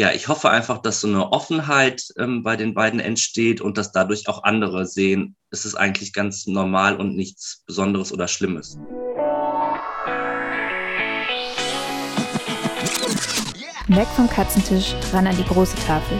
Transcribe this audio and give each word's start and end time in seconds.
ja, 0.00 0.12
ich 0.12 0.28
hoffe 0.28 0.48
einfach, 0.48 0.78
dass 0.78 1.02
so 1.02 1.08
eine 1.08 1.30
Offenheit 1.30 2.08
ähm, 2.18 2.42
bei 2.42 2.56
den 2.56 2.72
beiden 2.72 3.00
entsteht 3.00 3.60
und 3.60 3.76
dass 3.76 3.92
dadurch 3.92 4.28
auch 4.28 4.44
andere 4.44 4.86
sehen, 4.86 5.36
es 5.50 5.66
ist 5.66 5.74
eigentlich 5.74 6.14
ganz 6.14 6.46
normal 6.46 6.96
und 6.96 7.16
nichts 7.16 7.62
Besonderes 7.66 8.10
oder 8.10 8.26
Schlimmes. 8.26 8.78
Weg 13.88 14.06
vom 14.16 14.26
Katzentisch 14.30 14.94
ran 15.12 15.26
an 15.26 15.36
die 15.36 15.44
große 15.44 15.76
Tafel. 15.86 16.18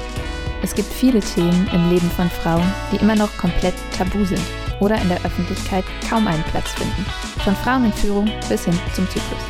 Es 0.63 0.75
gibt 0.75 0.93
viele 0.93 1.21
Themen 1.21 1.67
im 1.73 1.89
Leben 1.89 2.11
von 2.11 2.29
Frauen, 2.29 2.71
die 2.93 2.97
immer 2.97 3.17
noch 3.17 3.35
komplett 3.39 3.75
tabu 3.97 4.27
sind 4.27 4.43
oder 4.81 5.01
in 5.01 5.09
der 5.09 5.25
Öffentlichkeit 5.25 5.87
kaum 6.07 6.29
einen 6.29 6.45
Platz 6.45 6.69
finden. 6.73 7.07
Von 7.45 7.57
Frauen 7.57 7.87
in 7.87 7.95
Führung 7.95 8.31
bis 8.47 8.67
hin 8.67 8.79
zum 8.95 9.07
Zyklus. 9.07 9.41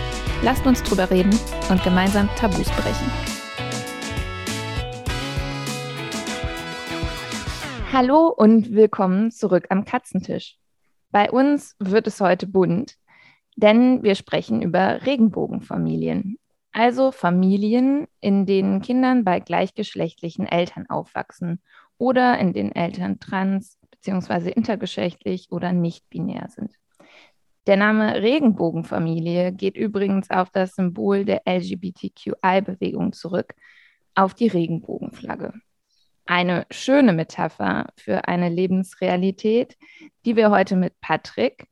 Lasst 0.45 0.65
uns 0.67 0.85
drüber 0.85 1.11
reden 1.11 1.37
und 1.69 1.83
gemeinsam 1.83 2.29
Tabus 2.37 2.69
brechen. 2.71 3.40
Hallo 7.93 8.29
und 8.29 8.71
willkommen 8.71 9.33
zurück 9.33 9.67
am 9.71 9.85
Katzentisch. 9.85 10.59
Bei 11.11 11.29
uns 11.29 11.75
wird 11.81 12.07
es 12.07 12.21
heute 12.21 12.47
bunt, 12.47 12.95
denn 13.57 14.05
wir 14.05 14.15
sprechen 14.15 14.63
über 14.63 15.05
Regenbogenfamilien. 15.07 16.39
Also 16.71 17.11
Familien, 17.11 18.07
in 18.21 18.47
denen 18.47 18.81
Kindern 18.81 19.25
bei 19.25 19.41
gleichgeschlechtlichen 19.41 20.47
Eltern 20.47 20.89
aufwachsen 20.89 21.61
oder 21.99 22.39
in 22.39 22.53
denen 22.53 22.71
Eltern 22.71 23.19
trans 23.19 23.77
bzw. 23.91 24.51
intergeschlechtlich 24.51 25.51
oder 25.51 25.73
nicht 25.73 26.09
binär 26.11 26.47
sind. 26.49 26.77
Der 27.67 27.77
Name 27.77 28.23
Regenbogenfamilie 28.23 29.53
geht 29.53 29.77
übrigens 29.77 30.31
auf 30.31 30.51
das 30.51 30.77
Symbol 30.77 31.25
der 31.25 31.43
LGBTQI-Bewegung 31.45 33.13
zurück, 33.15 33.53
auf 34.15 34.35
die 34.35 34.47
Regenbogenflagge. 34.47 35.55
Eine 36.31 36.67
schöne 36.71 37.13
Metapher 37.13 37.93
für 37.97 38.29
eine 38.29 38.49
Lebensrealität, 38.49 39.77
die 40.25 40.37
wir 40.37 40.51
heute 40.51 40.77
mit 40.77 41.01
Patrick, 41.01 41.67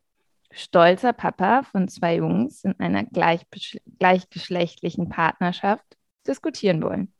stolzer 0.51 1.13
Papa 1.13 1.63
von 1.63 1.87
zwei 1.87 2.17
Jungs 2.17 2.65
in 2.65 2.77
einer 2.77 3.05
gleichgeschlechtlichen 3.05 5.07
Partnerschaft 5.07 5.85
diskutieren 6.27 6.83
wollen. 6.83 7.13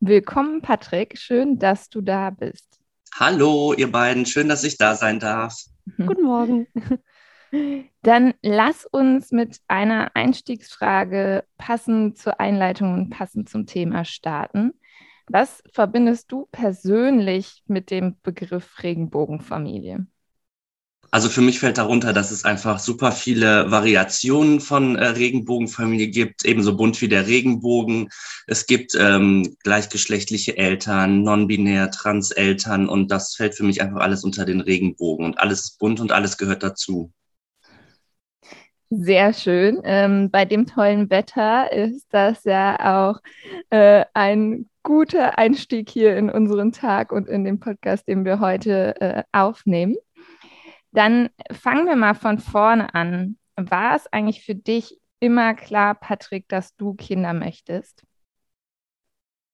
Willkommen, 0.00 0.60
Patrick. 0.60 1.16
Schön, 1.16 1.58
dass 1.58 1.88
du 1.88 2.02
da 2.02 2.28
bist. 2.28 2.78
Hallo, 3.18 3.72
ihr 3.72 3.90
beiden. 3.90 4.26
Schön, 4.26 4.50
dass 4.50 4.62
ich 4.62 4.76
da 4.76 4.96
sein 4.96 5.18
darf. 5.18 5.58
Mhm. 5.86 6.06
Guten 6.06 6.24
Morgen. 6.24 6.66
Dann 8.02 8.34
lass 8.42 8.84
uns 8.84 9.30
mit 9.30 9.60
einer 9.66 10.10
Einstiegsfrage 10.12 11.44
passend 11.56 12.18
zur 12.18 12.38
Einleitung 12.38 12.92
und 12.92 13.08
passend 13.08 13.48
zum 13.48 13.64
Thema 13.64 14.04
starten. 14.04 14.74
Was 15.28 15.62
verbindest 15.72 16.30
du 16.30 16.46
persönlich 16.52 17.62
mit 17.66 17.90
dem 17.90 18.16
Begriff 18.22 18.82
Regenbogenfamilie? 18.82 20.06
Also 21.10 21.28
für 21.28 21.40
mich 21.40 21.60
fällt 21.60 21.78
darunter, 21.78 22.12
dass 22.12 22.30
es 22.30 22.44
einfach 22.44 22.78
super 22.78 23.12
viele 23.12 23.70
Variationen 23.70 24.60
von 24.60 24.96
äh, 24.96 25.06
Regenbogenfamilie 25.06 26.08
gibt, 26.08 26.44
ebenso 26.44 26.76
bunt 26.76 27.00
wie 27.00 27.08
der 27.08 27.26
Regenbogen. 27.26 28.08
Es 28.46 28.66
gibt 28.66 28.94
ähm, 28.98 29.56
gleichgeschlechtliche 29.62 30.56
Eltern, 30.56 31.22
non-binär, 31.22 31.90
Trans-Eltern 31.90 32.88
und 32.88 33.10
das 33.10 33.34
fällt 33.34 33.54
für 33.54 33.64
mich 33.64 33.82
einfach 33.82 34.00
alles 34.00 34.24
unter 34.24 34.44
den 34.44 34.60
Regenbogen 34.60 35.24
und 35.24 35.38
alles 35.38 35.60
ist 35.60 35.78
bunt 35.78 36.00
und 36.00 36.12
alles 36.12 36.38
gehört 36.38 36.62
dazu. 36.62 37.12
Sehr 38.90 39.32
schön. 39.32 39.80
Ähm, 39.84 40.30
bei 40.30 40.44
dem 40.44 40.66
tollen 40.66 41.10
Wetter 41.10 41.72
ist 41.72 42.06
das 42.10 42.44
ja 42.44 43.08
auch 43.10 43.20
äh, 43.70 44.04
ein 44.14 44.68
guter 44.86 45.36
Einstieg 45.36 45.90
hier 45.90 46.16
in 46.16 46.30
unseren 46.30 46.70
Tag 46.70 47.10
und 47.10 47.26
in 47.26 47.42
den 47.42 47.58
Podcast, 47.58 48.06
den 48.06 48.24
wir 48.24 48.38
heute 48.38 48.94
äh, 49.00 49.24
aufnehmen. 49.32 49.96
Dann 50.92 51.28
fangen 51.50 51.86
wir 51.86 51.96
mal 51.96 52.14
von 52.14 52.38
vorne 52.38 52.94
an. 52.94 53.36
War 53.56 53.96
es 53.96 54.06
eigentlich 54.12 54.44
für 54.44 54.54
dich 54.54 54.96
immer 55.18 55.54
klar, 55.54 55.96
Patrick, 55.96 56.48
dass 56.48 56.76
du 56.76 56.94
Kinder 56.94 57.32
möchtest? 57.32 58.04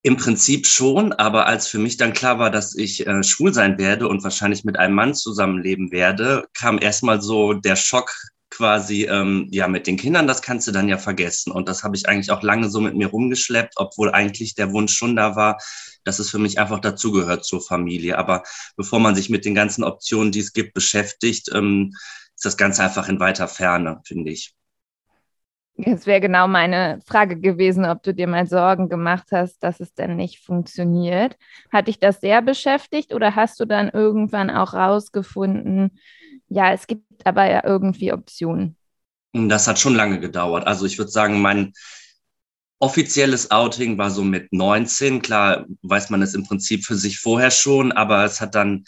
Im 0.03 0.17
Prinzip 0.17 0.67
schon, 0.67 1.13
aber 1.13 1.47
als 1.47 1.67
für 1.67 1.79
mich 1.79 1.97
dann 1.97 2.13
klar 2.13 2.37
war, 2.37 2.51
dass 2.51 2.75
ich 2.77 3.07
äh, 3.07 3.23
schwul 3.23 3.55
sein 3.55 3.79
werde 3.79 4.07
und 4.07 4.23
wahrscheinlich 4.23 4.63
mit 4.63 4.77
einem 4.77 4.93
Mann 4.93 5.15
zusammenleben 5.15 5.91
werde, 5.91 6.45
kam 6.53 6.77
erstmal 6.77 7.23
so 7.23 7.53
der 7.53 7.75
Schock 7.75 8.13
quasi, 8.53 9.05
ähm, 9.05 9.47
ja, 9.51 9.67
mit 9.67 9.87
den 9.87 9.97
Kindern, 9.97 10.27
das 10.27 10.43
kannst 10.43 10.67
du 10.67 10.71
dann 10.71 10.87
ja 10.87 10.99
vergessen. 10.99 11.51
Und 11.51 11.67
das 11.67 11.83
habe 11.83 11.95
ich 11.95 12.07
eigentlich 12.07 12.29
auch 12.29 12.43
lange 12.43 12.69
so 12.69 12.79
mit 12.79 12.93
mir 12.93 13.07
rumgeschleppt, 13.07 13.73
obwohl 13.77 14.11
eigentlich 14.11 14.53
der 14.53 14.71
Wunsch 14.71 14.93
schon 14.93 15.15
da 15.15 15.35
war, 15.35 15.57
dass 16.03 16.19
es 16.19 16.29
für 16.29 16.37
mich 16.37 16.59
einfach 16.59 16.79
dazugehört 16.79 17.45
zur 17.45 17.61
Familie. 17.61 18.17
Aber 18.17 18.43
bevor 18.77 18.99
man 18.99 19.15
sich 19.15 19.29
mit 19.29 19.43
den 19.45 19.55
ganzen 19.55 19.83
Optionen, 19.83 20.31
die 20.31 20.39
es 20.39 20.53
gibt, 20.53 20.75
beschäftigt, 20.75 21.49
ähm, 21.51 21.93
ist 22.35 22.45
das 22.45 22.55
Ganze 22.55 22.83
einfach 22.83 23.09
in 23.09 23.19
weiter 23.19 23.47
Ferne, 23.47 24.01
finde 24.05 24.31
ich. 24.31 24.53
Es 25.75 26.05
wäre 26.05 26.21
genau 26.21 26.47
meine 26.47 26.99
Frage 27.07 27.39
gewesen, 27.39 27.85
ob 27.85 28.03
du 28.03 28.13
dir 28.13 28.27
mal 28.27 28.45
Sorgen 28.45 28.89
gemacht 28.89 29.29
hast, 29.31 29.63
dass 29.63 29.79
es 29.79 29.95
denn 29.95 30.15
nicht 30.15 30.45
funktioniert. 30.45 31.35
Hat 31.71 31.87
dich 31.87 31.97
das 31.97 32.21
sehr 32.21 32.43
beschäftigt 32.43 33.11
oder 33.11 33.35
hast 33.35 33.59
du 33.59 33.65
dann 33.65 33.89
irgendwann 33.89 34.51
auch 34.51 34.75
rausgefunden, 34.75 35.97
ja, 36.49 36.71
es 36.71 36.85
gibt 36.85 37.03
aber 37.25 37.49
ja 37.49 37.63
irgendwie 37.65 38.13
Optionen? 38.13 38.77
Das 39.33 39.67
hat 39.67 39.79
schon 39.79 39.95
lange 39.95 40.19
gedauert. 40.19 40.67
Also 40.67 40.85
ich 40.85 40.97
würde 40.97 41.11
sagen, 41.11 41.41
mein 41.41 41.73
offizielles 42.79 43.49
Outing 43.49 43.97
war 43.97 44.11
so 44.11 44.23
mit 44.23 44.51
19. 44.51 45.21
Klar 45.21 45.65
weiß 45.81 46.09
man 46.09 46.21
es 46.21 46.33
im 46.33 46.43
Prinzip 46.43 46.85
für 46.85 46.95
sich 46.95 47.19
vorher 47.19 47.49
schon, 47.49 47.91
aber 47.91 48.25
es 48.25 48.41
hat 48.41 48.55
dann 48.55 48.83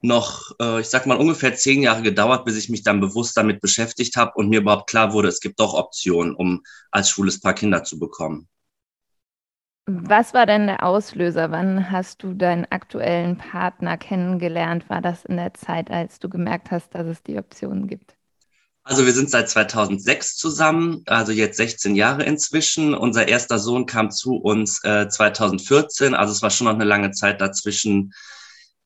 noch, 0.00 0.52
äh, 0.60 0.80
ich 0.80 0.88
sag 0.88 1.06
mal, 1.06 1.16
ungefähr 1.16 1.54
zehn 1.54 1.82
Jahre 1.82 2.02
gedauert, 2.02 2.44
bis 2.44 2.56
ich 2.56 2.68
mich 2.68 2.82
dann 2.82 3.00
bewusst 3.00 3.36
damit 3.36 3.60
beschäftigt 3.60 4.16
habe 4.16 4.32
und 4.34 4.48
mir 4.48 4.60
überhaupt 4.60 4.88
klar 4.88 5.12
wurde, 5.12 5.28
es 5.28 5.40
gibt 5.40 5.60
doch 5.60 5.74
Optionen, 5.74 6.34
um 6.34 6.62
als 6.90 7.08
schwules 7.08 7.40
Paar 7.40 7.54
Kinder 7.54 7.84
zu 7.84 7.98
bekommen. 7.98 8.48
Was 9.86 10.32
war 10.32 10.46
denn 10.46 10.66
der 10.66 10.82
Auslöser? 10.82 11.50
Wann 11.50 11.90
hast 11.90 12.22
du 12.22 12.32
deinen 12.32 12.64
aktuellen 12.70 13.36
Partner 13.36 13.98
kennengelernt? 13.98 14.88
War 14.88 15.02
das 15.02 15.26
in 15.26 15.36
der 15.36 15.52
Zeit, 15.52 15.90
als 15.90 16.18
du 16.18 16.30
gemerkt 16.30 16.70
hast, 16.70 16.94
dass 16.94 17.06
es 17.06 17.22
die 17.22 17.36
Optionen 17.36 17.86
gibt? 17.86 18.14
Also 18.82 19.04
wir 19.04 19.12
sind 19.12 19.30
seit 19.30 19.48
2006 19.48 20.36
zusammen, 20.36 21.02
also 21.06 21.32
jetzt 21.32 21.58
16 21.58 21.96
Jahre 21.96 22.22
inzwischen. 22.24 22.94
Unser 22.94 23.28
erster 23.28 23.58
Sohn 23.58 23.86
kam 23.86 24.10
zu 24.10 24.36
uns 24.36 24.82
äh, 24.84 25.08
2014, 25.08 26.14
also 26.14 26.32
es 26.32 26.42
war 26.42 26.50
schon 26.50 26.66
noch 26.66 26.74
eine 26.74 26.84
lange 26.84 27.10
Zeit 27.10 27.40
dazwischen, 27.40 28.12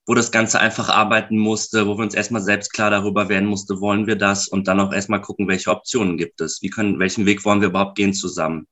wo 0.07 0.15
das 0.15 0.31
Ganze 0.31 0.61
einfach 0.61 0.89
arbeiten 0.89 1.37
musste, 1.37 1.87
wo 1.87 1.97
wir 1.97 2.05
uns 2.05 2.15
erstmal 2.15 2.43
selbst 2.43 2.73
klar 2.73 2.91
darüber 2.91 3.29
werden 3.29 3.49
musste, 3.49 3.81
wollen 3.81 4.07
wir 4.07 4.17
das 4.17 4.47
und 4.47 4.69
dann 4.69 4.79
auch 4.79 4.93
erstmal 4.93 5.21
gucken, 5.21 5.49
welche 5.49 5.71
Optionen 5.71 6.17
gibt 6.17 6.41
es, 6.41 6.63
wie 6.63 6.71
können, 6.71 7.01
welchen 7.01 7.27
Weg 7.27 7.45
wollen 7.45 7.61
wir 7.61 7.69
überhaupt 7.69 7.97
gehen 7.97 8.15
zusammen. 8.15 8.69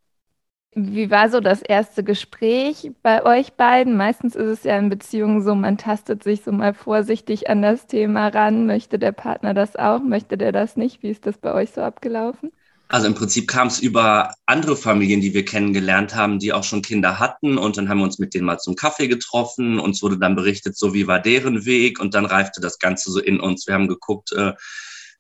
Wie 0.79 1.11
war 1.11 1.31
so 1.31 1.41
das 1.41 1.63
erste 1.63 2.05
Gespräch 2.05 2.91
bei 3.03 3.25
euch 3.25 3.55
beiden? 3.55 3.97
Meistens 3.97 4.37
ist 4.37 4.59
es 4.59 4.65
ja 4.65 4.79
in 4.79 4.91
Beziehungen 4.91 5.41
so, 5.41 5.55
man 5.55 5.79
tastet 5.79 6.23
sich 6.23 6.43
so 6.45 6.53
mal 6.53 6.75
vorsichtig 6.75 7.49
an 7.49 7.63
das 7.63 7.87
Thema 7.87 8.29
ran. 8.29 8.67
Möchte 8.67 8.99
der 8.99 9.13
Partner 9.13 9.55
das 9.55 9.77
auch? 9.77 10.03
Möchte 10.03 10.37
der 10.37 10.53
das 10.53 10.77
nicht? 10.77 11.03
Wie 11.03 11.09
ist 11.09 11.25
das 11.25 11.39
bei 11.39 11.55
euch 11.55 11.71
so 11.71 11.81
abgelaufen? 11.81 12.53
Also 12.89 13.07
im 13.07 13.15
Prinzip 13.15 13.49
kam 13.49 13.69
es 13.69 13.81
über 13.81 14.35
andere 14.45 14.77
Familien, 14.77 15.23
die 15.23 15.33
wir 15.33 15.47
kennengelernt 15.47 16.15
haben, 16.15 16.39
die 16.39 16.53
auch 16.53 16.63
schon 16.63 16.83
Kinder 16.83 17.19
hatten. 17.19 17.57
Und 17.57 17.79
dann 17.79 17.89
haben 17.89 17.99
wir 17.99 18.05
uns 18.05 18.19
mit 18.19 18.35
denen 18.35 18.45
mal 18.45 18.59
zum 18.59 18.77
Kaffee 18.77 19.09
getroffen. 19.09 19.79
Uns 19.79 20.03
wurde 20.03 20.19
dann 20.19 20.37
berichtet, 20.37 20.77
so 20.77 20.93
wie 20.93 21.07
war 21.07 21.21
deren 21.21 21.65
Weg. 21.65 21.99
Und 22.01 22.13
dann 22.15 22.27
reifte 22.27 22.61
das 22.61 22.79
Ganze 22.79 23.11
so 23.11 23.19
in 23.19 23.41
uns. 23.41 23.67
Wir 23.67 23.73
haben 23.73 23.89
geguckt, 23.89 24.33
äh, 24.33 24.53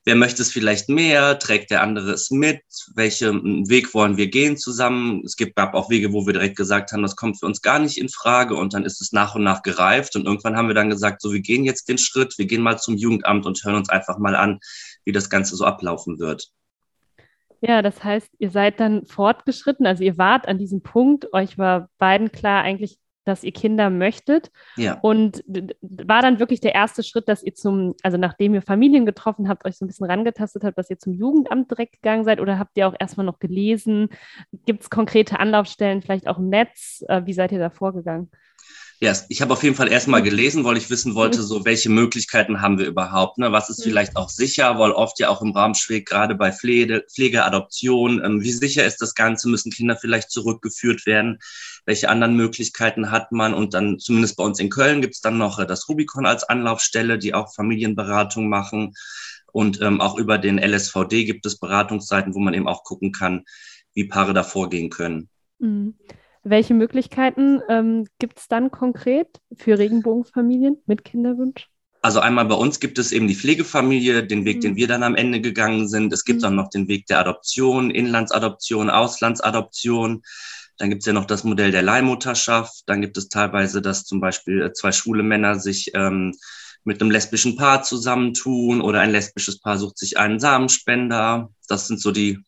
wer 0.06 0.14
möchte 0.14 0.40
es 0.40 0.52
vielleicht 0.52 0.88
mehr, 0.88 1.38
trägt 1.38 1.70
der 1.70 1.82
andere 1.82 2.12
es 2.12 2.30
mit, 2.30 2.62
welchen 2.94 3.68
Weg 3.68 3.92
wollen 3.92 4.16
wir 4.16 4.28
gehen 4.28 4.56
zusammen. 4.56 5.22
Es 5.24 5.36
gibt, 5.36 5.56
gab 5.56 5.74
auch 5.74 5.90
Wege, 5.90 6.12
wo 6.12 6.24
wir 6.26 6.32
direkt 6.32 6.56
gesagt 6.56 6.92
haben, 6.92 7.02
das 7.02 7.16
kommt 7.16 7.40
für 7.40 7.46
uns 7.46 7.60
gar 7.60 7.80
nicht 7.80 7.98
in 7.98 8.08
Frage. 8.08 8.54
Und 8.54 8.72
dann 8.72 8.84
ist 8.84 9.00
es 9.00 9.12
nach 9.12 9.34
und 9.34 9.42
nach 9.42 9.62
gereift. 9.62 10.14
Und 10.14 10.24
irgendwann 10.24 10.56
haben 10.56 10.68
wir 10.68 10.74
dann 10.74 10.90
gesagt, 10.90 11.20
so 11.20 11.32
wir 11.32 11.40
gehen 11.40 11.64
jetzt 11.64 11.88
den 11.88 11.98
Schritt, 11.98 12.38
wir 12.38 12.46
gehen 12.46 12.62
mal 12.62 12.78
zum 12.78 12.96
Jugendamt 12.96 13.46
und 13.46 13.62
hören 13.64 13.74
uns 13.74 13.90
einfach 13.90 14.16
mal 14.18 14.36
an, 14.36 14.60
wie 15.04 15.12
das 15.12 15.28
Ganze 15.28 15.56
so 15.56 15.64
ablaufen 15.64 16.20
wird. 16.20 16.50
Ja, 17.60 17.82
das 17.82 18.04
heißt, 18.04 18.30
ihr 18.38 18.50
seid 18.50 18.78
dann 18.78 19.06
fortgeschritten, 19.06 19.86
also 19.86 20.04
ihr 20.04 20.18
wart 20.18 20.46
an 20.46 20.58
diesem 20.58 20.82
Punkt, 20.82 21.32
euch 21.32 21.58
war 21.58 21.88
beiden 21.98 22.30
klar, 22.30 22.62
eigentlich 22.62 22.98
dass 23.26 23.44
ihr 23.44 23.52
Kinder 23.52 23.90
möchtet. 23.90 24.50
Ja. 24.76 24.98
Und 25.02 25.44
war 25.80 26.22
dann 26.22 26.38
wirklich 26.38 26.60
der 26.60 26.74
erste 26.74 27.02
Schritt, 27.02 27.28
dass 27.28 27.42
ihr 27.42 27.54
zum, 27.54 27.94
also 28.02 28.16
nachdem 28.16 28.54
ihr 28.54 28.62
Familien 28.62 29.04
getroffen 29.04 29.48
habt, 29.48 29.64
euch 29.64 29.76
so 29.76 29.84
ein 29.84 29.88
bisschen 29.88 30.06
rangetastet 30.06 30.64
habt, 30.64 30.78
dass 30.78 30.90
ihr 30.90 30.98
zum 30.98 31.12
Jugendamt 31.12 31.70
direkt 31.70 31.94
gegangen 31.94 32.24
seid 32.24 32.40
oder 32.40 32.58
habt 32.58 32.76
ihr 32.76 32.88
auch 32.88 32.94
erstmal 32.98 33.26
noch 33.26 33.38
gelesen? 33.38 34.08
Gibt 34.64 34.82
es 34.82 34.90
konkrete 34.90 35.40
Anlaufstellen, 35.40 36.02
vielleicht 36.02 36.28
auch 36.28 36.38
im 36.38 36.48
Netz? 36.48 37.04
Äh, 37.08 37.22
wie 37.26 37.32
seid 37.32 37.52
ihr 37.52 37.58
da 37.58 37.70
vorgegangen? 37.70 38.30
Ja, 38.98 39.14
ich 39.28 39.42
habe 39.42 39.52
auf 39.52 39.62
jeden 39.62 39.76
Fall 39.76 39.88
erstmal 39.88 40.22
gelesen, 40.22 40.64
weil 40.64 40.78
ich 40.78 40.88
wissen 40.88 41.14
wollte, 41.14 41.42
so 41.42 41.66
welche 41.66 41.90
Möglichkeiten 41.90 42.62
haben 42.62 42.78
wir 42.78 42.86
überhaupt, 42.86 43.36
ne? 43.36 43.52
was 43.52 43.68
ist 43.68 43.82
vielleicht 43.82 44.16
auch 44.16 44.30
sicher, 44.30 44.78
weil 44.78 44.92
oft 44.92 45.20
ja 45.20 45.28
auch 45.28 45.42
im 45.42 45.50
Raum 45.50 45.74
schwebt, 45.74 46.08
gerade 46.08 46.34
bei 46.34 46.50
Pflege, 46.50 47.04
Pflege 47.12 47.44
Adoption, 47.44 48.24
ähm, 48.24 48.40
wie 48.40 48.52
sicher 48.52 48.86
ist 48.86 49.02
das 49.02 49.14
Ganze, 49.14 49.50
müssen 49.50 49.70
Kinder 49.70 49.96
vielleicht 49.96 50.30
zurückgeführt 50.30 51.04
werden, 51.04 51.40
welche 51.84 52.08
anderen 52.08 52.36
Möglichkeiten 52.36 53.10
hat 53.10 53.32
man 53.32 53.52
und 53.52 53.74
dann 53.74 53.98
zumindest 53.98 54.38
bei 54.38 54.44
uns 54.44 54.58
in 54.60 54.70
Köln 54.70 55.02
gibt 55.02 55.14
es 55.14 55.20
dann 55.20 55.36
noch 55.36 55.58
äh, 55.58 55.66
das 55.66 55.90
Rubicon 55.90 56.24
als 56.24 56.44
Anlaufstelle, 56.44 57.18
die 57.18 57.34
auch 57.34 57.54
Familienberatung 57.54 58.48
machen 58.48 58.94
und 59.52 59.80
ähm, 59.82 60.00
auch 60.00 60.16
über 60.16 60.38
den 60.38 60.58
LSVD 60.58 61.26
gibt 61.26 61.44
es 61.44 61.58
Beratungsseiten, 61.58 62.34
wo 62.34 62.38
man 62.38 62.54
eben 62.54 62.66
auch 62.66 62.82
gucken 62.82 63.12
kann, 63.12 63.44
wie 63.92 64.04
Paare 64.04 64.32
da 64.32 64.42
vorgehen 64.42 64.88
können. 64.88 65.28
Mhm. 65.58 65.94
Welche 66.48 66.74
Möglichkeiten 66.74 67.60
ähm, 67.68 68.06
gibt 68.20 68.38
es 68.38 68.46
dann 68.46 68.70
konkret 68.70 69.26
für 69.56 69.80
Regenbogenfamilien 69.80 70.76
mit 70.86 71.04
Kinderwunsch? 71.04 71.66
Also 72.02 72.20
einmal 72.20 72.44
bei 72.44 72.54
uns 72.54 72.78
gibt 72.78 73.00
es 73.00 73.10
eben 73.10 73.26
die 73.26 73.34
Pflegefamilie, 73.34 74.24
den 74.24 74.44
Weg, 74.44 74.58
mhm. 74.58 74.60
den 74.60 74.76
wir 74.76 74.86
dann 74.86 75.02
am 75.02 75.16
Ende 75.16 75.40
gegangen 75.40 75.88
sind. 75.88 76.12
Es 76.12 76.24
gibt 76.24 76.42
mhm. 76.42 76.46
auch 76.46 76.52
noch 76.52 76.70
den 76.70 76.86
Weg 76.86 77.06
der 77.06 77.18
Adoption, 77.18 77.90
Inlandsadoption, 77.90 78.90
Auslandsadoption. 78.90 80.22
Dann 80.78 80.88
gibt 80.88 81.02
es 81.02 81.06
ja 81.06 81.12
noch 81.12 81.24
das 81.24 81.42
Modell 81.42 81.72
der 81.72 81.82
Leihmutterschaft. 81.82 82.84
Dann 82.86 83.00
gibt 83.00 83.16
es 83.16 83.28
teilweise, 83.28 83.82
dass 83.82 84.04
zum 84.04 84.20
Beispiel 84.20 84.62
äh, 84.62 84.72
zwei 84.72 84.92
schwule 84.92 85.24
Männer 85.24 85.58
sich 85.58 85.90
ähm, 85.94 86.32
mit 86.84 87.00
einem 87.00 87.10
lesbischen 87.10 87.56
Paar 87.56 87.82
zusammentun 87.82 88.80
oder 88.82 89.00
ein 89.00 89.10
lesbisches 89.10 89.58
Paar 89.58 89.78
sucht 89.78 89.98
sich 89.98 90.16
einen 90.16 90.38
Samenspender. 90.38 91.50
Das 91.66 91.88
sind 91.88 92.00
so 92.00 92.12
die 92.12 92.38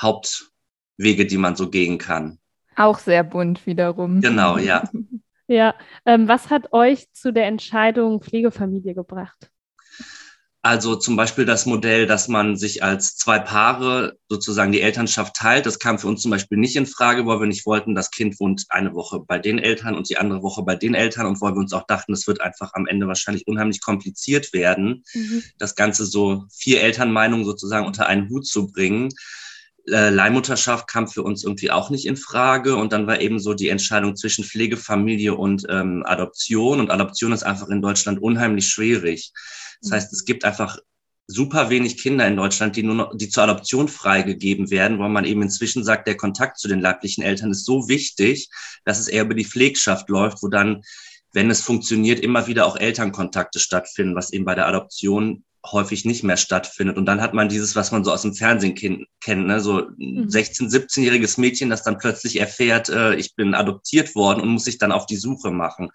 Hauptwege, 0.00 1.26
die 1.26 1.36
man 1.36 1.54
so 1.54 1.68
gehen 1.68 1.98
kann. 1.98 2.38
Auch 2.76 2.98
sehr 2.98 3.24
bunt 3.24 3.66
wiederum. 3.66 4.20
Genau, 4.20 4.58
ja. 4.58 4.88
ja, 5.46 5.74
ähm, 6.06 6.28
was 6.28 6.50
hat 6.50 6.72
euch 6.72 7.10
zu 7.12 7.32
der 7.32 7.46
Entscheidung 7.46 8.22
Pflegefamilie 8.22 8.94
gebracht? 8.94 9.52
Also 10.64 10.94
zum 10.94 11.16
Beispiel 11.16 11.44
das 11.44 11.66
Modell, 11.66 12.06
dass 12.06 12.28
man 12.28 12.56
sich 12.56 12.84
als 12.84 13.16
zwei 13.16 13.40
Paare 13.40 14.16
sozusagen 14.28 14.70
die 14.70 14.80
Elternschaft 14.80 15.34
teilt. 15.34 15.66
Das 15.66 15.80
kam 15.80 15.98
für 15.98 16.06
uns 16.06 16.22
zum 16.22 16.30
Beispiel 16.30 16.56
nicht 16.56 16.76
in 16.76 16.86
Frage, 16.86 17.26
weil 17.26 17.40
wir 17.40 17.48
nicht 17.48 17.66
wollten, 17.66 17.96
das 17.96 18.12
Kind 18.12 18.38
wohnt 18.38 18.66
eine 18.68 18.94
Woche 18.94 19.18
bei 19.18 19.40
den 19.40 19.58
Eltern 19.58 19.96
und 19.96 20.08
die 20.08 20.18
andere 20.18 20.40
Woche 20.44 20.62
bei 20.62 20.76
den 20.76 20.94
Eltern 20.94 21.26
und 21.26 21.40
weil 21.40 21.54
wir 21.54 21.58
uns 21.58 21.72
auch 21.72 21.86
dachten, 21.88 22.12
es 22.12 22.28
wird 22.28 22.40
einfach 22.40 22.74
am 22.74 22.86
Ende 22.86 23.08
wahrscheinlich 23.08 23.48
unheimlich 23.48 23.80
kompliziert 23.80 24.52
werden, 24.52 25.02
mhm. 25.14 25.42
das 25.58 25.74
Ganze 25.74 26.06
so 26.06 26.44
vier 26.52 26.80
Elternmeinungen 26.82 27.44
sozusagen 27.44 27.84
unter 27.84 28.06
einen 28.06 28.28
Hut 28.28 28.46
zu 28.46 28.70
bringen 28.70 29.08
äh, 29.88 30.10
Leihmutterschaft 30.10 30.88
kam 30.88 31.08
für 31.08 31.22
uns 31.22 31.44
irgendwie 31.44 31.70
auch 31.70 31.90
nicht 31.90 32.06
in 32.06 32.16
Frage. 32.16 32.76
Und 32.76 32.92
dann 32.92 33.06
war 33.06 33.20
eben 33.20 33.38
so 33.38 33.54
die 33.54 33.68
Entscheidung 33.68 34.16
zwischen 34.16 34.44
Pflegefamilie 34.44 35.34
und 35.34 35.66
ähm, 35.68 36.02
Adoption. 36.06 36.80
Und 36.80 36.90
Adoption 36.90 37.32
ist 37.32 37.42
einfach 37.42 37.68
in 37.68 37.82
Deutschland 37.82 38.20
unheimlich 38.22 38.68
schwierig. 38.68 39.32
Das 39.80 39.92
heißt, 39.92 40.12
es 40.12 40.24
gibt 40.24 40.44
einfach 40.44 40.78
super 41.26 41.70
wenig 41.70 41.98
Kinder 42.00 42.26
in 42.26 42.36
Deutschland, 42.36 42.76
die 42.76 42.82
nur 42.82 42.94
noch, 42.94 43.16
die 43.16 43.28
zur 43.28 43.44
Adoption 43.44 43.88
freigegeben 43.88 44.70
werden, 44.70 44.98
wo 44.98 45.08
man 45.08 45.24
eben 45.24 45.42
inzwischen 45.42 45.84
sagt, 45.84 46.06
der 46.06 46.16
Kontakt 46.16 46.58
zu 46.58 46.68
den 46.68 46.80
leiblichen 46.80 47.22
Eltern 47.22 47.50
ist 47.50 47.64
so 47.64 47.88
wichtig, 47.88 48.48
dass 48.84 48.98
es 48.98 49.08
eher 49.08 49.22
über 49.22 49.34
die 49.34 49.44
Pflegschaft 49.44 50.08
läuft, 50.08 50.42
wo 50.42 50.48
dann, 50.48 50.82
wenn 51.32 51.50
es 51.50 51.62
funktioniert, 51.62 52.20
immer 52.20 52.46
wieder 52.46 52.66
auch 52.66 52.76
Elternkontakte 52.76 53.58
stattfinden, 53.58 54.14
was 54.14 54.32
eben 54.32 54.44
bei 54.44 54.54
der 54.54 54.68
Adoption 54.68 55.44
häufig 55.64 56.04
nicht 56.04 56.24
mehr 56.24 56.36
stattfindet. 56.36 56.96
Und 56.96 57.06
dann 57.06 57.20
hat 57.20 57.34
man 57.34 57.48
dieses, 57.48 57.76
was 57.76 57.92
man 57.92 58.02
so 58.04 58.12
aus 58.12 58.22
dem 58.22 58.34
Fernsehen 58.34 58.74
kennt, 58.74 59.46
ne? 59.46 59.60
so 59.60 59.86
ein 59.86 60.28
16-, 60.28 60.64
mhm. 60.64 60.68
17-jähriges 60.68 61.38
Mädchen, 61.40 61.70
das 61.70 61.84
dann 61.84 61.98
plötzlich 61.98 62.40
erfährt, 62.40 62.88
äh, 62.88 63.14
ich 63.14 63.36
bin 63.36 63.54
adoptiert 63.54 64.14
worden 64.14 64.40
und 64.40 64.48
muss 64.48 64.64
sich 64.64 64.78
dann 64.78 64.92
auf 64.92 65.06
die 65.06 65.16
Suche 65.16 65.50
machen. 65.50 65.90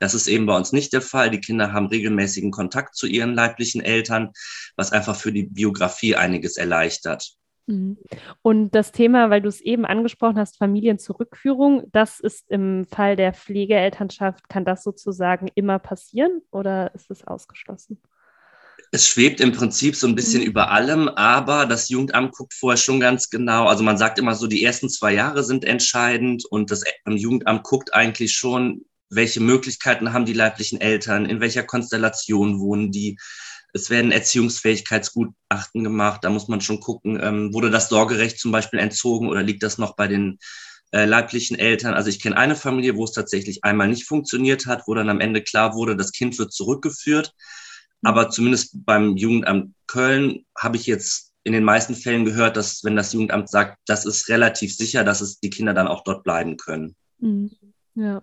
Das 0.00 0.14
ist 0.14 0.26
eben 0.26 0.46
bei 0.46 0.56
uns 0.56 0.72
nicht 0.72 0.92
der 0.92 1.02
Fall. 1.02 1.30
Die 1.30 1.40
Kinder 1.40 1.72
haben 1.72 1.86
regelmäßigen 1.86 2.50
Kontakt 2.50 2.96
zu 2.96 3.06
ihren 3.06 3.34
leiblichen 3.34 3.80
Eltern, 3.80 4.30
was 4.76 4.92
einfach 4.92 5.14
für 5.14 5.32
die 5.32 5.44
Biografie 5.44 6.16
einiges 6.16 6.56
erleichtert. 6.56 7.36
Mhm. 7.66 7.98
Und 8.42 8.74
das 8.74 8.90
Thema, 8.90 9.30
weil 9.30 9.40
du 9.40 9.48
es 9.48 9.60
eben 9.60 9.84
angesprochen 9.84 10.38
hast, 10.38 10.58
Familienzurückführung, 10.58 11.84
das 11.92 12.18
ist 12.18 12.50
im 12.50 12.86
Fall 12.86 13.14
der 13.14 13.32
Pflegeelternschaft, 13.32 14.48
kann 14.48 14.64
das 14.64 14.82
sozusagen 14.82 15.48
immer 15.54 15.78
passieren 15.78 16.42
oder 16.50 16.92
ist 16.94 17.10
es 17.10 17.24
ausgeschlossen? 17.24 18.00
Es 18.94 19.08
schwebt 19.08 19.40
im 19.40 19.52
Prinzip 19.52 19.96
so 19.96 20.06
ein 20.06 20.14
bisschen 20.14 20.42
mhm. 20.42 20.48
über 20.48 20.70
allem, 20.70 21.08
aber 21.08 21.64
das 21.64 21.88
Jugendamt 21.88 22.32
guckt 22.32 22.52
vorher 22.52 22.76
schon 22.76 23.00
ganz 23.00 23.30
genau. 23.30 23.66
Also 23.66 23.82
man 23.82 23.96
sagt 23.96 24.18
immer 24.18 24.34
so, 24.34 24.46
die 24.46 24.62
ersten 24.62 24.90
zwei 24.90 25.14
Jahre 25.14 25.42
sind 25.44 25.64
entscheidend 25.64 26.44
und 26.44 26.70
das 26.70 26.84
Jugendamt 27.08 27.64
guckt 27.64 27.94
eigentlich 27.94 28.34
schon, 28.34 28.84
welche 29.08 29.40
Möglichkeiten 29.40 30.12
haben 30.12 30.26
die 30.26 30.34
leiblichen 30.34 30.80
Eltern, 30.80 31.24
in 31.24 31.40
welcher 31.40 31.62
Konstellation 31.62 32.60
wohnen 32.60 32.92
die. 32.92 33.18
Es 33.72 33.88
werden 33.88 34.12
Erziehungsfähigkeitsgutachten 34.12 35.82
gemacht, 35.82 36.22
da 36.22 36.28
muss 36.28 36.48
man 36.48 36.60
schon 36.60 36.80
gucken, 36.80 37.18
ähm, 37.22 37.54
wurde 37.54 37.70
das 37.70 37.88
Sorgerecht 37.88 38.38
zum 38.38 38.52
Beispiel 38.52 38.78
entzogen 38.78 39.28
oder 39.28 39.42
liegt 39.42 39.62
das 39.62 39.78
noch 39.78 39.96
bei 39.96 40.06
den 40.06 40.38
äh, 40.92 41.06
leiblichen 41.06 41.58
Eltern. 41.58 41.94
Also 41.94 42.10
ich 42.10 42.20
kenne 42.20 42.36
eine 42.36 42.56
Familie, 42.56 42.96
wo 42.96 43.04
es 43.04 43.12
tatsächlich 43.12 43.64
einmal 43.64 43.88
nicht 43.88 44.04
funktioniert 44.04 44.66
hat, 44.66 44.82
wo 44.86 44.94
dann 44.94 45.08
am 45.08 45.20
Ende 45.20 45.42
klar 45.42 45.74
wurde, 45.74 45.96
das 45.96 46.12
Kind 46.12 46.38
wird 46.38 46.52
zurückgeführt. 46.52 47.32
Aber 48.02 48.30
zumindest 48.30 48.84
beim 48.84 49.16
Jugendamt 49.16 49.74
Köln 49.86 50.44
habe 50.58 50.76
ich 50.76 50.86
jetzt 50.86 51.32
in 51.44 51.52
den 51.52 51.64
meisten 51.64 51.94
Fällen 51.94 52.24
gehört, 52.24 52.56
dass 52.56 52.84
wenn 52.84 52.96
das 52.96 53.12
Jugendamt 53.12 53.48
sagt, 53.48 53.78
das 53.86 54.04
ist 54.04 54.28
relativ 54.28 54.74
sicher, 54.74 55.04
dass 55.04 55.20
es 55.20 55.40
die 55.40 55.50
Kinder 55.50 55.74
dann 55.74 55.88
auch 55.88 56.04
dort 56.04 56.22
bleiben 56.22 56.56
können. 56.56 56.94
Mhm. 57.18 57.50
Ja. 57.94 58.22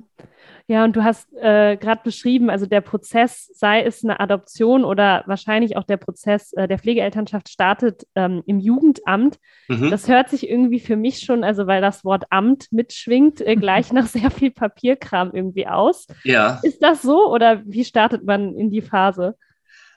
Ja, 0.68 0.84
und 0.84 0.96
du 0.96 1.04
hast 1.04 1.28
äh, 1.34 1.78
gerade 1.78 2.02
beschrieben, 2.04 2.52
also 2.52 2.68
der 2.68 2.82
Prozess, 2.82 3.50
sei 3.56 3.82
es 3.82 4.04
eine 4.04 4.20
Adoption 4.20 4.84
oder 4.86 5.24
wahrscheinlich 5.26 5.78
auch 5.78 5.84
der 5.84 5.98
Prozess 5.98 6.54
äh, 6.54 6.68
der 6.68 6.78
Pflegeelternschaft 6.78 7.50
startet 7.50 8.06
ähm, 8.14 8.44
im 8.46 8.60
Jugendamt. 8.60 9.40
Mhm. 9.68 9.90
Das 9.90 10.08
hört 10.08 10.30
sich 10.30 10.48
irgendwie 10.48 10.80
für 10.80 10.96
mich 10.96 11.22
schon, 11.22 11.44
also 11.44 11.66
weil 11.66 11.82
das 11.82 12.06
Wort 12.06 12.26
Amt 12.30 12.68
mitschwingt, 12.72 13.42
äh, 13.42 13.56
gleich 13.58 13.92
nach 13.92 14.06
sehr 14.06 14.30
viel 14.30 14.52
Papierkram 14.52 15.32
irgendwie 15.34 15.66
aus. 15.66 16.06
Ja. 16.24 16.60
Ist 16.62 16.84
das 16.84 17.02
so 17.02 17.32
oder 17.34 17.64
wie 17.66 17.84
startet 17.84 18.24
man 18.24 18.56
in 18.56 18.70
die 18.70 18.84
Phase? 18.84 19.36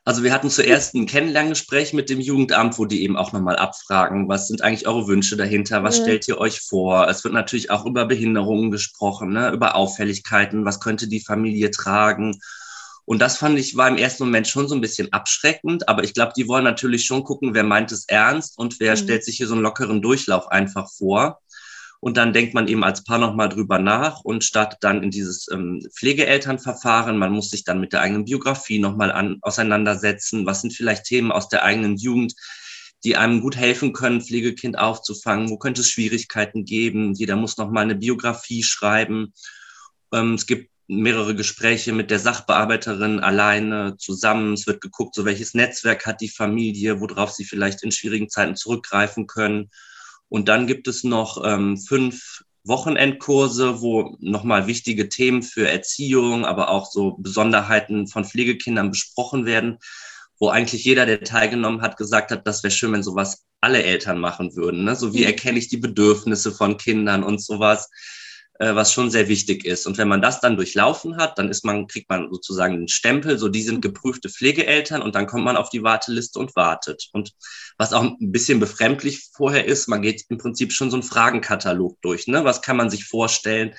Also 0.04 0.24
wir 0.24 0.32
hatten 0.32 0.50
zuerst 0.50 0.94
ein 0.94 1.06
Kennenlerngespräch 1.06 1.92
mit 1.92 2.10
dem 2.10 2.20
Jugendamt, 2.20 2.76
wo 2.76 2.86
die 2.86 3.04
eben 3.04 3.16
auch 3.16 3.32
nochmal 3.32 3.54
abfragen, 3.54 4.28
was 4.28 4.48
sind 4.48 4.60
eigentlich 4.60 4.88
eure 4.88 5.06
Wünsche 5.06 5.36
dahinter, 5.36 5.84
was 5.84 5.98
ja. 5.98 6.04
stellt 6.04 6.26
ihr 6.26 6.38
euch 6.38 6.60
vor? 6.60 7.08
Es 7.08 7.22
wird 7.22 7.34
natürlich 7.34 7.70
auch 7.70 7.86
über 7.86 8.04
Behinderungen 8.06 8.72
gesprochen, 8.72 9.32
ne? 9.32 9.50
über 9.52 9.76
Auffälligkeiten, 9.76 10.64
was 10.64 10.80
könnte 10.80 11.06
die 11.06 11.20
Familie 11.20 11.70
tragen. 11.70 12.40
Und 13.04 13.20
das 13.20 13.36
fand 13.36 13.58
ich, 13.58 13.76
war 13.76 13.88
im 13.88 13.96
ersten 13.96 14.24
Moment 14.24 14.48
schon 14.48 14.66
so 14.66 14.74
ein 14.74 14.80
bisschen 14.80 15.12
abschreckend, 15.12 15.88
aber 15.88 16.02
ich 16.02 16.14
glaube, 16.14 16.32
die 16.36 16.48
wollen 16.48 16.64
natürlich 16.64 17.04
schon 17.04 17.22
gucken, 17.22 17.54
wer 17.54 17.64
meint 17.64 17.92
es 17.92 18.04
ernst 18.08 18.58
und 18.58 18.80
wer 18.80 18.92
mhm. 18.92 18.98
stellt 18.98 19.24
sich 19.24 19.36
hier 19.36 19.46
so 19.46 19.54
einen 19.54 19.62
lockeren 19.62 20.02
Durchlauf 20.02 20.48
einfach 20.48 20.90
vor. 20.90 21.40
Und 22.04 22.16
dann 22.16 22.32
denkt 22.32 22.52
man 22.52 22.66
eben 22.66 22.82
als 22.82 23.04
Paar 23.04 23.18
nochmal 23.18 23.48
drüber 23.48 23.78
nach 23.78 24.22
und 24.22 24.42
startet 24.42 24.82
dann 24.82 25.04
in 25.04 25.12
dieses 25.12 25.46
ähm, 25.52 25.86
Pflegeelternverfahren. 25.94 27.16
Man 27.16 27.30
muss 27.30 27.50
sich 27.50 27.62
dann 27.62 27.78
mit 27.78 27.92
der 27.92 28.00
eigenen 28.00 28.24
Biografie 28.24 28.80
nochmal 28.80 29.12
an, 29.12 29.38
auseinandersetzen. 29.40 30.44
Was 30.44 30.62
sind 30.62 30.72
vielleicht 30.72 31.04
Themen 31.04 31.30
aus 31.30 31.48
der 31.48 31.62
eigenen 31.62 31.96
Jugend, 31.96 32.34
die 33.04 33.16
einem 33.16 33.40
gut 33.40 33.54
helfen 33.54 33.92
können, 33.92 34.20
Pflegekind 34.20 34.76
aufzufangen? 34.80 35.48
Wo 35.48 35.58
könnte 35.58 35.82
es 35.82 35.90
Schwierigkeiten 35.90 36.64
geben? 36.64 37.14
Jeder 37.14 37.36
muss 37.36 37.56
nochmal 37.56 37.84
eine 37.84 37.94
Biografie 37.94 38.64
schreiben. 38.64 39.32
Ähm, 40.12 40.34
es 40.34 40.46
gibt 40.46 40.72
mehrere 40.88 41.36
Gespräche 41.36 41.92
mit 41.92 42.10
der 42.10 42.18
Sachbearbeiterin 42.18 43.20
alleine 43.20 43.96
zusammen. 43.96 44.54
Es 44.54 44.66
wird 44.66 44.80
geguckt, 44.80 45.14
so 45.14 45.24
welches 45.24 45.54
Netzwerk 45.54 46.04
hat 46.04 46.20
die 46.20 46.28
Familie, 46.28 47.00
worauf 47.00 47.30
sie 47.30 47.44
vielleicht 47.44 47.84
in 47.84 47.92
schwierigen 47.92 48.28
Zeiten 48.28 48.56
zurückgreifen 48.56 49.28
können. 49.28 49.70
Und 50.32 50.48
dann 50.48 50.66
gibt 50.66 50.88
es 50.88 51.04
noch 51.04 51.44
ähm, 51.44 51.76
fünf 51.76 52.42
Wochenendkurse, 52.64 53.82
wo 53.82 54.16
nochmal 54.18 54.66
wichtige 54.66 55.10
Themen 55.10 55.42
für 55.42 55.68
Erziehung, 55.68 56.46
aber 56.46 56.70
auch 56.70 56.90
so 56.90 57.18
Besonderheiten 57.18 58.06
von 58.06 58.24
Pflegekindern 58.24 58.90
besprochen 58.90 59.44
werden, 59.44 59.76
wo 60.38 60.48
eigentlich 60.48 60.84
jeder, 60.86 61.04
der 61.04 61.22
teilgenommen 61.22 61.82
hat, 61.82 61.98
gesagt 61.98 62.30
hat, 62.30 62.46
das 62.46 62.62
wäre 62.62 62.70
schön, 62.70 62.92
wenn 62.94 63.02
sowas 63.02 63.44
alle 63.60 63.82
Eltern 63.82 64.18
machen 64.18 64.56
würden. 64.56 64.84
Ne? 64.84 64.96
So 64.96 65.12
wie 65.12 65.20
mhm. 65.20 65.26
erkenne 65.26 65.58
ich 65.58 65.68
die 65.68 65.76
Bedürfnisse 65.76 66.50
von 66.50 66.78
Kindern 66.78 67.24
und 67.24 67.42
sowas 67.42 67.90
was 68.58 68.92
schon 68.92 69.10
sehr 69.10 69.28
wichtig 69.28 69.64
ist. 69.64 69.86
Und 69.86 69.98
wenn 69.98 70.08
man 70.08 70.22
das 70.22 70.40
dann 70.40 70.56
durchlaufen 70.56 71.16
hat, 71.16 71.38
dann 71.38 71.48
ist 71.48 71.64
man, 71.64 71.86
kriegt 71.86 72.08
man 72.08 72.28
sozusagen 72.30 72.74
einen 72.74 72.88
Stempel, 72.88 73.38
so 73.38 73.48
die 73.48 73.62
sind 73.62 73.82
geprüfte 73.82 74.28
Pflegeeltern 74.28 75.02
und 75.02 75.14
dann 75.14 75.26
kommt 75.26 75.44
man 75.44 75.56
auf 75.56 75.70
die 75.70 75.82
Warteliste 75.82 76.38
und 76.38 76.54
wartet. 76.54 77.08
Und 77.12 77.32
was 77.78 77.92
auch 77.92 78.02
ein 78.02 78.16
bisschen 78.32 78.60
befremdlich 78.60 79.30
vorher 79.34 79.64
ist, 79.64 79.88
man 79.88 80.02
geht 80.02 80.24
im 80.28 80.38
Prinzip 80.38 80.72
schon 80.72 80.90
so 80.90 80.96
einen 80.96 81.02
Fragenkatalog 81.02 82.00
durch. 82.02 82.26
Ne? 82.26 82.44
Was 82.44 82.62
kann 82.62 82.76
man 82.76 82.90
sich 82.90 83.04
vorstellen? 83.04 83.74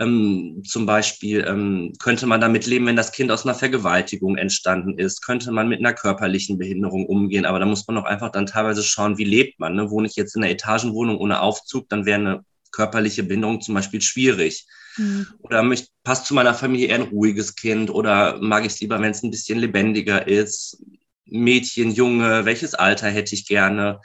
Ähm, 0.00 0.62
zum 0.64 0.86
Beispiel 0.86 1.44
ähm, 1.46 1.92
könnte 1.98 2.26
man 2.26 2.40
damit 2.40 2.66
leben, 2.66 2.86
wenn 2.86 2.94
das 2.94 3.10
Kind 3.10 3.32
aus 3.32 3.44
einer 3.44 3.56
Vergewaltigung 3.56 4.36
entstanden 4.36 4.96
ist, 4.96 5.22
könnte 5.22 5.50
man 5.50 5.68
mit 5.68 5.80
einer 5.80 5.92
körperlichen 5.92 6.56
Behinderung 6.56 7.04
umgehen, 7.06 7.44
aber 7.44 7.58
da 7.58 7.66
muss 7.66 7.86
man 7.88 7.98
auch 7.98 8.04
einfach 8.04 8.30
dann 8.30 8.46
teilweise 8.46 8.84
schauen, 8.84 9.18
wie 9.18 9.24
lebt 9.24 9.58
man. 9.58 9.74
Ne? 9.74 9.90
Wohne 9.90 10.06
ich 10.06 10.14
jetzt 10.14 10.36
in 10.36 10.44
einer 10.44 10.52
Etagenwohnung 10.52 11.18
ohne 11.18 11.40
Aufzug, 11.40 11.88
dann 11.88 12.06
wäre 12.06 12.20
eine 12.20 12.44
körperliche 12.72 13.22
Behinderung 13.22 13.60
zum 13.60 13.74
Beispiel 13.74 14.00
schwierig. 14.00 14.66
Mhm. 14.96 15.26
Oder 15.42 15.62
möcht, 15.62 15.90
passt 16.02 16.26
zu 16.26 16.34
meiner 16.34 16.54
Familie 16.54 16.88
eher 16.88 16.96
ein 16.96 17.02
ruhiges 17.02 17.54
Kind 17.54 17.90
oder 17.90 18.38
mag 18.40 18.64
ich 18.64 18.72
es 18.72 18.80
lieber, 18.80 19.00
wenn 19.00 19.10
es 19.10 19.22
ein 19.22 19.30
bisschen 19.30 19.58
lebendiger 19.58 20.26
ist? 20.26 20.82
Mädchen, 21.24 21.92
Junge, 21.92 22.44
welches 22.44 22.74
Alter 22.74 23.08
hätte 23.08 23.34
ich 23.34 23.46
gerne? 23.46 24.00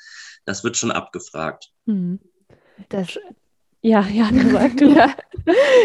Das 0.45 0.63
wird 0.63 0.77
schon 0.77 0.91
abgefragt. 0.91 1.71
Mhm. 1.85 2.19
Das, 2.89 3.17
ja, 3.81 4.01
ja, 4.13 4.29
sagt 4.51 4.81
du. 4.81 4.93
ja. 4.95 5.15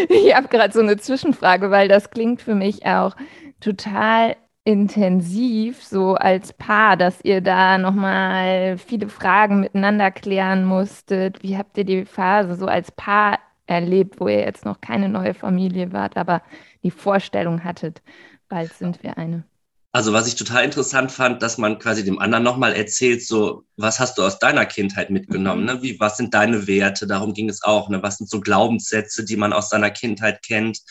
Ich 0.09 0.35
habe 0.35 0.47
gerade 0.47 0.73
so 0.73 0.79
eine 0.79 0.97
Zwischenfrage, 0.97 1.71
weil 1.71 1.87
das 1.87 2.11
klingt 2.11 2.41
für 2.41 2.55
mich 2.55 2.85
auch 2.85 3.15
total 3.59 4.35
intensiv, 4.63 5.83
so 5.83 6.15
als 6.15 6.53
Paar, 6.53 6.97
dass 6.97 7.19
ihr 7.23 7.41
da 7.41 7.77
nochmal 7.77 8.77
viele 8.77 9.09
Fragen 9.09 9.61
miteinander 9.61 10.11
klären 10.11 10.65
musstet. 10.65 11.41
Wie 11.43 11.57
habt 11.57 11.77
ihr 11.77 11.85
die 11.85 12.05
Phase 12.05 12.55
so 12.55 12.67
als 12.67 12.91
Paar 12.91 13.39
erlebt, 13.67 14.19
wo 14.19 14.27
ihr 14.27 14.39
jetzt 14.39 14.65
noch 14.65 14.81
keine 14.81 15.09
neue 15.09 15.33
Familie 15.33 15.93
wart, 15.93 16.17
aber 16.17 16.41
die 16.83 16.91
Vorstellung 16.91 17.63
hattet, 17.63 18.01
bald 18.47 18.73
sind 18.73 19.03
wir 19.03 19.17
eine? 19.17 19.43
Also 19.91 20.13
was 20.13 20.27
ich 20.27 20.35
total 20.35 20.65
interessant 20.65 21.11
fand, 21.11 21.41
dass 21.41 21.57
man 21.57 21.79
quasi 21.79 22.05
dem 22.05 22.19
anderen 22.19 22.43
nochmal 22.43 22.73
erzählt, 22.73 23.25
so, 23.25 23.63
was 23.75 23.99
hast 23.99 24.19
du 24.19 24.23
aus 24.23 24.37
deiner 24.37 24.67
Kindheit 24.67 25.09
mitgenommen? 25.09 25.65
Ne? 25.65 25.81
Wie, 25.81 25.99
was 25.99 26.17
sind 26.17 26.35
deine 26.35 26.67
Werte? 26.67 27.07
Darum 27.07 27.33
ging 27.33 27.49
es 27.49 27.63
auch. 27.63 27.89
Ne? 27.89 28.03
Was 28.03 28.17
sind 28.17 28.29
so 28.29 28.39
Glaubenssätze, 28.39 29.25
die 29.25 29.35
man 29.35 29.51
aus 29.51 29.69
seiner 29.69 29.89
Kindheit 29.89 30.43
kennt? 30.43 30.81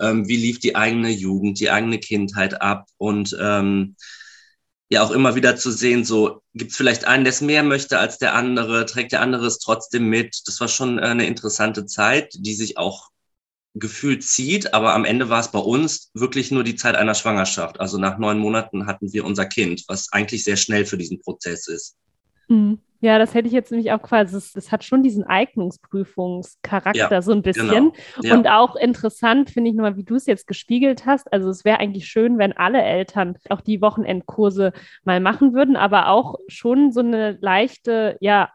Ähm, 0.00 0.28
wie 0.28 0.36
lief 0.36 0.58
die 0.58 0.76
eigene 0.76 1.10
Jugend, 1.10 1.60
die 1.60 1.70
eigene 1.70 1.98
Kindheit 1.98 2.60
ab? 2.60 2.86
Und 2.96 3.36
ähm, 3.40 3.96
ja 4.90 5.02
auch 5.02 5.10
immer 5.10 5.34
wieder 5.34 5.56
zu 5.56 5.70
sehen, 5.70 6.04
so 6.04 6.42
gibt 6.54 6.70
es 6.70 6.76
vielleicht 6.76 7.04
einen, 7.04 7.24
der 7.24 7.32
es 7.32 7.40
mehr 7.40 7.62
möchte 7.62 7.98
als 7.98 8.18
der 8.18 8.34
andere, 8.34 8.86
trägt 8.86 9.12
der 9.12 9.20
andere 9.20 9.46
es 9.46 9.58
trotzdem 9.58 10.08
mit. 10.08 10.42
Das 10.46 10.60
war 10.60 10.68
schon 10.68 10.98
äh, 10.98 11.02
eine 11.02 11.26
interessante 11.26 11.86
Zeit, 11.86 12.34
die 12.38 12.54
sich 12.54 12.78
auch 12.78 13.10
gefühlt 13.74 14.24
zieht, 14.24 14.74
aber 14.74 14.94
am 14.94 15.04
Ende 15.04 15.28
war 15.28 15.40
es 15.40 15.52
bei 15.52 15.58
uns 15.58 16.10
wirklich 16.14 16.50
nur 16.50 16.64
die 16.64 16.76
Zeit 16.76 16.96
einer 16.96 17.14
Schwangerschaft. 17.14 17.80
Also 17.80 17.98
nach 17.98 18.18
neun 18.18 18.38
Monaten 18.38 18.86
hatten 18.86 19.12
wir 19.12 19.24
unser 19.24 19.46
Kind, 19.46 19.84
was 19.88 20.10
eigentlich 20.12 20.42
sehr 20.42 20.56
schnell 20.56 20.84
für 20.86 20.98
diesen 20.98 21.20
Prozess 21.20 21.68
ist. 21.68 21.96
Mhm. 22.48 22.80
Ja, 23.00 23.18
das 23.18 23.34
hätte 23.34 23.46
ich 23.46 23.54
jetzt 23.54 23.70
nämlich 23.70 23.92
auch 23.92 24.02
quasi. 24.02 24.36
Es, 24.36 24.56
es 24.56 24.72
hat 24.72 24.82
schon 24.82 25.02
diesen 25.02 25.24
Eignungsprüfungscharakter 25.24 27.12
ja, 27.12 27.22
so 27.22 27.32
ein 27.32 27.42
bisschen. 27.42 27.68
Genau. 27.68 27.92
Ja. 28.22 28.34
Und 28.34 28.48
auch 28.48 28.74
interessant 28.74 29.50
finde 29.50 29.70
ich 29.70 29.76
nochmal, 29.76 29.96
wie 29.96 30.04
du 30.04 30.16
es 30.16 30.26
jetzt 30.26 30.46
gespiegelt 30.46 31.06
hast. 31.06 31.32
Also 31.32 31.48
es 31.48 31.64
wäre 31.64 31.78
eigentlich 31.78 32.06
schön, 32.06 32.38
wenn 32.38 32.56
alle 32.56 32.82
Eltern 32.82 33.36
auch 33.50 33.60
die 33.60 33.80
Wochenendkurse 33.80 34.72
mal 35.04 35.20
machen 35.20 35.54
würden, 35.54 35.76
aber 35.76 36.08
auch 36.08 36.36
schon 36.48 36.90
so 36.90 37.00
eine 37.00 37.38
leichte, 37.40 38.16
ja, 38.20 38.50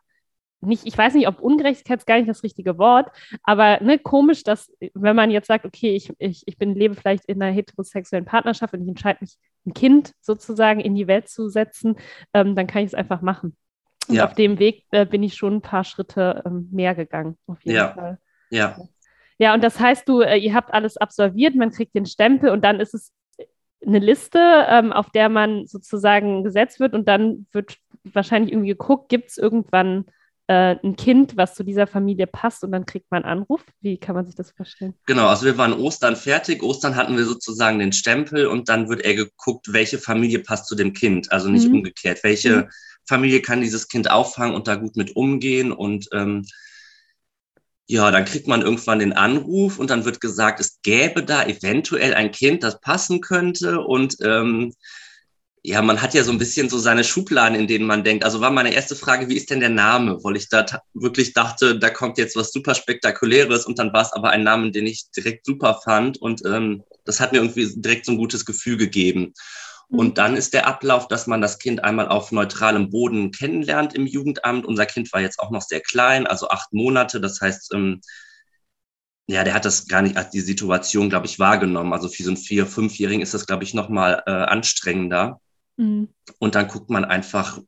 nicht, 0.65 0.85
ich 0.85 0.97
weiß 0.97 1.13
nicht, 1.13 1.27
ob 1.27 1.39
Ungerechtigkeit 1.39 1.99
ist 1.99 2.05
gar 2.05 2.17
nicht 2.17 2.29
das 2.29 2.43
richtige 2.43 2.77
Wort, 2.77 3.11
aber 3.43 3.81
ne, 3.81 3.99
komisch, 3.99 4.43
dass, 4.43 4.71
wenn 4.93 5.15
man 5.15 5.31
jetzt 5.31 5.47
sagt, 5.47 5.65
okay, 5.65 5.95
ich, 5.95 6.11
ich, 6.19 6.43
ich 6.45 6.57
bin, 6.57 6.73
lebe 6.73 6.95
vielleicht 6.95 7.25
in 7.25 7.41
einer 7.41 7.53
heterosexuellen 7.53 8.25
Partnerschaft 8.25 8.73
und 8.73 8.83
ich 8.83 8.87
entscheide 8.87 9.19
mich, 9.21 9.35
ein 9.65 9.73
Kind 9.73 10.13
sozusagen 10.21 10.79
in 10.79 10.95
die 10.95 11.07
Welt 11.07 11.29
zu 11.29 11.49
setzen, 11.49 11.95
ähm, 12.33 12.55
dann 12.55 12.67
kann 12.67 12.83
ich 12.83 12.87
es 12.87 12.93
einfach 12.93 13.21
machen. 13.21 13.55
Und 14.07 14.15
ja. 14.15 14.25
auf 14.25 14.33
dem 14.33 14.59
Weg 14.59 14.85
äh, 14.91 15.05
bin 15.05 15.23
ich 15.23 15.35
schon 15.35 15.55
ein 15.55 15.61
paar 15.61 15.83
Schritte 15.83 16.43
ähm, 16.45 16.69
mehr 16.71 16.95
gegangen, 16.95 17.37
auf 17.47 17.63
jeden 17.63 17.77
ja. 17.77 17.93
Fall. 17.93 18.19
Ja. 18.49 18.77
Ja, 19.39 19.53
und 19.53 19.63
das 19.63 19.79
heißt, 19.79 20.07
du, 20.07 20.21
äh, 20.21 20.37
ihr 20.37 20.53
habt 20.53 20.73
alles 20.73 20.97
absolviert, 20.97 21.55
man 21.55 21.71
kriegt 21.71 21.95
den 21.95 22.05
Stempel 22.05 22.49
und 22.49 22.63
dann 22.63 22.79
ist 22.79 22.93
es 22.93 23.11
eine 23.85 23.99
Liste, 23.99 24.39
ähm, 24.69 24.93
auf 24.93 25.09
der 25.09 25.29
man 25.29 25.67
sozusagen 25.67 26.43
gesetzt 26.43 26.79
wird 26.79 26.93
und 26.93 27.07
dann 27.07 27.47
wird 27.51 27.77
wahrscheinlich 28.03 28.51
irgendwie 28.51 28.69
geguckt, 28.69 29.09
gibt 29.09 29.29
es 29.29 29.37
irgendwann 29.37 30.05
äh, 30.47 30.75
ein 30.83 30.95
Kind, 30.95 31.37
was 31.37 31.55
zu 31.55 31.63
dieser 31.63 31.87
Familie 31.87 32.27
passt 32.27 32.63
und 32.63 32.71
dann 32.71 32.85
kriegt 32.85 33.09
man 33.11 33.23
einen 33.23 33.39
Anruf? 33.39 33.63
Wie 33.81 33.97
kann 33.97 34.15
man 34.15 34.25
sich 34.25 34.35
das 34.35 34.51
vorstellen? 34.51 34.93
Genau, 35.05 35.27
also 35.27 35.45
wir 35.45 35.57
waren 35.57 35.73
Ostern 35.73 36.15
fertig. 36.15 36.63
Ostern 36.63 36.95
hatten 36.95 37.15
wir 37.15 37.25
sozusagen 37.25 37.79
den 37.79 37.93
Stempel 37.93 38.47
und 38.47 38.69
dann 38.69 38.89
wird 38.89 39.01
er 39.01 39.15
geguckt, 39.15 39.71
welche 39.71 39.99
Familie 39.99 40.39
passt 40.39 40.67
zu 40.67 40.75
dem 40.75 40.93
Kind. 40.93 41.31
Also 41.31 41.49
nicht 41.49 41.67
mhm. 41.69 41.75
umgekehrt. 41.75 42.23
Welche 42.23 42.63
mhm. 42.63 42.69
Familie 43.07 43.41
kann 43.41 43.61
dieses 43.61 43.87
Kind 43.87 44.11
auffangen 44.11 44.55
und 44.55 44.67
da 44.67 44.75
gut 44.75 44.95
mit 44.95 45.15
umgehen 45.15 45.71
und 45.71 46.07
ähm, 46.13 46.45
ja, 47.85 48.11
dann 48.11 48.25
kriegt 48.25 48.47
man 48.47 48.61
irgendwann 48.61 48.99
den 48.99 49.13
Anruf 49.13 49.77
und 49.77 49.89
dann 49.89 50.05
wird 50.05 50.21
gesagt, 50.21 50.59
es 50.59 50.81
gäbe 50.81 51.23
da 51.23 51.45
eventuell 51.45 52.13
ein 52.13 52.31
Kind, 52.31 52.63
das 52.63 52.79
passen 52.79 53.19
könnte 53.19 53.81
und 53.81 54.15
ähm, 54.21 54.73
ja, 55.65 55.81
man 55.81 56.01
hat 56.01 56.13
ja 56.13 56.25
so 56.25 56.31
ein 56.31 56.37
bisschen 56.37 56.69
so 56.69 56.77
seine 56.77 57.05
Schubladen, 57.05 57.57
in 57.57 57.67
denen 57.67 57.85
man 57.85 58.03
denkt. 58.03 58.25
Also 58.25 58.41
war 58.41 58.51
meine 58.51 58.73
erste 58.73 58.97
Frage, 58.97 59.29
wie 59.29 59.37
ist 59.37 59.49
denn 59.49 59.61
der 59.61 59.69
Name? 59.69 60.21
Weil 60.21 60.35
ich 60.35 60.49
da 60.49 60.65
wirklich 60.93 61.33
dachte, 61.33 61.79
da 61.79 61.89
kommt 61.89 62.17
jetzt 62.17 62.35
was 62.35 62.51
super 62.51 62.75
Spektakuläres 62.75 63.65
und 63.65 63.79
dann 63.79 63.93
war 63.93 64.01
es 64.01 64.11
aber 64.11 64.31
ein 64.31 64.43
Name, 64.43 64.71
den 64.71 64.85
ich 64.85 65.09
direkt 65.15 65.45
super 65.45 65.79
fand 65.81 66.21
und 66.21 66.45
ähm, 66.45 66.83
das 67.05 67.21
hat 67.21 67.31
mir 67.31 67.37
irgendwie 67.37 67.71
direkt 67.75 68.05
so 68.05 68.11
ein 68.11 68.17
gutes 68.17 68.45
Gefühl 68.45 68.75
gegeben. 68.75 69.33
Mhm. 69.87 69.99
Und 69.99 70.17
dann 70.17 70.35
ist 70.35 70.53
der 70.53 70.67
Ablauf, 70.67 71.07
dass 71.07 71.27
man 71.27 71.39
das 71.39 71.59
Kind 71.59 71.81
einmal 71.81 72.09
auf 72.09 72.33
neutralem 72.33 72.89
Boden 72.89 73.31
kennenlernt 73.31 73.93
im 73.93 74.05
Jugendamt. 74.05 74.65
Unser 74.65 74.85
Kind 74.85 75.13
war 75.13 75.21
jetzt 75.21 75.39
auch 75.39 75.51
noch 75.51 75.61
sehr 75.61 75.79
klein, 75.79 76.27
also 76.27 76.49
acht 76.49 76.73
Monate. 76.73 77.21
Das 77.21 77.39
heißt, 77.39 77.73
ähm, 77.73 78.01
ja, 79.27 79.45
der 79.45 79.53
hat 79.53 79.63
das 79.63 79.87
gar 79.87 80.01
nicht, 80.01 80.17
hat 80.17 80.33
die 80.33 80.41
Situation, 80.41 81.09
glaube 81.09 81.27
ich, 81.27 81.39
wahrgenommen. 81.39 81.93
Also 81.93 82.09
für 82.09 82.23
so 82.23 82.31
einen 82.31 82.37
Vier-, 82.37 82.67
Fünfjährigen 82.67 83.21
ist 83.21 83.33
das, 83.33 83.45
glaube 83.45 83.63
ich, 83.63 83.73
nochmal 83.73 84.23
äh, 84.25 84.31
anstrengender. 84.31 85.39
Mhm. 85.77 86.09
Und 86.39 86.55
dann 86.55 86.67
guckt 86.67 86.89
man 86.89 87.05
einfach, 87.05 87.59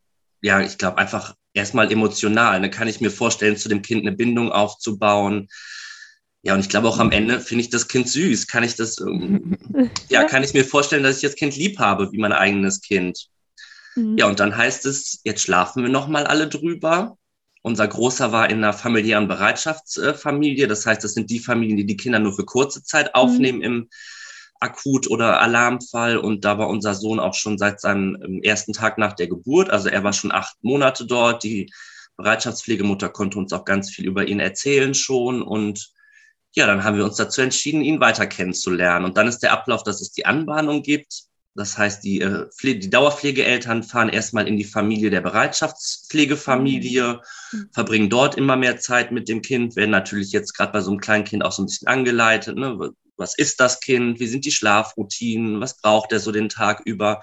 ja, 0.41 0.62
ich 0.62 0.77
glaube, 0.77 0.97
einfach 0.97 1.35
erstmal 1.53 1.91
emotional. 1.91 2.62
Dann 2.62 2.71
kann 2.71 2.88
ich 2.88 3.01
mir 3.01 3.12
vorstellen, 3.12 3.57
zu 3.57 3.69
dem 3.69 3.81
Kind 3.81 4.05
eine 4.05 4.15
Bindung 4.15 4.51
aufzubauen. 4.51 5.47
Ja, 6.43 6.53
und 6.53 6.59
ich 6.59 6.69
glaube 6.69 6.88
auch 6.88 7.00
am 7.00 7.12
Ende 7.12 7.39
finde 7.39 7.63
ich 7.63 7.69
das 7.71 7.88
Kind 7.88 8.07
süß. 8.07 8.47
Kann 8.47 8.63
ich 8.63 8.75
das, 8.75 9.00
ähm, 9.00 9.57
ja, 10.09 10.25
kann 10.25 10.43
ich 10.43 10.53
mir 10.53 10.63
vorstellen, 10.63 11.03
dass 11.03 11.17
ich 11.17 11.24
das 11.24 11.35
Kind 11.35 11.55
lieb 11.55 11.79
habe, 11.79 12.12
wie 12.12 12.19
mein 12.19 12.33
eigenes 12.33 12.81
Kind. 12.81 13.27
Mhm. 13.95 14.17
Ja, 14.17 14.27
und 14.27 14.39
dann 14.39 14.55
heißt 14.55 14.85
es, 14.85 15.21
jetzt 15.24 15.41
schlafen 15.41 15.81
wir 15.81 15.89
nochmal 15.89 16.27
alle 16.27 16.47
drüber. 16.47 17.17
Unser 17.63 17.88
Großer 17.88 18.31
war 18.31 18.47
in 18.51 18.57
einer 18.57 18.74
familiären 18.74 19.27
Bereitschaftsfamilie. 19.27 20.67
Das 20.67 20.85
heißt, 20.85 21.03
das 21.03 21.15
sind 21.15 21.31
die 21.31 21.39
Familien, 21.39 21.77
die 21.77 21.88
die 21.88 21.97
Kinder 21.97 22.19
nur 22.19 22.35
für 22.35 22.45
kurze 22.45 22.83
Zeit 22.83 23.15
aufnehmen 23.15 23.57
mhm. 23.57 23.63
im 23.63 23.89
Akut- 24.59 25.09
oder 25.09 25.41
Alarmfall. 25.41 26.17
Und 26.17 26.45
da 26.45 26.57
war 26.57 26.69
unser 26.69 26.95
Sohn 26.95 27.19
auch 27.19 27.33
schon 27.33 27.57
seit 27.57 27.81
seinem 27.81 28.17
ähm, 28.24 28.41
ersten 28.43 28.74
Tag 28.74 28.97
nach 28.97 29.13
der 29.13 29.27
Geburt. 29.27 29.69
Also 29.69 29.89
er 29.89 30.03
war 30.03 30.13
schon 30.13 30.31
acht 30.31 30.55
Monate 30.62 31.05
dort. 31.05 31.43
Die 31.43 31.71
Bereitschaftspflegemutter 32.17 33.09
konnte 33.09 33.38
uns 33.38 33.53
auch 33.53 33.65
ganz 33.65 33.89
viel 33.89 34.05
über 34.05 34.27
ihn 34.27 34.39
erzählen 34.39 34.93
schon. 34.93 35.41
Und 35.41 35.91
ja, 36.53 36.67
dann 36.67 36.83
haben 36.83 36.97
wir 36.97 37.05
uns 37.05 37.17
dazu 37.17 37.41
entschieden, 37.41 37.81
ihn 37.81 38.00
weiter 38.00 38.27
kennenzulernen. 38.27 39.05
Und 39.05 39.17
dann 39.17 39.27
ist 39.27 39.39
der 39.39 39.51
Ablauf, 39.51 39.83
dass 39.83 40.01
es 40.01 40.12
die 40.12 40.25
Anbahnung 40.25 40.83
gibt. 40.83 41.25
Das 41.57 41.77
heißt, 41.77 42.03
die, 42.03 42.19
äh, 42.19 42.47
die 42.62 42.89
Dauerpflegeeltern 42.89 43.83
fahren 43.83 44.09
erstmal 44.09 44.45
in 44.47 44.57
die 44.57 44.65
Familie 44.65 45.09
der 45.09 45.21
Bereitschaftspflegefamilie, 45.21 47.21
mhm. 47.51 47.69
verbringen 47.74 48.09
dort 48.09 48.35
immer 48.35 48.57
mehr 48.57 48.77
Zeit 48.77 49.13
mit 49.13 49.29
dem 49.29 49.41
Kind, 49.41 49.77
werden 49.77 49.91
natürlich 49.91 50.33
jetzt 50.33 50.53
gerade 50.53 50.74
bei 50.74 50.81
so 50.81 50.91
einem 50.91 51.00
kleinen 51.00 51.24
Kind 51.24 51.45
auch 51.45 51.53
so 51.53 51.63
ein 51.63 51.67
bisschen 51.67 51.88
angeleitet. 51.88 52.57
Ne? 52.57 52.91
Was 53.17 53.38
ist 53.38 53.60
das 53.60 53.79
Kind, 53.79 54.19
wie 54.19 54.27
sind 54.27 54.45
die 54.45 54.51
Schlafroutinen, 54.51 55.62
was 55.62 55.77
braucht 55.77 56.12
er 56.12 56.19
so 56.19 56.31
den 56.31 56.50
Tag 56.50 56.81
über. 56.86 57.22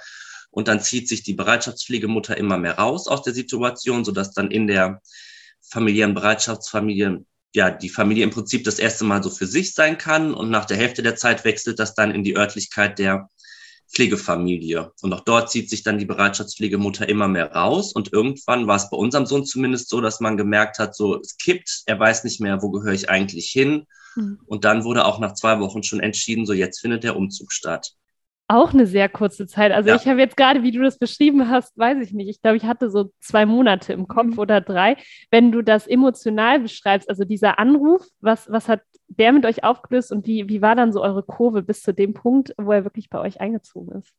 Und 0.51 0.69
dann 0.69 0.81
zieht 0.81 1.09
sich 1.09 1.23
die 1.23 1.35
Bereitschaftspflegemutter 1.35 2.37
immer 2.37 2.59
mehr 2.59 2.79
raus 2.79 3.09
aus 3.09 3.23
der 3.23 3.33
Situation, 3.33 4.05
sodass 4.05 4.33
dann 4.33 4.51
in 4.51 4.67
der 4.67 5.01
familiären 5.61 6.15
Bereitschaftsfamilie 6.15 7.25
ja 7.55 7.71
die 7.71 7.89
Familie 7.89 8.25
im 8.25 8.31
Prinzip 8.31 8.65
das 8.65 8.79
erste 8.79 9.05
Mal 9.05 9.23
so 9.23 9.31
für 9.31 9.47
sich 9.47 9.75
sein 9.75 9.99
kann. 9.99 10.35
Und 10.35 10.51
nach 10.51 10.65
der 10.65 10.77
Hälfte 10.77 11.03
der 11.03 11.17
Zeit 11.17 11.45
wechselt 11.45 11.79
das 11.79 11.95
dann 11.95 12.11
in 12.11 12.25
die 12.25 12.37
Örtlichkeit 12.37 12.99
der 12.99 13.29
Pflegefamilie. 13.93 14.93
Und 15.03 15.13
auch 15.13 15.21
dort 15.21 15.51
zieht 15.51 15.69
sich 15.69 15.83
dann 15.83 15.99
die 15.99 16.07
Bereitschaftspflegemutter 16.07 17.09
immer 17.09 17.29
mehr 17.29 17.53
raus. 17.53 17.93
Und 17.93 18.13
irgendwann 18.13 18.67
war 18.67 18.77
es 18.77 18.89
bei 18.91 18.97
unserem 18.97 19.27
Sohn 19.27 19.45
zumindest 19.45 19.89
so, 19.89 20.01
dass 20.01 20.21
man 20.21 20.37
gemerkt 20.37 20.79
hat, 20.79 20.97
so 20.97 21.21
es 21.21 21.37
kippt, 21.37 21.83
er 21.87 21.99
weiß 21.99 22.25
nicht 22.25 22.41
mehr, 22.41 22.63
wo 22.63 22.71
gehöre 22.71 22.95
ich 22.95 23.11
eigentlich 23.11 23.51
hin. 23.51 23.87
Hm. 24.15 24.41
Und 24.47 24.65
dann 24.65 24.85
wurde 24.85 25.05
auch 25.05 25.19
nach 25.19 25.35
zwei 25.35 25.61
Wochen 25.61 25.83
schon 25.83 26.01
entschieden, 26.01 26.47
so 26.47 26.53
jetzt 26.53 26.81
findet 26.81 27.05
der 27.05 27.17
Umzug 27.17 27.53
statt. 27.53 27.93
Auch 28.53 28.75
eine 28.75 28.87
sehr 28.87 29.09
kurze 29.09 29.47
Zeit. 29.47 29.73
Also 29.73 29.89
ja. 29.89 29.97
ich 29.97 30.07
habe 30.07 30.21
jetzt 30.21 30.37
gerade, 30.37 30.63
wie 30.63 30.73
du 30.73 30.83
das 30.83 30.99
beschrieben 30.99 31.49
hast, 31.49 31.79
weiß 31.79 32.07
ich 32.07 32.13
nicht. 32.13 32.29
Ich 32.29 32.43
glaube, 32.43 32.59
ich 32.59 32.65
hatte 32.65 32.91
so 32.91 33.11
zwei 33.19 33.47
Monate 33.47 33.95
im 33.95 34.09
Kopf 34.09 34.33
mhm. 34.33 34.39
oder 34.39 34.61
drei. 34.61 34.99
Wenn 35.31 35.53
du 35.53 35.63
das 35.63 35.87
emotional 35.87 36.61
beschreibst, 36.61 37.09
also 37.09 37.25
dieser 37.25 37.59
Anruf, 37.59 38.07
was, 38.21 38.53
was 38.53 38.69
hat 38.69 38.83
der 39.09 39.33
mit 39.33 39.47
euch 39.47 39.65
aufgelöst 39.65 40.13
und 40.13 40.27
wie, 40.27 40.51
wie 40.51 40.61
war 40.61 40.77
dann 40.77 40.93
so 40.93 41.03
eure 41.03 41.23
Kurve 41.23 41.63
bis 41.63 41.81
zu 41.81 41.95
dem 41.95 42.13
Punkt, 42.13 42.53
wo 42.59 42.73
er 42.73 42.85
wirklich 42.85 43.09
bei 43.09 43.21
euch 43.21 43.41
eingezogen 43.41 43.99
ist? 43.99 44.13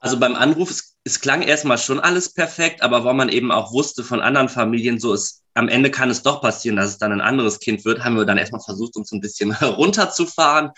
Also 0.00 0.18
beim 0.18 0.36
Anruf, 0.36 0.70
es, 0.70 0.96
es 1.04 1.20
klang 1.20 1.42
erstmal 1.42 1.78
schon 1.78 2.00
alles 2.00 2.32
perfekt, 2.32 2.82
aber 2.82 3.04
weil 3.04 3.14
man 3.14 3.28
eben 3.28 3.50
auch 3.50 3.72
wusste 3.72 4.04
von 4.04 4.20
anderen 4.20 4.48
Familien, 4.48 5.00
so 5.00 5.12
ist 5.12 5.42
am 5.58 5.68
Ende 5.68 5.90
kann 5.90 6.08
es 6.08 6.22
doch 6.22 6.40
passieren, 6.40 6.76
dass 6.76 6.90
es 6.90 6.98
dann 6.98 7.10
ein 7.10 7.20
anderes 7.20 7.58
Kind 7.58 7.84
wird, 7.84 8.04
haben 8.04 8.16
wir 8.16 8.24
dann 8.24 8.38
erstmal 8.38 8.60
versucht, 8.60 8.94
uns 8.94 9.10
ein 9.10 9.20
bisschen 9.20 9.50
runterzufahren. 9.60 10.70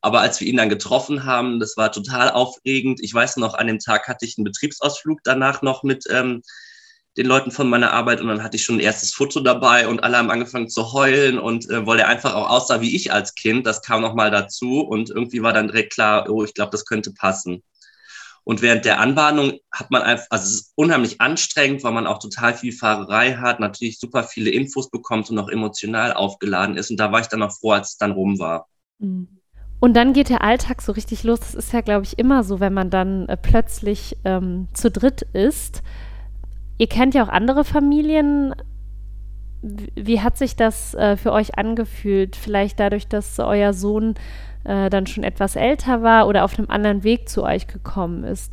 Aber 0.00 0.20
als 0.20 0.40
wir 0.40 0.46
ihn 0.46 0.56
dann 0.56 0.68
getroffen 0.68 1.24
haben, 1.24 1.58
das 1.58 1.76
war 1.76 1.90
total 1.90 2.30
aufregend. 2.30 3.00
Ich 3.02 3.12
weiß 3.12 3.38
noch, 3.38 3.54
an 3.54 3.66
dem 3.66 3.80
Tag 3.80 4.06
hatte 4.06 4.24
ich 4.24 4.38
einen 4.38 4.44
Betriebsausflug 4.44 5.20
danach 5.24 5.62
noch 5.62 5.82
mit 5.82 6.04
ähm, 6.08 6.42
den 7.16 7.26
Leuten 7.26 7.50
von 7.50 7.68
meiner 7.68 7.92
Arbeit 7.92 8.20
und 8.20 8.28
dann 8.28 8.44
hatte 8.44 8.56
ich 8.56 8.62
schon 8.62 8.76
ein 8.76 8.80
erstes 8.80 9.12
Foto 9.12 9.40
dabei 9.40 9.88
und 9.88 10.04
alle 10.04 10.16
haben 10.16 10.30
angefangen 10.30 10.68
zu 10.68 10.92
heulen 10.92 11.40
und 11.40 11.68
äh, 11.68 11.84
weil 11.84 11.98
er 11.98 12.06
einfach 12.06 12.34
auch 12.34 12.48
aussah 12.48 12.80
wie 12.80 12.94
ich 12.94 13.12
als 13.12 13.34
Kind, 13.34 13.66
das 13.66 13.82
kam 13.82 14.02
nochmal 14.02 14.30
dazu 14.30 14.82
und 14.82 15.10
irgendwie 15.10 15.42
war 15.42 15.52
dann 15.52 15.66
direkt 15.66 15.94
klar, 15.94 16.30
oh, 16.30 16.44
ich 16.44 16.54
glaube, 16.54 16.70
das 16.70 16.84
könnte 16.84 17.12
passen. 17.12 17.64
Und 18.48 18.62
während 18.62 18.86
der 18.86 18.98
Anbahnung 18.98 19.60
hat 19.70 19.90
man 19.90 20.00
einfach, 20.00 20.24
also 20.30 20.46
es 20.46 20.54
ist 20.54 20.72
unheimlich 20.74 21.20
anstrengend, 21.20 21.84
weil 21.84 21.92
man 21.92 22.06
auch 22.06 22.18
total 22.18 22.54
viel 22.54 22.72
Fahrerei 22.72 23.34
hat, 23.34 23.60
natürlich 23.60 23.98
super 23.98 24.24
viele 24.24 24.48
Infos 24.48 24.88
bekommt 24.88 25.28
und 25.28 25.38
auch 25.38 25.50
emotional 25.50 26.14
aufgeladen 26.14 26.78
ist. 26.78 26.90
Und 26.90 26.98
da 26.98 27.12
war 27.12 27.20
ich 27.20 27.26
dann 27.26 27.42
auch 27.42 27.52
froh, 27.52 27.72
als 27.72 27.90
es 27.90 27.96
dann 27.98 28.12
rum 28.12 28.38
war. 28.38 28.66
Mhm. 29.00 29.28
Und 29.80 29.94
dann 29.94 30.14
geht 30.14 30.30
der 30.30 30.42
Alltag 30.42 30.80
so 30.80 30.92
richtig 30.92 31.24
los. 31.24 31.40
Das 31.40 31.54
ist 31.54 31.74
ja, 31.74 31.82
glaube 31.82 32.04
ich, 32.04 32.18
immer 32.18 32.42
so, 32.42 32.58
wenn 32.58 32.72
man 32.72 32.88
dann 32.88 33.28
äh, 33.28 33.36
plötzlich 33.36 34.16
ähm, 34.24 34.68
zu 34.72 34.90
dritt 34.90 35.26
ist. 35.34 35.82
Ihr 36.78 36.86
kennt 36.86 37.14
ja 37.14 37.24
auch 37.24 37.28
andere 37.28 37.66
Familien. 37.66 38.54
Wie, 39.60 40.22
hat 40.22 40.38
sich 40.38 40.56
das 40.56 40.94
äh, 40.94 41.18
für 41.18 41.32
euch 41.32 41.58
angefühlt? 41.58 42.34
Vielleicht 42.34 42.80
dadurch, 42.80 43.08
dass 43.08 43.38
euer 43.38 43.74
Sohn 43.74 44.14
äh, 44.64 44.90
dann 44.90 45.06
schon 45.06 45.24
etwas 45.24 45.56
älter 45.56 46.02
war 46.02 46.26
oder 46.26 46.44
auf 46.44 46.58
einem 46.58 46.70
anderen 46.70 47.04
Weg 47.04 47.28
zu 47.28 47.42
euch 47.42 47.66
gekommen 47.66 48.24
ist. 48.24 48.52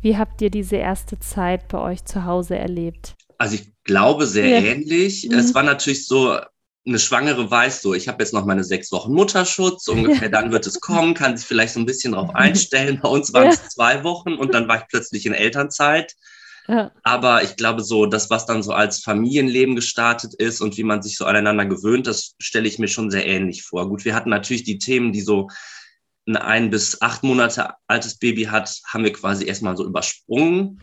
Wie 0.00 0.16
habt 0.16 0.42
ihr 0.42 0.50
diese 0.50 0.76
erste 0.76 1.18
Zeit 1.20 1.68
bei 1.68 1.78
euch 1.78 2.04
zu 2.04 2.24
Hause 2.24 2.58
erlebt? 2.58 3.14
Also 3.38 3.54
ich 3.54 3.72
glaube 3.84 4.26
sehr 4.26 4.48
ja. 4.48 4.58
ähnlich. 4.58 5.28
Mhm. 5.28 5.38
Es 5.38 5.54
war 5.54 5.62
natürlich 5.62 6.06
so, 6.06 6.38
eine 6.84 6.98
Schwangere 6.98 7.48
weiß 7.48 7.82
so, 7.82 7.94
ich 7.94 8.08
habe 8.08 8.22
jetzt 8.22 8.34
noch 8.34 8.44
meine 8.44 8.64
sechs 8.64 8.90
Wochen 8.90 9.12
Mutterschutz, 9.12 9.86
ungefähr 9.88 10.28
dann 10.28 10.52
wird 10.52 10.66
es 10.66 10.80
kommen, 10.80 11.14
kann 11.14 11.36
sich 11.36 11.46
vielleicht 11.46 11.74
so 11.74 11.80
ein 11.80 11.86
bisschen 11.86 12.12
darauf 12.12 12.34
einstellen. 12.34 13.00
Bei 13.00 13.08
uns 13.08 13.32
waren 13.32 13.48
es 13.48 13.62
ja. 13.62 13.68
zwei 13.68 14.04
Wochen 14.04 14.34
und 14.34 14.52
dann 14.54 14.68
war 14.68 14.78
ich 14.78 14.88
plötzlich 14.88 15.26
in 15.26 15.34
Elternzeit. 15.34 16.14
Ja. 16.68 16.92
Aber 17.02 17.42
ich 17.42 17.56
glaube 17.56 17.82
so, 17.82 18.06
das, 18.06 18.30
was 18.30 18.46
dann 18.46 18.62
so 18.62 18.72
als 18.72 19.00
Familienleben 19.00 19.74
gestartet 19.74 20.34
ist 20.34 20.60
und 20.60 20.76
wie 20.76 20.84
man 20.84 21.02
sich 21.02 21.16
so 21.16 21.24
aneinander 21.24 21.66
gewöhnt, 21.66 22.06
das 22.06 22.34
stelle 22.38 22.68
ich 22.68 22.78
mir 22.78 22.88
schon 22.88 23.10
sehr 23.10 23.26
ähnlich 23.26 23.64
vor. 23.64 23.88
Gut, 23.88 24.04
wir 24.04 24.14
hatten 24.14 24.30
natürlich 24.30 24.62
die 24.62 24.78
Themen, 24.78 25.12
die 25.12 25.22
so 25.22 25.48
ein 26.26 26.36
ein 26.36 26.70
bis 26.70 27.02
acht 27.02 27.24
Monate 27.24 27.74
altes 27.88 28.16
Baby 28.18 28.44
hat, 28.44 28.80
haben 28.86 29.04
wir 29.04 29.12
quasi 29.12 29.44
erstmal 29.44 29.76
so 29.76 29.84
übersprungen. 29.84 30.80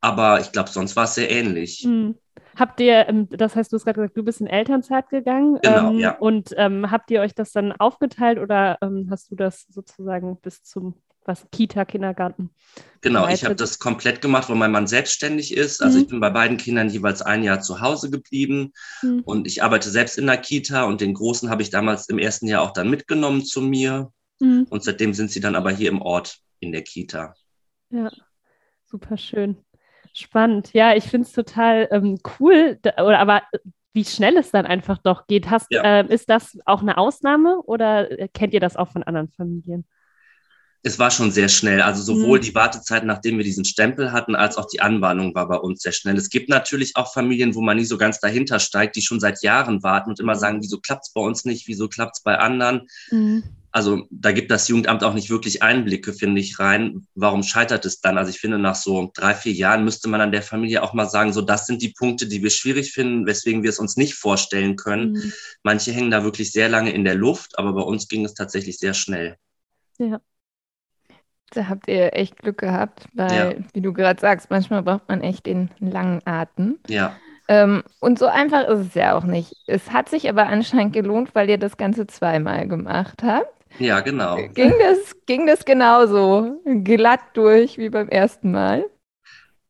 Aber 0.00 0.40
ich 0.40 0.52
glaube, 0.52 0.68
sonst 0.68 0.96
war 0.96 1.04
es 1.04 1.14
sehr 1.14 1.30
ähnlich. 1.30 1.82
Mhm. 1.84 2.16
Habt 2.56 2.78
ihr, 2.80 3.08
ähm, 3.08 3.28
das 3.30 3.56
heißt, 3.56 3.72
du 3.72 3.76
hast 3.76 3.84
gerade 3.84 4.00
gesagt, 4.00 4.16
du 4.16 4.22
bist 4.22 4.40
in 4.40 4.46
Elternzeit 4.46 5.08
gegangen. 5.08 5.58
Genau, 5.62 5.90
ähm, 5.90 5.98
ja. 5.98 6.16
Und 6.18 6.54
ähm, 6.56 6.90
habt 6.90 7.10
ihr 7.10 7.20
euch 7.20 7.34
das 7.34 7.52
dann 7.52 7.72
aufgeteilt 7.72 8.38
oder 8.38 8.78
ähm, 8.80 9.08
hast 9.10 9.30
du 9.30 9.34
das 9.34 9.66
sozusagen 9.70 10.38
bis 10.40 10.62
zum 10.62 10.94
was 11.24 11.46
Kita, 11.50 11.84
Kindergarten. 11.84 12.50
Genau, 13.00 13.28
ich 13.28 13.44
habe 13.44 13.54
das 13.54 13.78
komplett 13.78 14.20
gemacht, 14.20 14.48
wo 14.48 14.54
mein 14.54 14.72
Mann 14.72 14.86
selbstständig 14.86 15.54
ist. 15.54 15.82
Also 15.82 15.98
mhm. 15.98 16.04
ich 16.04 16.10
bin 16.10 16.20
bei 16.20 16.30
beiden 16.30 16.56
Kindern 16.56 16.88
jeweils 16.88 17.22
ein 17.22 17.44
Jahr 17.44 17.60
zu 17.60 17.80
Hause 17.80 18.10
geblieben 18.10 18.72
mhm. 19.02 19.20
und 19.24 19.46
ich 19.46 19.62
arbeite 19.62 19.90
selbst 19.90 20.18
in 20.18 20.26
der 20.26 20.38
Kita 20.38 20.84
und 20.84 21.00
den 21.00 21.14
Großen 21.14 21.50
habe 21.50 21.62
ich 21.62 21.70
damals 21.70 22.08
im 22.08 22.18
ersten 22.18 22.46
Jahr 22.46 22.62
auch 22.62 22.72
dann 22.72 22.90
mitgenommen 22.90 23.44
zu 23.44 23.60
mir. 23.60 24.10
Mhm. 24.40 24.66
Und 24.70 24.82
seitdem 24.82 25.12
sind 25.14 25.30
sie 25.30 25.40
dann 25.40 25.54
aber 25.54 25.70
hier 25.70 25.90
im 25.90 26.02
Ort 26.02 26.38
in 26.60 26.72
der 26.72 26.82
Kita. 26.82 27.34
Ja, 27.90 28.10
super 28.84 29.16
schön. 29.16 29.58
Spannend. 30.12 30.72
Ja, 30.72 30.94
ich 30.94 31.04
finde 31.04 31.26
es 31.26 31.32
total 31.32 31.88
ähm, 31.90 32.18
cool, 32.38 32.78
oder 32.84 33.18
aber 33.18 33.42
wie 33.92 34.04
schnell 34.04 34.36
es 34.36 34.50
dann 34.50 34.66
einfach 34.66 34.98
doch 34.98 35.26
geht. 35.26 35.50
Hast, 35.50 35.66
ja. 35.70 36.00
äh, 36.00 36.06
ist 36.12 36.28
das 36.28 36.58
auch 36.66 36.82
eine 36.82 36.98
Ausnahme 36.98 37.60
oder 37.62 38.10
äh, 38.10 38.28
kennt 38.28 38.52
ihr 38.52 38.60
das 38.60 38.76
auch 38.76 38.90
von 38.90 39.02
anderen 39.02 39.30
Familien? 39.30 39.86
Es 40.86 40.98
war 40.98 41.10
schon 41.10 41.30
sehr 41.30 41.48
schnell. 41.48 41.80
Also 41.80 42.02
sowohl 42.02 42.38
mhm. 42.38 42.42
die 42.42 42.54
Wartezeit, 42.54 43.04
nachdem 43.04 43.38
wir 43.38 43.44
diesen 43.44 43.64
Stempel 43.64 44.12
hatten, 44.12 44.36
als 44.36 44.58
auch 44.58 44.66
die 44.66 44.82
Anwarnung 44.82 45.34
war 45.34 45.48
bei 45.48 45.56
uns 45.56 45.80
sehr 45.80 45.92
schnell. 45.92 46.16
Es 46.18 46.28
gibt 46.28 46.50
natürlich 46.50 46.94
auch 46.96 47.10
Familien, 47.10 47.54
wo 47.54 47.62
man 47.62 47.78
nie 47.78 47.86
so 47.86 47.96
ganz 47.96 48.20
dahinter 48.20 48.60
steigt, 48.60 48.94
die 48.94 49.00
schon 49.02 49.18
seit 49.18 49.42
Jahren 49.42 49.82
warten 49.82 50.10
und 50.10 50.20
immer 50.20 50.34
sagen, 50.34 50.60
wieso 50.60 50.78
klappt 50.78 51.06
es 51.06 51.12
bei 51.14 51.22
uns 51.22 51.46
nicht, 51.46 51.66
wieso 51.68 51.88
klappt 51.88 52.18
es 52.18 52.22
bei 52.22 52.38
anderen. 52.38 52.86
Mhm. 53.10 53.44
Also 53.70 54.06
da 54.10 54.32
gibt 54.32 54.50
das 54.50 54.68
Jugendamt 54.68 55.02
auch 55.02 55.14
nicht 55.14 55.30
wirklich 55.30 55.62
Einblicke, 55.62 56.12
finde 56.12 56.42
ich, 56.42 56.58
rein. 56.58 57.06
Warum 57.14 57.42
scheitert 57.42 57.86
es 57.86 58.02
dann? 58.02 58.18
Also 58.18 58.28
ich 58.28 58.38
finde, 58.38 58.58
nach 58.58 58.76
so 58.76 59.10
drei, 59.14 59.34
vier 59.34 59.54
Jahren 59.54 59.84
müsste 59.84 60.10
man 60.10 60.20
an 60.20 60.32
der 60.32 60.42
Familie 60.42 60.82
auch 60.82 60.92
mal 60.92 61.08
sagen, 61.08 61.32
so 61.32 61.40
das 61.40 61.66
sind 61.66 61.80
die 61.80 61.94
Punkte, 61.96 62.26
die 62.26 62.42
wir 62.42 62.50
schwierig 62.50 62.92
finden, 62.92 63.26
weswegen 63.26 63.62
wir 63.62 63.70
es 63.70 63.78
uns 63.78 63.96
nicht 63.96 64.16
vorstellen 64.16 64.76
können. 64.76 65.12
Mhm. 65.12 65.32
Manche 65.62 65.92
hängen 65.92 66.10
da 66.10 66.24
wirklich 66.24 66.52
sehr 66.52 66.68
lange 66.68 66.92
in 66.92 67.04
der 67.04 67.14
Luft, 67.14 67.58
aber 67.58 67.72
bei 67.72 67.82
uns 67.82 68.06
ging 68.06 68.26
es 68.26 68.34
tatsächlich 68.34 68.78
sehr 68.78 68.92
schnell. 68.92 69.38
Ja. 69.98 70.20
Da 71.54 71.68
habt 71.68 71.88
ihr 71.88 72.14
echt 72.14 72.38
Glück 72.38 72.58
gehabt, 72.58 73.06
weil, 73.14 73.32
ja. 73.32 73.64
wie 73.72 73.80
du 73.80 73.92
gerade 73.92 74.20
sagst, 74.20 74.50
manchmal 74.50 74.82
braucht 74.82 75.08
man 75.08 75.20
echt 75.20 75.46
den 75.46 75.70
langen 75.80 76.20
Atem. 76.24 76.78
Ja. 76.88 77.16
Ähm, 77.46 77.82
und 78.00 78.18
so 78.18 78.26
einfach 78.26 78.66
ist 78.68 78.88
es 78.88 78.94
ja 78.94 79.16
auch 79.16 79.24
nicht. 79.24 79.54
Es 79.66 79.92
hat 79.92 80.08
sich 80.08 80.28
aber 80.28 80.46
anscheinend 80.46 80.94
gelohnt, 80.94 81.34
weil 81.34 81.50
ihr 81.50 81.58
das 81.58 81.76
Ganze 81.76 82.06
zweimal 82.06 82.66
gemacht 82.66 83.22
habt. 83.22 83.48
Ja, 83.78 84.00
genau. 84.00 84.36
Ging 84.54 84.72
das, 84.78 85.16
ging 85.26 85.46
das 85.46 85.64
genauso 85.64 86.60
glatt 86.84 87.20
durch 87.34 87.76
wie 87.76 87.90
beim 87.90 88.08
ersten 88.08 88.52
Mal? 88.52 88.84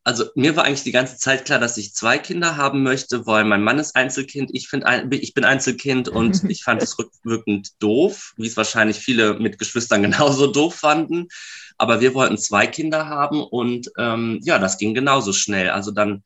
also 0.05 0.25
mir 0.35 0.55
war 0.55 0.65
eigentlich 0.65 0.83
die 0.83 0.93
ganze 0.93 1.17
Zeit 1.17 1.47
klar, 1.47 1.59
dass 1.59 1.79
ich 1.79 1.95
zwei 1.95 2.19
Kinder 2.19 2.59
haben 2.59 2.83
möchte, 2.83 3.27
weil 3.27 3.45
mein 3.45 3.65
Mann 3.65 3.79
ist 3.79 3.97
Einzelkind, 3.97 4.51
ich, 4.53 4.69
find, 4.69 4.85
ich 5.11 5.33
bin 5.33 5.45
Einzelkind 5.45 6.11
und 6.11 6.45
ich 6.51 6.63
fand 6.63 6.83
es 6.83 6.99
rückwirkend 6.99 7.83
doof, 7.83 8.35
wie 8.37 8.47
es 8.47 8.57
wahrscheinlich 8.57 8.99
viele 8.99 9.35
mit 9.41 9.59
Geschwistern 9.59 10.03
genauso 10.03 10.47
doof 10.47 10.75
fanden. 10.75 11.29
Aber 11.77 12.01
wir 12.01 12.15
wollten 12.15 12.39
zwei 12.39 12.67
Kinder 12.67 13.09
haben 13.09 13.43
und 13.43 13.91
ähm, 13.99 14.41
ja, 14.43 14.59
das 14.59 14.79
ging 14.79 14.95
genauso 14.95 15.33
schnell. 15.33 15.71
Also 15.71 15.91
dann 15.91 16.23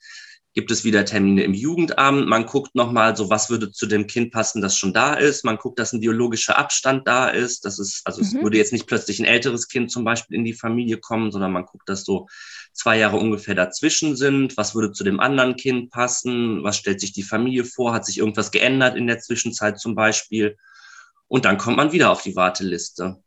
gibt 0.59 0.71
es 0.73 0.83
wieder 0.83 1.05
Termine 1.05 1.45
im 1.45 1.55
Jugendamt. 1.55 2.27
Man 2.27 2.45
guckt 2.45 2.75
nochmal 2.75 3.17
so, 3.17 3.31
was 3.31 3.49
würde 3.49 3.71
zu 3.71 3.87
dem 3.87 4.09
Kind 4.09 4.33
passen, 4.33 4.61
das 4.61 4.77
schon 4.77 4.93
da 4.93 5.15
ist. 5.15 5.45
Man 5.45 5.57
guckt, 5.57 5.79
dass 5.79 5.93
ein 5.93 6.01
biologischer 6.01 6.59
Abstand 6.59 7.07
da 7.07 7.29
ist. 7.29 7.65
Das 7.65 7.79
ist, 7.79 8.03
also 8.05 8.21
mhm. 8.21 8.27
es 8.27 8.35
würde 8.35 8.57
jetzt 8.57 8.73
nicht 8.73 8.89
plötzlich 8.89 9.21
ein 9.21 9.25
älteres 9.25 9.69
Kind 9.69 9.93
zum 9.93 10.03
Beispiel 10.05 10.37
in 10.37 10.45
die 10.45 10.55
Familie 10.55 10.99
kommen, 10.99 11.31
sondern 11.31 11.53
man 11.53 11.65
guckt, 11.65 11.89
dass 11.89 12.05
so 12.05 12.27
zwei 12.73 12.99
Jahre 12.99 13.19
ungefähr 13.19 13.55
dazwischen 13.55 14.17
sind. 14.17 14.57
Was 14.57 14.75
würde 14.75 14.91
zu 14.91 15.05
dem 15.05 15.21
anderen 15.21 15.55
Kind 15.55 15.91
passen? 15.91 16.65
Was 16.65 16.77
stellt 16.77 17.01
sich 17.01 17.13
die 17.13 17.23
Familie 17.23 17.65
vor? 17.65 17.93
Hat 17.93 18.05
sich 18.05 18.19
irgendwas 18.19 18.51
geändert 18.51 18.97
in 18.97 19.07
der 19.07 19.21
Zwischenzeit 19.21 19.79
zum 19.79 19.95
Beispiel? 19.95 20.57
Und 21.29 21.45
dann 21.45 21.59
kommt 21.59 21.77
man 21.77 21.93
wieder 21.93 22.11
auf 22.11 22.23
die 22.23 22.35
Warteliste. 22.35 23.23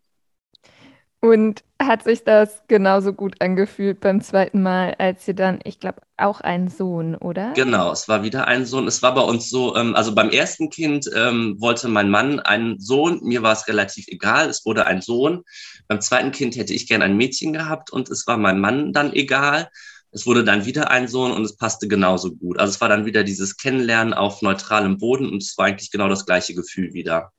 Und 1.24 1.64
hat 1.80 2.04
sich 2.04 2.24
das 2.24 2.64
genauso 2.68 3.14
gut 3.14 3.36
angefühlt 3.42 4.00
beim 4.00 4.22
zweiten 4.22 4.64
Mal, 4.64 4.96
als 4.98 5.28
ihr 5.28 5.36
dann, 5.36 5.60
ich 5.64 5.80
glaube, 5.80 6.02
auch 6.18 6.42
einen 6.42 6.68
Sohn, 6.68 7.16
oder? 7.16 7.54
Genau, 7.54 7.92
es 7.92 8.08
war 8.08 8.24
wieder 8.24 8.48
ein 8.48 8.66
Sohn. 8.66 8.88
Es 8.88 9.04
war 9.04 9.14
bei 9.14 9.22
uns 9.22 9.48
so, 9.48 9.76
ähm, 9.76 9.96
also 9.96 10.16
beim 10.16 10.32
ersten 10.32 10.72
Kind 10.72 11.08
ähm, 11.16 11.58
wollte 11.60 11.90
mein 11.90 12.10
Mann 12.10 12.40
einen 12.40 12.80
Sohn. 12.80 13.20
Mir 13.22 13.44
war 13.44 13.54
es 13.54 13.68
relativ 13.68 14.08
egal, 14.08 14.50
es 14.50 14.66
wurde 14.66 14.88
ein 14.88 15.02
Sohn. 15.02 15.44
Beim 15.88 16.02
zweiten 16.02 16.32
Kind 16.32 16.56
hätte 16.56 16.74
ich 16.74 16.88
gern 16.88 17.04
ein 17.04 17.18
Mädchen 17.18 17.54
gehabt 17.54 17.92
und 17.92 18.10
es 18.10 18.26
war 18.26 18.38
meinem 18.38 18.60
Mann 18.60 18.92
dann 18.92 19.14
egal. 19.14 19.70
Es 20.10 20.26
wurde 20.26 20.44
dann 20.44 20.66
wieder 20.66 20.90
ein 20.90 21.08
Sohn 21.08 21.32
und 21.32 21.46
es 21.46 21.56
passte 21.56 21.88
genauso 21.88 22.34
gut. 22.34 22.60
Also 22.60 22.72
es 22.72 22.82
war 22.82 22.90
dann 22.90 23.06
wieder 23.06 23.24
dieses 23.24 23.58
Kennenlernen 23.58 24.16
auf 24.16 24.42
neutralem 24.42 24.98
Boden 24.98 25.30
und 25.30 25.44
es 25.44 25.56
war 25.56 25.68
eigentlich 25.68 25.92
genau 25.92 26.10
das 26.10 26.26
gleiche 26.26 26.56
Gefühl 26.56 26.94
wieder. 26.94 27.32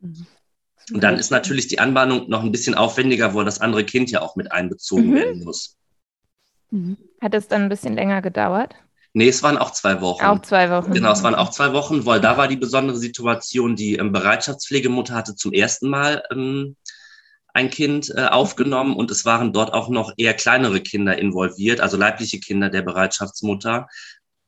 Mhm. 0.00 0.26
Und 0.92 1.02
dann 1.02 1.18
ist 1.18 1.30
natürlich 1.30 1.68
die 1.68 1.78
Anbahnung 1.78 2.28
noch 2.28 2.42
ein 2.42 2.52
bisschen 2.52 2.74
aufwendiger, 2.74 3.34
wo 3.34 3.42
das 3.42 3.60
andere 3.60 3.84
Kind 3.84 4.10
ja 4.10 4.20
auch 4.20 4.36
mit 4.36 4.50
einbezogen 4.50 5.10
mhm. 5.10 5.14
werden 5.14 5.44
muss. 5.44 5.76
Mhm. 6.70 6.96
Hat 7.20 7.34
es 7.34 7.48
dann 7.48 7.62
ein 7.62 7.68
bisschen 7.68 7.94
länger 7.94 8.22
gedauert? 8.22 8.74
Nee, 9.14 9.28
es 9.28 9.42
waren 9.42 9.58
auch 9.58 9.72
zwei 9.72 10.00
Wochen. 10.00 10.24
Auch 10.24 10.40
zwei 10.40 10.70
Wochen. 10.70 10.92
Genau, 10.92 11.12
es 11.12 11.22
waren 11.22 11.34
auch 11.34 11.50
zwei 11.50 11.72
Wochen, 11.74 12.06
weil 12.06 12.20
da 12.20 12.38
war 12.38 12.48
die 12.48 12.56
besondere 12.56 12.96
Situation, 12.96 13.76
die 13.76 13.96
ähm, 13.96 14.10
Bereitschaftspflegemutter 14.10 15.14
hatte 15.14 15.36
zum 15.36 15.52
ersten 15.52 15.90
Mal 15.90 16.22
ähm, 16.32 16.76
ein 17.52 17.68
Kind 17.68 18.10
äh, 18.16 18.24
aufgenommen 18.24 18.96
und 18.96 19.10
es 19.10 19.26
waren 19.26 19.52
dort 19.52 19.74
auch 19.74 19.90
noch 19.90 20.14
eher 20.16 20.32
kleinere 20.32 20.80
Kinder 20.80 21.18
involviert, 21.18 21.80
also 21.80 21.98
leibliche 21.98 22.40
Kinder 22.40 22.70
der 22.70 22.80
Bereitschaftsmutter, 22.80 23.88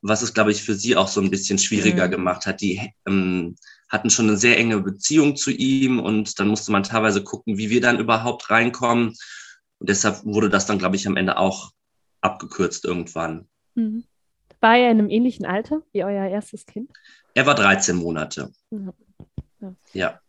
was 0.01 0.23
es, 0.23 0.33
glaube 0.33 0.51
ich, 0.51 0.63
für 0.63 0.75
sie 0.75 0.97
auch 0.97 1.09
so 1.09 1.21
ein 1.21 1.31
bisschen 1.31 1.59
schwieriger 1.59 2.07
mhm. 2.07 2.13
gemacht 2.13 2.47
hat. 2.47 2.63
Die 2.63 2.91
ähm, 3.07 3.57
hatten 3.95 4.11
schon 4.11 4.29
eine 4.29 4.37
sehr 4.37 4.59
enge 4.59 4.81
Beziehung 4.81 5.37
zu 5.37 5.53
ihm 5.53 6.01
und 6.01 6.39
dann 6.41 6.49
musste 6.49 6.73
man 6.73 6.83
teilweise 6.83 7.23
gucken, 7.23 7.57
wie 7.57 7.71
wir 7.71 7.81
dann 7.81 8.01
überhaupt 8.01 8.51
reinkommen. 8.51 9.15
Und 9.79 9.89
deshalb 9.89 10.25
wurde 10.25 10.51
das 10.51 10.67
dann, 10.67 10.79
glaube 10.79 10.97
ich, 10.97 11.07
am 11.07 11.17
Ende 11.17 11.39
auch 11.39 11.71
abgekürzt 12.21 12.85
irgendwann. 12.85 13.49
Mhm. 13.77 14.05
War 14.61 14.77
er 14.77 14.91
in 14.91 14.99
einem 14.99 15.11
ähnlichen 15.11 15.47
Alter 15.47 15.83
wie 15.93 16.03
euer 16.03 16.27
erstes 16.27 16.67
Kind? 16.67 16.91
Er 17.35 17.47
war 17.47 17.55
13 17.55 17.97
Monate. 17.97 18.51
Ja. 18.71 19.75
ja. 19.93 20.21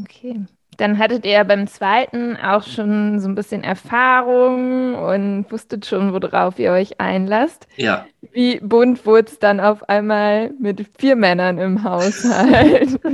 Okay. 0.00 0.46
Dann 0.76 0.98
hattet 0.98 1.24
ihr 1.24 1.42
beim 1.44 1.66
zweiten 1.66 2.36
auch 2.36 2.62
schon 2.62 3.18
so 3.18 3.28
ein 3.28 3.34
bisschen 3.34 3.64
Erfahrung 3.64 4.94
und 4.94 5.46
wusstet 5.50 5.86
schon, 5.86 6.12
worauf 6.12 6.58
ihr 6.58 6.72
euch 6.72 7.00
einlasst. 7.00 7.66
Ja. 7.76 8.06
Wie 8.32 8.60
bunt 8.60 9.06
wurde 9.06 9.30
es 9.30 9.38
dann 9.38 9.58
auf 9.58 9.88
einmal 9.88 10.50
mit 10.60 10.86
vier 10.98 11.16
Männern 11.16 11.58
im 11.58 11.82
Haushalt? 11.82 13.00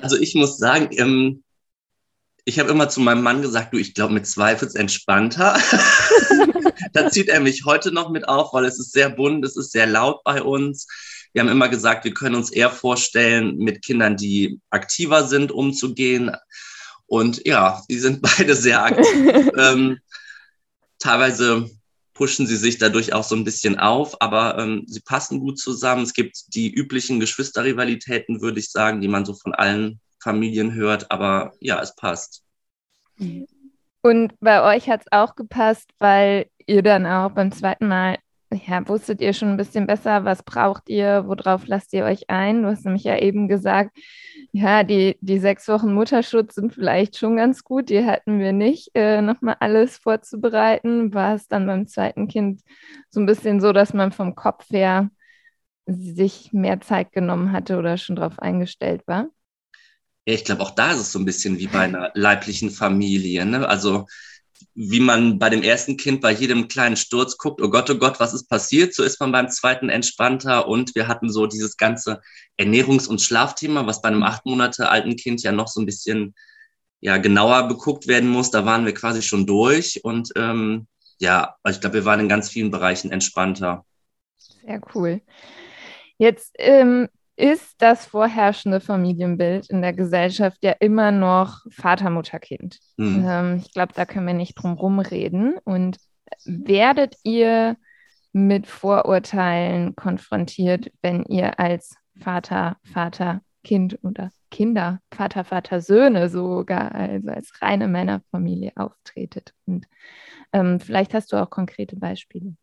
Also 0.00 0.16
ich 0.16 0.36
muss 0.36 0.58
sagen, 0.58 0.90
ähm, 0.92 1.42
ich 2.44 2.58
habe 2.58 2.70
immer 2.70 2.88
zu 2.88 3.00
meinem 3.00 3.22
Mann 3.22 3.42
gesagt, 3.42 3.74
du, 3.74 3.78
ich 3.78 3.94
glaube, 3.94 4.14
mit 4.14 4.26
zwei 4.26 4.58
wird 4.58 4.70
es 4.70 4.74
entspannter. 4.74 5.58
da 6.92 7.10
zieht 7.10 7.28
er 7.28 7.40
mich 7.40 7.64
heute 7.66 7.92
noch 7.92 8.08
mit 8.10 8.26
auf, 8.28 8.54
weil 8.54 8.64
es 8.64 8.78
ist 8.78 8.92
sehr 8.92 9.10
bunt, 9.10 9.44
es 9.44 9.56
ist 9.56 9.72
sehr 9.72 9.86
laut 9.86 10.22
bei 10.24 10.42
uns. 10.42 10.86
Wir 11.32 11.42
haben 11.42 11.48
immer 11.48 11.68
gesagt, 11.68 12.04
wir 12.04 12.14
können 12.14 12.34
uns 12.34 12.50
eher 12.50 12.70
vorstellen, 12.70 13.56
mit 13.58 13.84
Kindern, 13.84 14.16
die 14.16 14.60
aktiver 14.70 15.26
sind, 15.26 15.52
umzugehen. 15.52 16.30
Und 17.06 17.46
ja, 17.46 17.82
die 17.88 17.98
sind 17.98 18.22
beide 18.36 18.54
sehr 18.54 18.84
aktiv. 18.84 19.50
ähm, 19.58 19.98
teilweise 20.98 21.70
pushen 22.14 22.48
sie 22.48 22.56
sich 22.56 22.78
dadurch 22.78 23.12
auch 23.12 23.22
so 23.22 23.36
ein 23.36 23.44
bisschen 23.44 23.78
auf, 23.78 24.20
aber 24.20 24.58
ähm, 24.58 24.82
sie 24.88 25.00
passen 25.00 25.38
gut 25.38 25.58
zusammen. 25.58 26.02
Es 26.02 26.14
gibt 26.14 26.54
die 26.54 26.68
üblichen 26.68 27.20
Geschwisterrivalitäten, 27.20 28.40
würde 28.40 28.58
ich 28.58 28.70
sagen, 28.70 29.00
die 29.00 29.06
man 29.06 29.24
so 29.24 29.34
von 29.34 29.54
allen 29.54 30.00
Familien 30.20 30.74
hört, 30.74 31.12
aber 31.12 31.52
ja, 31.60 31.80
es 31.80 31.94
passt. 31.94 32.42
Und 34.02 34.32
bei 34.40 34.76
euch 34.76 34.88
hat 34.88 35.02
es 35.02 35.12
auch 35.12 35.36
gepasst, 35.36 35.90
weil 35.98 36.46
ihr 36.66 36.82
dann 36.82 37.06
auch 37.06 37.30
beim 37.30 37.52
zweiten 37.52 37.86
Mal, 37.86 38.18
ja, 38.52 38.86
wusstet 38.88 39.20
ihr 39.20 39.32
schon 39.32 39.50
ein 39.50 39.56
bisschen 39.56 39.86
besser, 39.86 40.24
was 40.24 40.42
braucht 40.42 40.88
ihr, 40.88 41.24
worauf 41.26 41.66
lasst 41.66 41.92
ihr 41.92 42.04
euch 42.04 42.30
ein? 42.30 42.62
Du 42.62 42.68
hast 42.68 42.84
nämlich 42.84 43.04
ja 43.04 43.18
eben 43.18 43.48
gesagt, 43.48 43.96
ja, 44.52 44.84
die, 44.84 45.18
die 45.20 45.38
sechs 45.38 45.68
Wochen 45.68 45.92
Mutterschutz 45.92 46.54
sind 46.54 46.72
vielleicht 46.72 47.18
schon 47.18 47.36
ganz 47.36 47.62
gut, 47.62 47.90
die 47.90 48.04
hatten 48.04 48.38
wir 48.38 48.52
nicht, 48.52 48.90
äh, 48.94 49.20
nochmal 49.20 49.56
alles 49.60 49.98
vorzubereiten. 49.98 51.12
War 51.12 51.34
es 51.34 51.48
dann 51.48 51.66
beim 51.66 51.86
zweiten 51.86 52.28
Kind 52.28 52.62
so 53.10 53.20
ein 53.20 53.26
bisschen 53.26 53.60
so, 53.60 53.72
dass 53.72 53.92
man 53.92 54.12
vom 54.12 54.34
Kopf 54.34 54.64
her 54.70 55.10
sich 55.86 56.52
mehr 56.52 56.80
Zeit 56.80 57.12
genommen 57.12 57.52
hatte 57.52 57.76
oder 57.78 57.98
schon 57.98 58.16
darauf 58.16 58.38
eingestellt 58.38 59.02
war? 59.06 59.28
Ja, 60.26 60.34
ich 60.34 60.44
glaube, 60.44 60.62
auch 60.62 60.70
da 60.70 60.92
ist 60.92 61.00
es 61.00 61.12
so 61.12 61.18
ein 61.18 61.24
bisschen 61.24 61.58
wie 61.58 61.66
bei 61.66 61.80
einer 61.80 62.10
leiblichen 62.14 62.70
Familie. 62.70 63.46
Ne? 63.46 63.66
Also 63.66 64.06
wie 64.74 65.00
man 65.00 65.38
bei 65.38 65.50
dem 65.50 65.62
ersten 65.62 65.96
Kind 65.96 66.20
bei 66.20 66.32
jedem 66.32 66.68
kleinen 66.68 66.96
Sturz 66.96 67.36
guckt, 67.36 67.60
oh 67.60 67.68
Gott, 67.68 67.90
oh 67.90 67.96
Gott, 67.96 68.20
was 68.20 68.34
ist 68.34 68.48
passiert? 68.48 68.94
So 68.94 69.02
ist 69.02 69.20
man 69.20 69.32
beim 69.32 69.48
zweiten 69.48 69.88
entspannter. 69.88 70.68
Und 70.68 70.94
wir 70.94 71.08
hatten 71.08 71.30
so 71.30 71.46
dieses 71.46 71.76
ganze 71.76 72.20
Ernährungs- 72.58 73.08
und 73.08 73.20
Schlafthema, 73.20 73.86
was 73.86 74.02
bei 74.02 74.08
einem 74.08 74.22
acht 74.22 74.46
Monate 74.46 74.88
alten 74.88 75.16
Kind 75.16 75.42
ja 75.42 75.52
noch 75.52 75.68
so 75.68 75.80
ein 75.80 75.86
bisschen 75.86 76.34
ja, 77.00 77.16
genauer 77.18 77.68
beguckt 77.68 78.06
werden 78.06 78.28
muss. 78.28 78.50
Da 78.50 78.64
waren 78.64 78.84
wir 78.84 78.94
quasi 78.94 79.22
schon 79.22 79.46
durch. 79.46 80.04
Und 80.04 80.30
ähm, 80.36 80.86
ja, 81.18 81.56
ich 81.68 81.80
glaube, 81.80 81.94
wir 81.94 82.04
waren 82.04 82.20
in 82.20 82.28
ganz 82.28 82.48
vielen 82.50 82.70
Bereichen 82.70 83.10
entspannter. 83.10 83.84
Sehr 84.36 84.80
cool. 84.94 85.20
Jetzt 86.18 86.54
ähm, 86.58 87.08
ist 87.38 87.80
das 87.80 88.04
vorherrschende 88.04 88.80
Familienbild 88.80 89.70
in 89.70 89.80
der 89.80 89.92
Gesellschaft 89.92 90.58
ja 90.62 90.72
immer 90.80 91.12
noch 91.12 91.64
Vater, 91.70 92.10
Mutter, 92.10 92.40
Kind. 92.40 92.80
Mhm. 92.96 93.24
Ähm, 93.26 93.56
ich 93.64 93.72
glaube, 93.72 93.92
da 93.94 94.04
können 94.06 94.26
wir 94.26 94.34
nicht 94.34 94.54
drum 94.54 94.72
rumreden. 94.72 95.56
Und 95.64 95.98
werdet 96.44 97.14
ihr 97.22 97.76
mit 98.32 98.66
Vorurteilen 98.66 99.94
konfrontiert, 99.94 100.90
wenn 101.00 101.24
ihr 101.26 101.60
als 101.60 101.94
Vater, 102.20 102.76
Vater, 102.82 103.40
Kind 103.62 103.98
oder 104.02 104.30
Kinder, 104.50 105.00
Vater, 105.14 105.44
Vater, 105.44 105.80
Söhne 105.80 106.28
sogar, 106.28 106.92
also 106.92 107.30
als 107.30 107.62
reine 107.62 107.86
Männerfamilie 107.86 108.72
auftretet? 108.74 109.54
Und 109.64 109.86
ähm, 110.52 110.80
vielleicht 110.80 111.14
hast 111.14 111.32
du 111.32 111.36
auch 111.36 111.50
konkrete 111.50 111.94
Beispiele. 111.94 112.56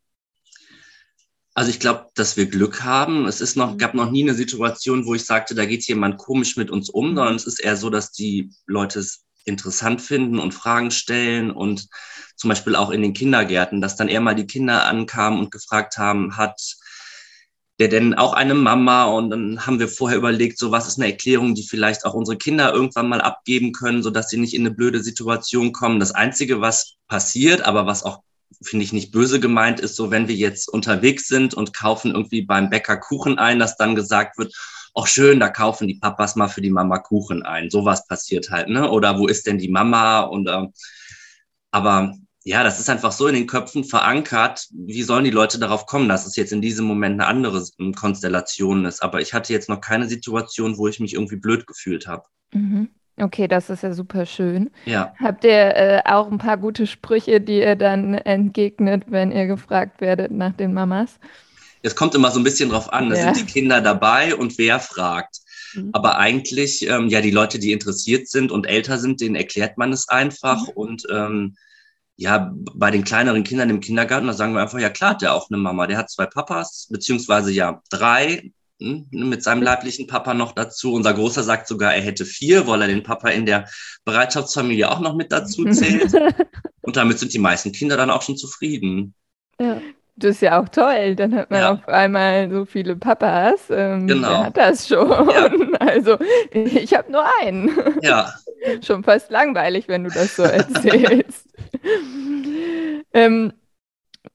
Also 1.56 1.70
ich 1.70 1.80
glaube, 1.80 2.10
dass 2.16 2.36
wir 2.36 2.48
Glück 2.48 2.84
haben. 2.84 3.26
Es 3.28 3.40
ist 3.40 3.56
noch, 3.56 3.74
mhm. 3.74 3.78
gab 3.78 3.94
noch 3.94 4.12
nie 4.12 4.24
eine 4.24 4.36
Situation, 4.36 5.06
wo 5.06 5.16
ich 5.16 5.24
sagte, 5.24 5.56
da 5.56 5.66
geht 5.66 5.88
jemand 5.88 6.18
komisch 6.18 6.58
mit 6.58 6.70
uns 6.70 6.90
um, 6.90 7.12
mhm. 7.12 7.16
sondern 7.16 7.36
es 7.36 7.48
ist 7.48 7.60
eher 7.60 7.78
so, 7.78 7.90
dass 7.90 8.12
die 8.12 8.52
Leute 8.68 9.00
es 9.00 9.24
interessant 9.46 10.02
finden 10.02 10.38
und 10.40 10.54
Fragen 10.54 10.92
stellen 10.92 11.52
und 11.52 11.88
zum 12.36 12.50
Beispiel 12.50 12.76
auch 12.76 12.90
in 12.90 13.02
den 13.02 13.14
Kindergärten, 13.14 13.80
dass 13.80 13.96
dann 13.96 14.10
eher 14.10 14.20
mal 14.20 14.36
die 14.36 14.48
Kinder 14.48 14.86
ankamen 14.86 15.40
und 15.40 15.52
gefragt 15.52 15.98
haben, 15.98 16.36
hat 16.36 16.60
der 17.80 17.88
denn 17.88 18.16
auch 18.16 18.34
eine 18.34 18.54
Mama? 18.54 19.06
Und 19.06 19.30
dann 19.30 19.66
haben 19.66 19.80
wir 19.80 19.88
vorher 19.88 20.18
überlegt, 20.18 20.58
so 20.58 20.72
was 20.72 20.88
ist 20.88 21.00
eine 21.00 21.12
Erklärung, 21.12 21.56
die 21.56 21.68
vielleicht 21.68 22.06
auch 22.06 22.14
unsere 22.14 22.38
Kinder 22.38 22.74
irgendwann 22.74 23.08
mal 23.08 23.22
abgeben 23.22 23.72
können, 23.72 24.04
so 24.04 24.10
dass 24.10 24.30
sie 24.30 24.38
nicht 24.38 24.54
in 24.54 24.64
eine 24.64 24.76
blöde 24.76 25.02
Situation 25.02 25.72
kommen. 25.72 26.02
Das 26.02 26.12
Einzige, 26.12 26.60
was 26.60 26.96
passiert, 27.08 27.62
aber 27.62 27.86
was 27.86 28.04
auch 28.04 28.24
finde 28.64 28.86
ich 28.86 28.94
nicht 28.94 29.12
böse 29.12 29.40
gemeint, 29.40 29.80
ist 29.80 29.96
so, 29.96 30.12
wenn 30.12 30.28
wir 30.28 30.36
jetzt 30.36 30.70
unterwegs 30.70 31.28
sind 31.28 31.54
und 31.54 31.74
kaufen 31.74 32.12
irgendwie 32.12 32.42
beim 32.42 32.70
Bäcker 32.70 32.98
Kuchen 32.98 33.38
ein, 33.38 33.60
dass 33.60 33.78
dann 33.78 33.96
gesagt 33.96 34.38
wird, 34.38 34.54
ach 34.96 35.08
schön, 35.08 35.40
da 35.40 35.50
kaufen 35.50 35.88
die 35.88 35.96
Papas 35.96 36.36
mal 36.36 36.48
für 36.48 36.62
die 36.62 36.72
Mama 36.72 37.00
Kuchen 37.00 37.44
ein. 37.44 37.70
Sowas 37.70 38.08
passiert 38.08 38.50
halt, 38.50 38.70
ne? 38.70 38.90
Oder 38.90 39.20
wo 39.20 39.28
ist 39.28 39.46
denn 39.48 39.58
die 39.58 39.70
Mama? 39.70 40.22
Und 40.22 40.48
äh, 40.48 40.68
aber 41.72 42.14
ja, 42.46 42.64
das 42.64 42.80
ist 42.80 42.90
einfach 42.90 43.12
so 43.12 43.28
in 43.28 43.34
den 43.34 43.48
Köpfen 43.48 43.84
verankert. 43.84 44.68
Wie 44.72 45.02
sollen 45.02 45.26
die 45.26 45.32
Leute 45.32 45.58
darauf 45.58 45.88
kommen, 45.88 46.08
dass 46.08 46.28
es 46.28 46.36
jetzt 46.36 46.54
in 46.54 46.62
diesem 46.62 46.86
Moment 46.86 47.20
eine 47.20 47.28
andere 47.28 47.66
Konstellation 47.96 48.86
ist? 48.86 49.02
Aber 49.02 49.20
ich 49.20 49.34
hatte 49.34 49.52
jetzt 49.52 49.68
noch 49.68 49.82
keine 49.82 50.08
Situation, 50.08 50.78
wo 50.78 50.88
ich 50.88 51.00
mich 51.00 51.16
irgendwie 51.16 51.38
blöd 51.38 51.66
gefühlt 51.66 52.08
habe. 52.08 52.24
Mhm. 52.54 52.90
Okay, 53.18 53.48
das 53.48 53.70
ist 53.70 53.84
ja 53.84 53.94
super 53.94 54.26
schön. 54.26 54.72
Ja. 54.86 55.14
Habt 55.20 55.46
ihr 55.46 55.76
äh, 55.76 56.02
auch 56.06 56.30
ein 56.30 56.38
paar 56.38 56.58
gute 56.58 56.86
Sprüche, 56.86 57.40
die 57.40 57.60
ihr 57.60 57.76
dann 57.78 58.14
entgegnet, 58.14 59.04
wenn 59.08 59.32
ihr 59.32 59.48
gefragt 59.48 60.02
werdet 60.02 60.32
nach 60.32 60.52
den 60.52 60.74
Mamas? 60.74 61.18
Es 61.82 61.96
kommt 61.96 62.14
immer 62.16 62.32
so 62.32 62.40
ein 62.40 62.44
bisschen 62.44 62.70
drauf 62.70 62.92
an. 62.92 63.10
Da 63.10 63.16
ja. 63.16 63.34
sind 63.34 63.38
die 63.38 63.54
Kinder 63.54 63.80
dabei 63.80 64.36
und 64.36 64.58
wer 64.58 64.80
fragt. 64.80 65.38
Mhm. 65.76 65.92
Aber 65.94 66.18
eigentlich, 66.18 66.88
ähm, 66.90 67.08
ja, 67.08 67.22
die 67.22 67.32
Leute, 67.32 67.58
die 67.58 67.72
interessiert 67.72 68.28
sind 68.28 68.52
und 68.52 68.66
älter 68.66 68.98
sind, 68.98 69.22
denen 69.22 69.36
erklärt 69.36 69.78
man 69.78 69.94
es 69.94 70.10
einfach. 70.10 70.68
Mhm. 70.68 70.74
Und 70.74 71.04
ähm, 71.10 71.56
ja, 72.18 72.54
bei 72.74 72.92
den 72.92 73.04
kleineren 73.04 73.44
Kindern 73.44 73.70
im 73.70 73.80
Kindergarten, 73.80 74.28
da 74.28 74.34
sagen 74.34 74.54
wir 74.54 74.62
einfach, 74.62 74.80
ja 74.80 74.90
klar, 74.90 75.12
hat 75.12 75.22
der 75.22 75.34
auch 75.34 75.50
eine 75.50 75.58
Mama. 75.58 75.88
Der 75.88 75.98
hat 75.98 76.10
zwei 76.10 76.26
Papas, 76.26 76.88
beziehungsweise 76.90 77.52
ja 77.52 77.82
drei. 77.90 78.52
Hm, 78.82 79.08
mit 79.12 79.42
seinem 79.42 79.62
leiblichen 79.62 80.08
Papa 80.08 80.34
noch 80.34 80.52
dazu. 80.52 80.94
Unser 80.94 81.14
Großer 81.14 81.44
sagt 81.44 81.68
sogar, 81.68 81.96
er 81.96 82.02
hätte 82.02 82.26
vier, 82.26 82.68
weil 82.68 82.82
er 82.82 82.88
den 82.88 83.04
Papa 83.04 83.30
in 83.30 83.46
der 83.46 83.70
Bereitschaftsfamilie 84.04 84.90
auch 84.90 85.00
noch 85.00 85.16
mit 85.16 85.32
dazu 85.32 85.66
zählt. 85.72 86.14
Und 86.82 86.98
damit 86.98 87.20
sind 87.20 87.34
die 87.34 87.40
meisten 87.40 87.72
Kinder 87.72 87.98
dann 87.98 88.10
auch 88.10 88.22
schon 88.22 88.38
zufrieden. 88.38 89.14
Ja. 89.60 89.82
Das 90.18 90.36
ist 90.36 90.42
ja 90.42 90.62
auch 90.62 90.70
toll. 90.70 91.16
Dann 91.16 91.36
hat 91.36 91.52
man 91.52 91.60
ja. 91.60 91.72
auf 91.74 91.88
einmal 91.90 92.50
so 92.50 92.64
viele 92.64 92.96
Papas. 92.96 93.64
Ähm, 93.70 94.08
genau. 94.08 94.30
Wer 94.30 94.44
hat 94.46 94.58
das 94.58 94.88
schon? 94.88 95.10
Ja. 95.10 95.50
Also, 95.80 96.18
ich 96.52 96.94
habe 96.94 97.12
nur 97.12 97.24
einen. 97.42 97.70
Ja. 98.02 98.34
schon 98.86 99.04
fast 99.04 99.30
langweilig, 99.30 99.88
wenn 99.88 100.04
du 100.06 100.10
das 100.10 100.36
so 100.36 100.44
erzählst. 100.44 101.48
ähm, 103.14 103.54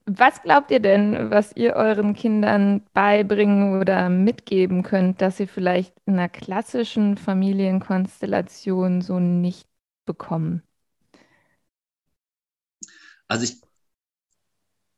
was 0.05 0.41
glaubt 0.41 0.71
ihr 0.71 0.79
denn, 0.79 1.31
was 1.31 1.55
ihr 1.55 1.73
euren 1.73 2.13
Kindern 2.13 2.83
beibringen 2.93 3.79
oder 3.79 4.09
mitgeben 4.09 4.83
könnt, 4.83 5.21
dass 5.21 5.37
sie 5.37 5.47
vielleicht 5.47 5.93
in 6.05 6.13
einer 6.13 6.29
klassischen 6.29 7.17
Familienkonstellation 7.17 9.01
so 9.01 9.19
nicht 9.19 9.67
bekommen? 10.05 10.63
Also 13.27 13.45
ich 13.45 13.61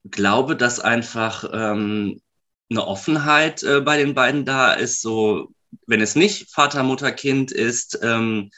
glaube, 0.10 0.56
dass 0.56 0.80
einfach 0.80 1.44
ähm, 1.54 2.22
eine 2.70 2.88
Offenheit 2.88 3.64
äh, 3.64 3.82
bei 3.82 3.98
den 3.98 4.14
beiden 4.14 4.46
da 4.46 4.74
ist, 4.74 5.02
so 5.02 5.54
wenn 5.88 6.02
es 6.02 6.16
nicht 6.16 6.52
Vater, 6.52 6.84
Mutter, 6.84 7.12
Kind 7.12 7.52
ist, 7.52 8.00
ähm, 8.02 8.50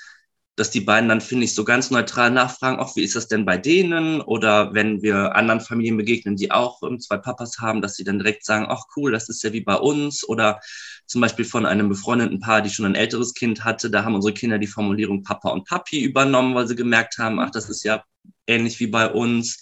dass 0.55 0.71
die 0.71 0.81
beiden 0.81 1.09
dann, 1.09 1.19
finde 1.19 1.43
ich, 1.45 1.53
so 1.53 1.65
ganz 1.65 1.91
neutral 1.91 2.31
nachfragen, 2.31 2.79
auch 2.79 2.95
wie 2.95 3.03
ist 3.03 3.15
das 3.15 3.27
denn 3.27 3.43
bei 3.43 3.57
denen? 3.57 4.21
Oder 4.21 4.73
wenn 4.73 5.01
wir 5.01 5.35
anderen 5.35 5.59
Familien 5.59 5.97
begegnen, 5.97 6.37
die 6.37 6.51
auch 6.51 6.81
ähm, 6.83 6.99
zwei 6.99 7.17
Papas 7.17 7.59
haben, 7.59 7.81
dass 7.81 7.95
sie 7.95 8.05
dann 8.05 8.19
direkt 8.19 8.45
sagen, 8.45 8.67
ach 8.69 8.83
cool, 8.95 9.11
das 9.11 9.27
ist 9.27 9.43
ja 9.43 9.51
wie 9.51 9.61
bei 9.61 9.75
uns. 9.75 10.27
Oder 10.27 10.61
zum 11.07 11.19
Beispiel 11.19 11.43
von 11.43 11.65
einem 11.65 11.89
befreundeten 11.89 12.39
Paar, 12.39 12.61
die 12.61 12.69
schon 12.69 12.85
ein 12.85 12.95
älteres 12.95 13.33
Kind 13.33 13.65
hatte, 13.65 13.89
da 13.89 14.05
haben 14.05 14.15
unsere 14.15 14.33
Kinder 14.33 14.57
die 14.57 14.67
Formulierung 14.67 15.23
Papa 15.23 15.49
und 15.49 15.67
Papi 15.67 16.01
übernommen, 16.01 16.55
weil 16.55 16.67
sie 16.67 16.75
gemerkt 16.75 17.17
haben, 17.17 17.39
ach, 17.39 17.51
das 17.51 17.69
ist 17.69 17.83
ja 17.83 18.03
ähnlich 18.47 18.79
wie 18.79 18.87
bei 18.87 19.11
uns. 19.11 19.61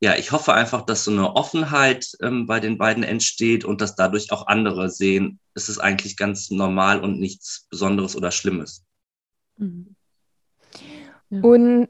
Ja, 0.00 0.16
ich 0.16 0.32
hoffe 0.32 0.52
einfach, 0.52 0.84
dass 0.84 1.04
so 1.04 1.10
eine 1.10 1.36
Offenheit 1.36 2.06
ähm, 2.20 2.46
bei 2.46 2.58
den 2.60 2.78
beiden 2.78 3.04
entsteht 3.04 3.64
und 3.64 3.80
dass 3.80 3.94
dadurch 3.94 4.32
auch 4.32 4.48
andere 4.48 4.90
sehen, 4.90 5.38
es 5.54 5.68
ist 5.68 5.78
eigentlich 5.78 6.16
ganz 6.16 6.50
normal 6.50 7.00
und 7.00 7.18
nichts 7.18 7.66
Besonderes 7.70 8.16
oder 8.16 8.30
Schlimmes. 8.30 8.84
Mhm. 9.56 9.95
Und 11.30 11.88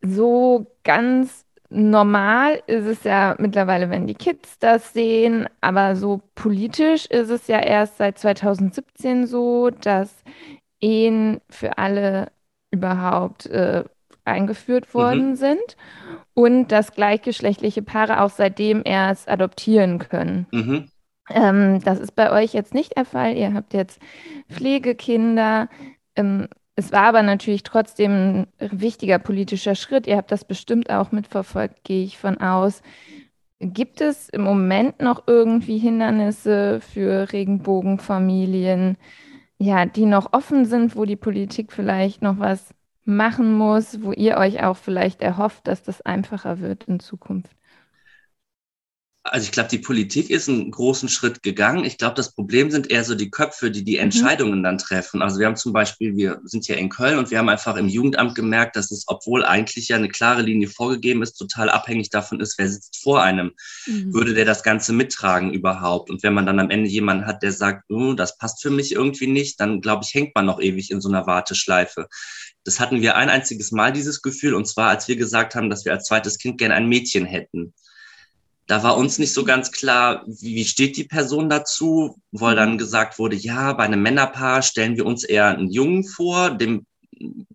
so 0.00 0.66
ganz 0.82 1.44
normal 1.70 2.62
ist 2.66 2.86
es 2.86 3.04
ja 3.04 3.34
mittlerweile, 3.38 3.90
wenn 3.90 4.06
die 4.06 4.14
Kids 4.14 4.58
das 4.58 4.92
sehen, 4.92 5.48
aber 5.60 5.96
so 5.96 6.20
politisch 6.34 7.06
ist 7.06 7.30
es 7.30 7.46
ja 7.48 7.58
erst 7.58 7.98
seit 7.98 8.18
2017 8.18 9.26
so, 9.26 9.70
dass 9.70 10.22
Ehen 10.80 11.40
für 11.48 11.78
alle 11.78 12.30
überhaupt 12.70 13.46
äh, 13.46 13.84
eingeführt 14.24 14.86
mhm. 14.88 14.98
worden 14.98 15.30
mhm. 15.30 15.36
sind 15.36 15.76
und 16.34 16.68
dass 16.68 16.92
gleichgeschlechtliche 16.92 17.82
Paare 17.82 18.20
auch 18.22 18.30
seitdem 18.30 18.82
erst 18.84 19.28
adoptieren 19.28 19.98
können. 19.98 20.46
Mhm. 20.52 20.88
Ähm, 21.30 21.80
das 21.82 22.00
ist 22.00 22.14
bei 22.14 22.30
euch 22.30 22.52
jetzt 22.52 22.74
nicht 22.74 22.96
der 22.96 23.04
Fall. 23.04 23.36
Ihr 23.36 23.54
habt 23.54 23.72
jetzt 23.72 24.00
Pflegekinder. 24.50 25.68
Ähm, 26.16 26.48
Es 26.76 26.90
war 26.92 27.02
aber 27.04 27.22
natürlich 27.22 27.62
trotzdem 27.62 28.46
ein 28.58 28.80
wichtiger 28.80 29.18
politischer 29.18 29.74
Schritt. 29.76 30.06
Ihr 30.06 30.16
habt 30.16 30.32
das 30.32 30.44
bestimmt 30.44 30.90
auch 30.90 31.12
mitverfolgt, 31.12 31.84
gehe 31.84 32.04
ich 32.04 32.18
von 32.18 32.38
aus. 32.38 32.82
Gibt 33.60 34.00
es 34.00 34.28
im 34.28 34.42
Moment 34.42 35.00
noch 35.00 35.24
irgendwie 35.26 35.78
Hindernisse 35.78 36.80
für 36.80 37.32
Regenbogenfamilien, 37.32 38.96
ja, 39.58 39.86
die 39.86 40.06
noch 40.06 40.32
offen 40.32 40.66
sind, 40.66 40.96
wo 40.96 41.04
die 41.04 41.16
Politik 41.16 41.72
vielleicht 41.72 42.22
noch 42.22 42.38
was 42.40 42.74
machen 43.04 43.56
muss, 43.56 44.02
wo 44.02 44.12
ihr 44.12 44.36
euch 44.38 44.62
auch 44.64 44.76
vielleicht 44.76 45.22
erhofft, 45.22 45.68
dass 45.68 45.82
das 45.82 46.00
einfacher 46.02 46.60
wird 46.60 46.84
in 46.84 47.00
Zukunft? 47.00 47.56
Also 49.26 49.46
ich 49.46 49.52
glaube, 49.52 49.70
die 49.70 49.78
Politik 49.78 50.28
ist 50.28 50.50
einen 50.50 50.70
großen 50.70 51.08
Schritt 51.08 51.42
gegangen. 51.42 51.86
Ich 51.86 51.96
glaube, 51.96 52.14
das 52.14 52.34
Problem 52.34 52.70
sind 52.70 52.90
eher 52.90 53.04
so 53.04 53.14
die 53.14 53.30
Köpfe, 53.30 53.70
die 53.70 53.82
die 53.82 53.94
mhm. 53.94 54.02
Entscheidungen 54.02 54.62
dann 54.62 54.76
treffen. 54.76 55.22
Also 55.22 55.38
wir 55.38 55.46
haben 55.46 55.56
zum 55.56 55.72
Beispiel, 55.72 56.14
wir 56.14 56.42
sind 56.44 56.68
ja 56.68 56.76
in 56.76 56.90
Köln 56.90 57.16
und 57.16 57.30
wir 57.30 57.38
haben 57.38 57.48
einfach 57.48 57.76
im 57.76 57.88
Jugendamt 57.88 58.34
gemerkt, 58.34 58.76
dass 58.76 58.90
es, 58.90 59.04
obwohl 59.06 59.42
eigentlich 59.42 59.88
ja 59.88 59.96
eine 59.96 60.10
klare 60.10 60.42
Linie 60.42 60.68
vorgegeben 60.68 61.22
ist, 61.22 61.36
total 61.36 61.70
abhängig 61.70 62.10
davon 62.10 62.38
ist, 62.40 62.58
wer 62.58 62.68
sitzt 62.68 63.02
vor 63.02 63.22
einem. 63.22 63.52
Mhm. 63.86 64.12
Würde 64.12 64.34
der 64.34 64.44
das 64.44 64.62
Ganze 64.62 64.92
mittragen 64.92 65.54
überhaupt? 65.54 66.10
Und 66.10 66.22
wenn 66.22 66.34
man 66.34 66.44
dann 66.44 66.60
am 66.60 66.68
Ende 66.68 66.90
jemanden 66.90 67.24
hat, 67.26 67.42
der 67.42 67.52
sagt, 67.52 67.84
oh, 67.88 68.12
das 68.12 68.36
passt 68.36 68.60
für 68.60 68.70
mich 68.70 68.92
irgendwie 68.92 69.26
nicht, 69.26 69.58
dann 69.58 69.80
glaube 69.80 70.04
ich, 70.04 70.12
hängt 70.12 70.34
man 70.34 70.44
noch 70.44 70.60
ewig 70.60 70.90
in 70.90 71.00
so 71.00 71.08
einer 71.08 71.26
Warteschleife. 71.26 72.08
Das 72.62 72.78
hatten 72.78 73.00
wir 73.00 73.16
ein 73.16 73.30
einziges 73.30 73.72
Mal, 73.72 73.90
dieses 73.90 74.20
Gefühl, 74.20 74.52
und 74.52 74.66
zwar, 74.66 74.90
als 74.90 75.08
wir 75.08 75.16
gesagt 75.16 75.54
haben, 75.54 75.70
dass 75.70 75.86
wir 75.86 75.92
als 75.92 76.04
zweites 76.04 76.36
Kind 76.36 76.58
gerne 76.58 76.74
ein 76.74 76.90
Mädchen 76.90 77.24
hätten 77.24 77.72
da 78.66 78.82
war 78.82 78.96
uns 78.96 79.18
nicht 79.18 79.32
so 79.32 79.44
ganz 79.44 79.72
klar, 79.72 80.24
wie, 80.26 80.54
wie 80.54 80.64
steht 80.64 80.96
die 80.96 81.04
Person 81.04 81.50
dazu, 81.50 82.16
weil 82.32 82.56
dann 82.56 82.78
gesagt 82.78 83.18
wurde, 83.18 83.36
ja, 83.36 83.72
bei 83.74 83.84
einem 83.84 84.02
Männerpaar 84.02 84.62
stellen 84.62 84.96
wir 84.96 85.06
uns 85.06 85.24
eher 85.24 85.48
einen 85.48 85.70
Jungen 85.70 86.04
vor, 86.04 86.50
dem 86.50 86.86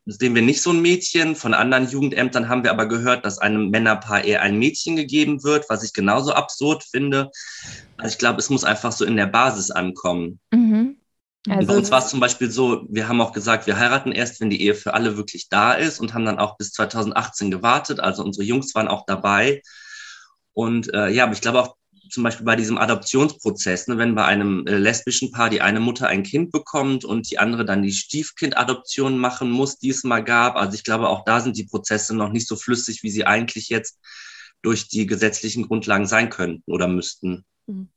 sehen 0.05 0.35
wir 0.35 0.41
nicht 0.41 0.61
so 0.61 0.71
ein 0.71 0.81
Mädchen. 0.81 1.35
Von 1.35 1.53
anderen 1.53 1.89
Jugendämtern 1.89 2.49
haben 2.49 2.63
wir 2.63 2.71
aber 2.71 2.87
gehört, 2.87 3.25
dass 3.25 3.39
einem 3.39 3.69
Männerpaar 3.69 4.23
eher 4.23 4.41
ein 4.41 4.57
Mädchen 4.57 4.95
gegeben 4.95 5.43
wird, 5.43 5.65
was 5.69 5.83
ich 5.83 5.93
genauso 5.93 6.33
absurd 6.33 6.83
finde. 6.83 7.29
Also 7.97 8.13
ich 8.13 8.17
glaube, 8.17 8.39
es 8.39 8.49
muss 8.49 8.63
einfach 8.63 8.91
so 8.91 9.05
in 9.05 9.17
der 9.17 9.27
Basis 9.27 9.71
ankommen. 9.71 10.39
Mhm. 10.51 10.97
Also 11.47 11.67
bei 11.67 11.77
uns 11.77 11.89
war 11.89 11.99
es 11.99 12.09
zum 12.09 12.19
Beispiel 12.19 12.51
so, 12.51 12.85
wir 12.89 13.07
haben 13.07 13.21
auch 13.21 13.31
gesagt, 13.31 13.65
wir 13.65 13.77
heiraten 13.77 14.11
erst, 14.11 14.41
wenn 14.41 14.49
die 14.49 14.61
Ehe 14.61 14.75
für 14.75 14.93
alle 14.93 15.15
wirklich 15.17 15.47
da 15.49 15.73
ist 15.73 15.99
und 15.99 16.13
haben 16.13 16.25
dann 16.25 16.39
auch 16.39 16.57
bis 16.57 16.71
2018 16.73 17.49
gewartet. 17.49 17.99
Also 17.99 18.23
unsere 18.23 18.45
Jungs 18.45 18.75
waren 18.75 18.87
auch 18.87 19.05
dabei. 19.05 19.61
Und 20.59 20.93
äh, 20.93 21.07
ja, 21.07 21.23
aber 21.23 21.31
ich 21.31 21.39
glaube 21.39 21.61
auch 21.61 21.77
zum 22.11 22.23
Beispiel 22.23 22.45
bei 22.45 22.57
diesem 22.57 22.77
Adoptionsprozess, 22.77 23.87
ne, 23.87 23.97
wenn 23.97 24.13
bei 24.13 24.25
einem 24.25 24.67
äh, 24.67 24.75
lesbischen 24.75 25.31
Paar 25.31 25.49
die 25.49 25.61
eine 25.61 25.79
Mutter 25.79 26.09
ein 26.09 26.23
Kind 26.23 26.51
bekommt 26.51 27.05
und 27.05 27.31
die 27.31 27.39
andere 27.39 27.63
dann 27.63 27.81
die 27.81 27.93
Stiefkindadoption 27.93 29.17
machen 29.17 29.49
muss, 29.49 29.79
die 29.79 29.87
es 29.87 30.03
mal 30.03 30.21
gab. 30.21 30.57
Also 30.57 30.75
ich 30.75 30.83
glaube, 30.83 31.07
auch 31.07 31.23
da 31.23 31.39
sind 31.39 31.55
die 31.55 31.63
Prozesse 31.63 32.13
noch 32.13 32.29
nicht 32.29 32.45
so 32.45 32.57
flüssig, 32.57 33.03
wie 33.03 33.09
sie 33.09 33.25
eigentlich 33.25 33.69
jetzt 33.69 34.01
durch 34.61 34.89
die 34.89 35.05
gesetzlichen 35.05 35.65
Grundlagen 35.65 36.07
sein 36.07 36.29
könnten 36.29 36.69
oder 36.69 36.89
müssten. 36.89 37.45
Mhm. 37.65 37.87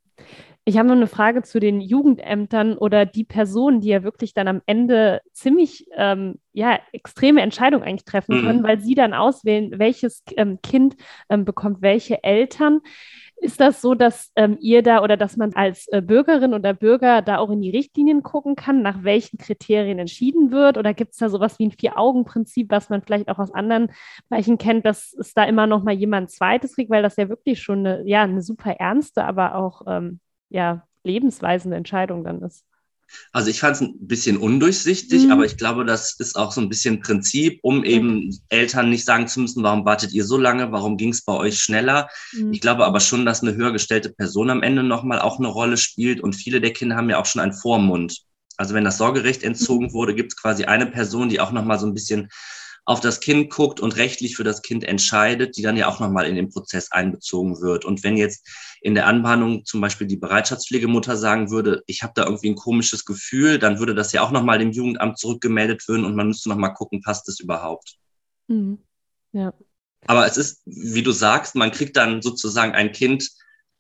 Ich 0.65 0.79
habe 0.79 0.87
noch 0.87 0.95
eine 0.95 1.09
Frage 1.09 1.43
zu 1.43 1.59
den 1.59 1.81
Jugendämtern 1.81 2.79
oder 2.79 3.05
die 3.05 3.25
Personen, 3.25 3.81
die 3.81 3.89
ja 3.89 4.05
wirklich 4.05 4.33
dann 4.33 4.47
am 4.47 4.63
Ende 4.67 5.21
ziemlich 5.33 5.87
ähm, 5.97 6.37
ja, 6.53 6.79
extreme 6.93 7.43
Entscheidungen 7.43 7.83
eigentlich 7.83 8.05
treffen 8.05 8.43
können, 8.43 8.61
mhm. 8.61 8.65
weil 8.65 8.79
sie 8.79 8.95
dann 8.95 9.13
auswählen, 9.13 9.79
welches 9.79 10.23
ähm, 10.37 10.61
Kind 10.63 10.97
ähm, 11.29 11.45
bekommt 11.45 11.83
welche 11.83 12.23
Eltern. 12.23 12.81
Ist 13.43 13.61
das 13.61 13.81
so, 13.81 13.97
dass 13.97 14.31
ähm, 14.37 14.57
ihr 14.61 14.85
da 14.85 15.03
oder 15.03 15.17
dass 15.17 15.37
man 15.37 15.53
als 15.55 15.89
äh, 15.89 16.01
Bürgerin 16.01 16.55
oder 16.55 16.75
Bürger 16.75 17.23
da 17.23 17.39
auch 17.39 17.51
in 17.51 17.61
die 17.61 17.71
Richtlinien 17.71 18.23
gucken 18.23 18.55
kann, 18.55 18.83
nach 18.83 19.03
welchen 19.03 19.39
Kriterien 19.39 19.99
entschieden 19.99 20.53
wird? 20.53 20.79
Oder 20.79 20.95
gibt 20.95 21.15
es 21.15 21.19
da 21.19 21.29
sowas 21.29 21.59
wie 21.59 21.67
ein 21.67 21.73
Vier-Augen-Prinzip, 21.73 22.71
was 22.71 22.89
man 22.89 23.03
vielleicht 23.03 23.29
auch 23.29 23.41
aus 23.41 23.53
anderen 23.53 23.91
Bereichen 24.29 24.59
kennt, 24.59 24.87
dass 24.87 25.13
es 25.13 25.35
da 25.35 25.43
immer 25.43 25.67
noch 25.67 25.83
mal 25.83 25.93
jemand 25.93 26.31
Zweites 26.31 26.77
kriegt, 26.77 26.91
weil 26.91 27.03
das 27.03 27.17
ja 27.17 27.29
wirklich 27.29 27.61
schon 27.61 27.85
eine, 27.85 28.07
ja, 28.07 28.23
eine 28.23 28.43
super 28.43 28.77
ernste, 28.79 29.25
aber 29.25 29.57
auch 29.57 29.83
ähm, 29.89 30.21
ja, 30.53 30.87
lebensweisende 31.05 31.77
Entscheidung 31.77 32.25
dann 32.25 32.43
ist. 32.43 32.65
Also 33.33 33.51
ich 33.51 33.61
fand 33.61 33.77
es 33.77 33.83
ein 33.83 34.07
bisschen 34.07 34.39
undurchsichtig, 34.39 35.25
mhm. 35.25 35.33
aber 35.33 35.45
ich 35.45 35.57
glaube, 35.57 35.85
das 35.85 36.19
ist 36.19 36.37
auch 36.37 36.53
so 36.53 36.61
ein 36.61 36.69
bisschen 36.69 37.01
Prinzip, 37.01 37.59
um 37.63 37.85
eben 37.85 38.27
mhm. 38.27 38.39
Eltern 38.49 38.89
nicht 38.89 39.05
sagen 39.05 39.29
zu 39.29 39.41
müssen, 39.41 39.63
warum 39.63 39.85
wartet 39.85 40.13
ihr 40.13 40.25
so 40.25 40.39
lange, 40.39 40.73
warum 40.73 40.97
ging 40.97 41.11
es 41.11 41.23
bei 41.25 41.35
euch 41.35 41.59
schneller. 41.59 42.09
Mhm. 42.33 42.53
Ich 42.53 42.61
glaube 42.61 42.87
aber 42.87 43.01
schon, 43.01 43.27
dass 43.27 43.43
eine 43.43 43.55
höher 43.55 43.73
gestellte 43.73 44.11
Person 44.11 44.49
am 44.49 44.63
Ende 44.63 44.83
nochmal 44.83 45.21
auch 45.21 45.39
eine 45.39 45.49
Rolle 45.49 45.77
spielt 45.77 46.21
und 46.21 46.35
viele 46.35 46.61
der 46.61 46.73
Kinder 46.73 46.97
haben 46.97 47.11
ja 47.11 47.19
auch 47.19 47.27
schon 47.27 47.43
einen 47.43 47.53
Vormund. 47.53 48.23
Also 48.57 48.75
wenn 48.75 48.85
das 48.85 48.99
Sorgerecht 48.99 49.43
entzogen 49.43 49.87
mhm. 49.87 49.93
wurde, 49.93 50.15
gibt 50.15 50.33
es 50.33 50.41
quasi 50.41 50.65
eine 50.65 50.87
Person, 50.87 51.29
die 51.29 51.41
auch 51.41 51.53
nochmal 51.53 51.79
so 51.79 51.87
ein 51.87 51.95
bisschen 51.95 52.29
auf 52.85 53.01
das 53.01 53.21
Kind 53.21 53.51
guckt 53.51 53.79
und 53.79 53.97
rechtlich 53.97 54.37
für 54.37 54.45
das 54.45 54.63
Kind 54.63 54.83
entscheidet, 54.83 55.57
die 55.57 55.63
dann 55.63 55.77
ja 55.77 55.87
auch 55.87 56.01
nochmal 56.01 56.27
in 56.27 56.35
den 56.35 56.49
Prozess 56.49 56.91
einbezogen 56.91 57.61
wird. 57.61 57.85
Und 57.85 58.03
wenn 58.03 58.17
jetzt 58.17 58.49
in 58.81 58.95
der 58.95 59.07
Anbahnung 59.07 59.65
zum 59.65 59.81
Beispiel 59.81 60.09
die 60.09 60.17
Bereitschaftspflegemutter 60.17 61.17
sagen 61.17 61.51
würde, 61.51 61.85
ich 61.87 62.03
habe 62.03 62.13
da 62.17 62.25
irgendwie 62.25 62.51
ein 62.51 62.57
komisches 62.57 63.05
Gefühl, 63.05 63.59
dann 63.59 63.79
würde 63.79 63.95
das 63.95 64.13
ja 64.13 64.23
auch 64.23 64.33
nochmal 64.33 64.59
dem 64.59 64.73
Jugendamt 64.73 65.19
zurückgemeldet 65.19 65.87
werden 65.89 66.05
und 66.05 66.17
man 66.17 66.29
müsste 66.29 66.49
nochmal 66.49 66.75
gucken, 66.75 67.03
passt 67.03 67.29
es 67.29 67.39
überhaupt. 67.39 67.97
Mhm. 68.49 68.79
Ja. 69.33 69.55
Aber 70.07 70.27
es 70.27 70.37
ist, 70.37 70.63
wie 70.65 71.05
du 71.05 71.13
sagst, 71.13 71.55
man 71.55 71.71
kriegt 71.71 71.97
dann 71.97 72.21
sozusagen 72.21 72.73
ein 72.73 72.91
Kind 72.91 73.31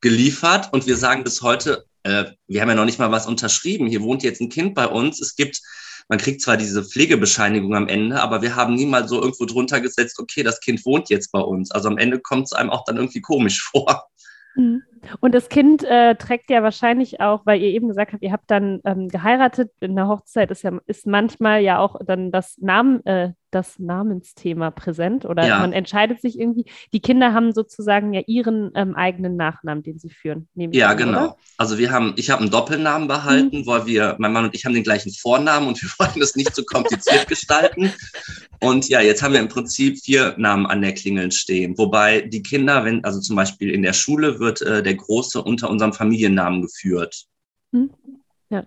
geliefert 0.01 0.73
und 0.73 0.87
wir 0.87 0.97
sagen 0.97 1.25
bis 1.25 1.43
heute, 1.43 1.87
äh, 2.05 2.27
wir 2.47 2.61
haben 2.61 2.69
ja 2.69 2.75
noch 2.77 2.85
nicht 2.85 3.01
mal 3.01 3.11
was 3.11 3.27
unterschrieben. 3.27 3.88
Hier 3.88 4.03
wohnt 4.03 4.23
jetzt 4.23 4.41
ein 4.41 4.49
Kind 4.49 4.75
bei 4.75 4.87
uns. 4.87 5.21
Es 5.21 5.35
gibt 5.35 5.61
man 6.09 6.19
kriegt 6.19 6.43
zwar 6.43 6.57
diese 6.57 6.85
Pflegebescheinigung 6.85 7.75
am 7.75 7.88
Ende, 7.88 8.21
aber 8.21 8.43
wir 8.43 8.57
haben 8.57 8.75
nie 8.75 8.87
mal 8.87 9.09
so 9.09 9.21
irgendwo 9.21 9.45
drunter 9.45 9.81
gesetzt, 9.81 10.19
okay, 10.19 10.43
das 10.43 10.61
Kind 10.61 10.85
wohnt 10.85 11.09
jetzt 11.09 11.33
bei 11.33 11.41
uns. 11.41 11.71
Also 11.71 11.88
am 11.88 11.99
Ende 11.99 12.21
kommt 12.21 12.47
es 12.47 12.53
einem 12.53 12.71
auch 12.71 12.85
dann 12.85 12.97
irgendwie 12.97 13.21
komisch 13.21 13.62
vor. 13.71 14.09
Mhm. 14.55 14.83
Und 15.21 15.35
das 15.35 15.49
Kind 15.49 15.85
äh, 15.85 16.15
trägt 16.17 16.51
ja 16.51 16.62
wahrscheinlich 16.62 17.21
auch, 17.21 17.45
weil 17.45 17.61
ihr 17.61 17.69
eben 17.69 17.88
gesagt 17.88 18.12
habt, 18.12 18.23
ihr 18.23 18.33
habt 18.33 18.51
dann 18.51 18.81
ähm, 18.85 19.09
geheiratet. 19.09 19.71
In 19.81 19.97
der 19.97 20.09
Hochzeit 20.09 20.51
ist 20.51 20.62
ja 20.62 20.73
ist 20.87 21.07
manchmal 21.07 21.61
ja 21.62 21.79
auch 21.79 21.97
dann 22.05 22.31
das 22.31 22.57
Namen, 22.59 23.05
äh, 23.07 23.33
das 23.53 23.79
Namensthema 23.79 24.71
präsent 24.71 25.27
oder 25.27 25.47
ja. 25.47 25.59
man 25.59 25.73
entscheidet 25.73 26.21
sich 26.21 26.38
irgendwie. 26.38 26.65
Die 26.93 27.01
Kinder 27.01 27.35
haben 27.35 27.53
sozusagen 27.53 28.15
ja 28.15 28.23
ihren 28.27 28.73
ähm, 28.75 28.95
eigenen 28.95 29.37
Nachnamen, 29.37 29.83
den 29.83 29.99
sie 29.99 30.09
führen. 30.09 30.49
Ja, 30.55 30.91
an, 30.91 30.97
genau. 30.97 31.25
Oder? 31.25 31.37
Also 31.59 31.79
wir 31.79 31.91
haben, 31.91 32.15
ich 32.17 32.31
habe 32.31 32.41
einen 32.41 32.51
Doppelnamen 32.51 33.09
behalten, 33.09 33.59
mhm. 33.59 33.67
weil 33.67 33.87
wir, 33.87 34.17
mein 34.19 34.33
Mann 34.33 34.45
und 34.45 34.55
ich 34.55 34.65
haben 34.65 34.73
den 34.75 34.83
gleichen 34.83 35.12
Vornamen 35.12 35.69
und 35.69 35.83
wir 35.83 35.91
wollten 35.99 36.23
es 36.23 36.35
nicht 36.35 36.55
zu 36.55 36.62
so 36.62 36.67
kompliziert 36.67 37.29
gestalten. 37.29 37.93
Und 38.61 38.88
ja, 38.88 39.01
jetzt 39.01 39.23
haben 39.23 39.35
wir 39.35 39.41
im 39.41 39.49
Prinzip 39.49 39.99
vier 40.03 40.35
Namen 40.38 40.67
an 40.67 40.81
der 40.81 40.95
Klingel 40.95 41.31
stehen. 41.33 41.77
Wobei 41.77 42.23
die 42.23 42.43
Kinder, 42.43 42.85
wenn, 42.85 43.05
also 43.05 43.21
zum 43.21 43.37
Beispiel 43.37 43.71
in 43.71 43.83
der 43.83 43.93
Schule 43.93 44.38
wird 44.38 44.62
äh, 44.62 44.83
der 44.83 44.91
Große 44.96 45.42
unter 45.42 45.70
unserem 45.70 45.92
Familiennamen 45.92 46.62
geführt. 46.62 47.26
Mhm. 47.72 47.90
Ja. 48.50 48.64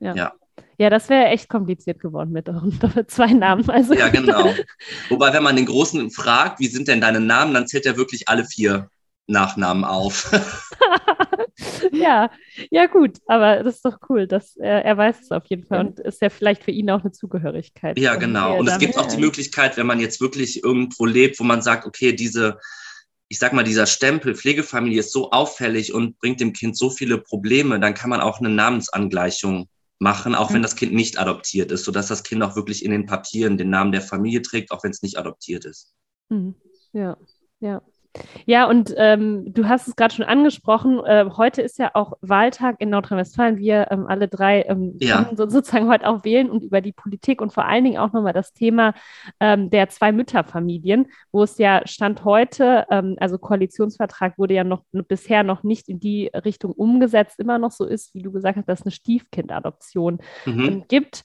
ja. 0.00 0.14
ja. 0.14 0.32
Ja, 0.78 0.90
das 0.90 1.08
wäre 1.08 1.26
echt 1.26 1.48
kompliziert 1.48 2.00
geworden 2.00 2.32
mit 2.32 2.48
zwei 3.10 3.32
Namen. 3.32 3.68
Also. 3.70 3.94
Ja, 3.94 4.08
genau. 4.08 4.54
Wobei, 5.08 5.32
wenn 5.32 5.42
man 5.42 5.56
den 5.56 5.66
Großen 5.66 6.10
fragt, 6.10 6.60
wie 6.60 6.66
sind 6.66 6.88
denn 6.88 7.00
deine 7.00 7.20
Namen, 7.20 7.54
dann 7.54 7.66
zählt 7.66 7.86
er 7.86 7.96
wirklich 7.96 8.28
alle 8.28 8.44
vier 8.44 8.90
Nachnamen 9.26 9.84
auf. 9.84 10.30
ja, 11.92 12.30
ja, 12.70 12.86
gut, 12.86 13.18
aber 13.26 13.64
das 13.64 13.76
ist 13.76 13.84
doch 13.84 13.98
cool, 14.08 14.26
dass 14.26 14.56
er, 14.56 14.84
er 14.84 14.96
weiß 14.96 15.20
es 15.22 15.30
auf 15.32 15.46
jeden 15.46 15.64
Fall 15.64 15.80
und 15.80 15.98
ist 15.98 16.22
ja 16.22 16.28
vielleicht 16.28 16.62
für 16.62 16.70
ihn 16.70 16.90
auch 16.90 17.00
eine 17.00 17.10
Zugehörigkeit. 17.10 17.98
Ja, 17.98 18.14
genau. 18.14 18.56
Und 18.58 18.68
es 18.68 18.78
gibt 18.78 18.96
auch 18.96 19.06
die 19.06 19.20
Möglichkeit, 19.20 19.76
wenn 19.76 19.86
man 19.86 19.98
jetzt 19.98 20.20
wirklich 20.20 20.62
irgendwo 20.62 21.06
lebt, 21.06 21.40
wo 21.40 21.44
man 21.44 21.60
sagt, 21.60 21.86
okay, 21.86 22.12
diese, 22.12 22.58
ich 23.28 23.38
sag 23.38 23.52
mal, 23.52 23.64
dieser 23.64 23.86
Stempel 23.86 24.34
Pflegefamilie 24.34 25.00
ist 25.00 25.12
so 25.12 25.30
auffällig 25.30 25.92
und 25.92 26.18
bringt 26.18 26.40
dem 26.40 26.52
Kind 26.52 26.76
so 26.76 26.90
viele 26.90 27.18
Probleme, 27.18 27.80
dann 27.80 27.94
kann 27.94 28.10
man 28.10 28.20
auch 28.20 28.38
eine 28.38 28.50
Namensangleichung 28.50 29.68
machen, 29.98 30.34
auch 30.34 30.50
wenn 30.50 30.58
mhm. 30.58 30.64
das 30.64 30.76
Kind 30.76 30.92
nicht 30.92 31.18
adoptiert 31.18 31.72
ist, 31.72 31.84
sodass 31.84 32.08
das 32.08 32.22
Kind 32.22 32.42
auch 32.42 32.54
wirklich 32.54 32.84
in 32.84 32.90
den 32.90 33.06
Papieren 33.06 33.56
den 33.56 33.70
Namen 33.70 33.92
der 33.92 34.02
Familie 34.02 34.42
trägt, 34.42 34.70
auch 34.70 34.84
wenn 34.84 34.90
es 34.90 35.02
nicht 35.02 35.18
adoptiert 35.18 35.64
ist. 35.64 35.92
Mhm. 36.28 36.54
Ja, 36.92 37.16
ja. 37.60 37.82
Ja, 38.48 38.68
und 38.68 38.94
ähm, 38.96 39.52
du 39.52 39.68
hast 39.68 39.88
es 39.88 39.96
gerade 39.96 40.14
schon 40.14 40.24
angesprochen. 40.24 41.04
Äh, 41.04 41.28
heute 41.36 41.62
ist 41.62 41.78
ja 41.78 41.90
auch 41.94 42.12
Wahltag 42.20 42.76
in 42.78 42.90
Nordrhein-Westfalen. 42.90 43.58
Wir 43.58 43.88
ähm, 43.90 44.06
alle 44.06 44.28
drei 44.28 44.62
ähm, 44.62 44.96
ja. 45.00 45.28
so, 45.34 45.48
sozusagen 45.48 45.88
heute 45.88 46.08
auch 46.08 46.24
wählen 46.24 46.50
und 46.50 46.62
über 46.62 46.80
die 46.80 46.92
Politik 46.92 47.40
und 47.40 47.52
vor 47.52 47.66
allen 47.66 47.84
Dingen 47.84 47.98
auch 47.98 48.12
nochmal 48.12 48.32
das 48.32 48.52
Thema 48.52 48.94
ähm, 49.40 49.70
der 49.70 49.88
Zwei-Mütter-Familien, 49.88 51.08
wo 51.32 51.42
es 51.42 51.58
ja 51.58 51.82
Stand 51.86 52.24
heute, 52.24 52.86
ähm, 52.90 53.16
also 53.18 53.38
Koalitionsvertrag 53.38 54.38
wurde 54.38 54.54
ja 54.54 54.64
noch 54.64 54.82
bisher 54.92 55.42
noch 55.42 55.62
nicht 55.62 55.88
in 55.88 56.00
die 56.00 56.30
Richtung 56.32 56.72
umgesetzt, 56.72 57.40
immer 57.40 57.58
noch 57.58 57.72
so 57.72 57.84
ist, 57.84 58.14
wie 58.14 58.22
du 58.22 58.32
gesagt 58.32 58.58
hast, 58.58 58.68
dass 58.68 58.80
es 58.80 58.86
eine 58.86 58.92
Stiefkindadoption 58.92 60.18
mhm. 60.44 60.56
Ähm, 60.56 60.84
gibt 60.88 61.24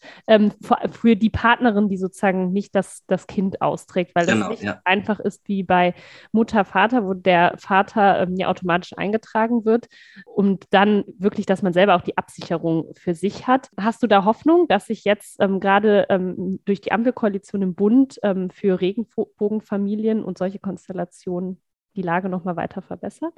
für, 0.91 1.15
die 1.15 1.29
Partnerin, 1.29 1.89
die 1.89 1.97
sozusagen 1.97 2.51
nicht 2.51 2.75
das, 2.75 3.03
das 3.07 3.27
Kind 3.27 3.61
austrägt, 3.61 4.13
weil 4.13 4.25
das 4.25 4.35
genau, 4.35 4.49
nicht 4.49 4.63
ja. 4.63 4.81
einfach 4.83 5.19
ist 5.19 5.47
wie 5.47 5.63
bei 5.63 5.93
Mutter, 6.31 6.65
Vater 6.65 6.80
Vater, 6.81 7.05
wo 7.05 7.13
der 7.13 7.55
Vater 7.59 8.21
ähm, 8.21 8.35
ja 8.35 8.47
automatisch 8.47 8.93
eingetragen 8.97 9.65
wird 9.65 9.87
und 10.25 10.65
dann 10.71 11.03
wirklich, 11.19 11.45
dass 11.45 11.61
man 11.61 11.73
selber 11.73 11.95
auch 11.95 12.01
die 12.01 12.17
Absicherung 12.17 12.91
für 12.97 13.13
sich 13.13 13.45
hat. 13.45 13.69
Hast 13.79 14.01
du 14.01 14.07
da 14.07 14.25
Hoffnung, 14.25 14.67
dass 14.67 14.87
sich 14.87 15.03
jetzt 15.03 15.37
ähm, 15.39 15.59
gerade 15.59 16.07
ähm, 16.09 16.59
durch 16.65 16.81
die 16.81 16.91
Ampelkoalition 16.91 17.61
im 17.61 17.75
Bund 17.75 18.19
ähm, 18.23 18.49
für 18.49 18.81
Regenbogenfamilien 18.81 20.23
und 20.23 20.39
solche 20.39 20.57
Konstellationen 20.57 21.61
die 21.95 22.01
Lage 22.01 22.29
nochmal 22.29 22.55
weiter 22.55 22.81
verbessert? 22.81 23.33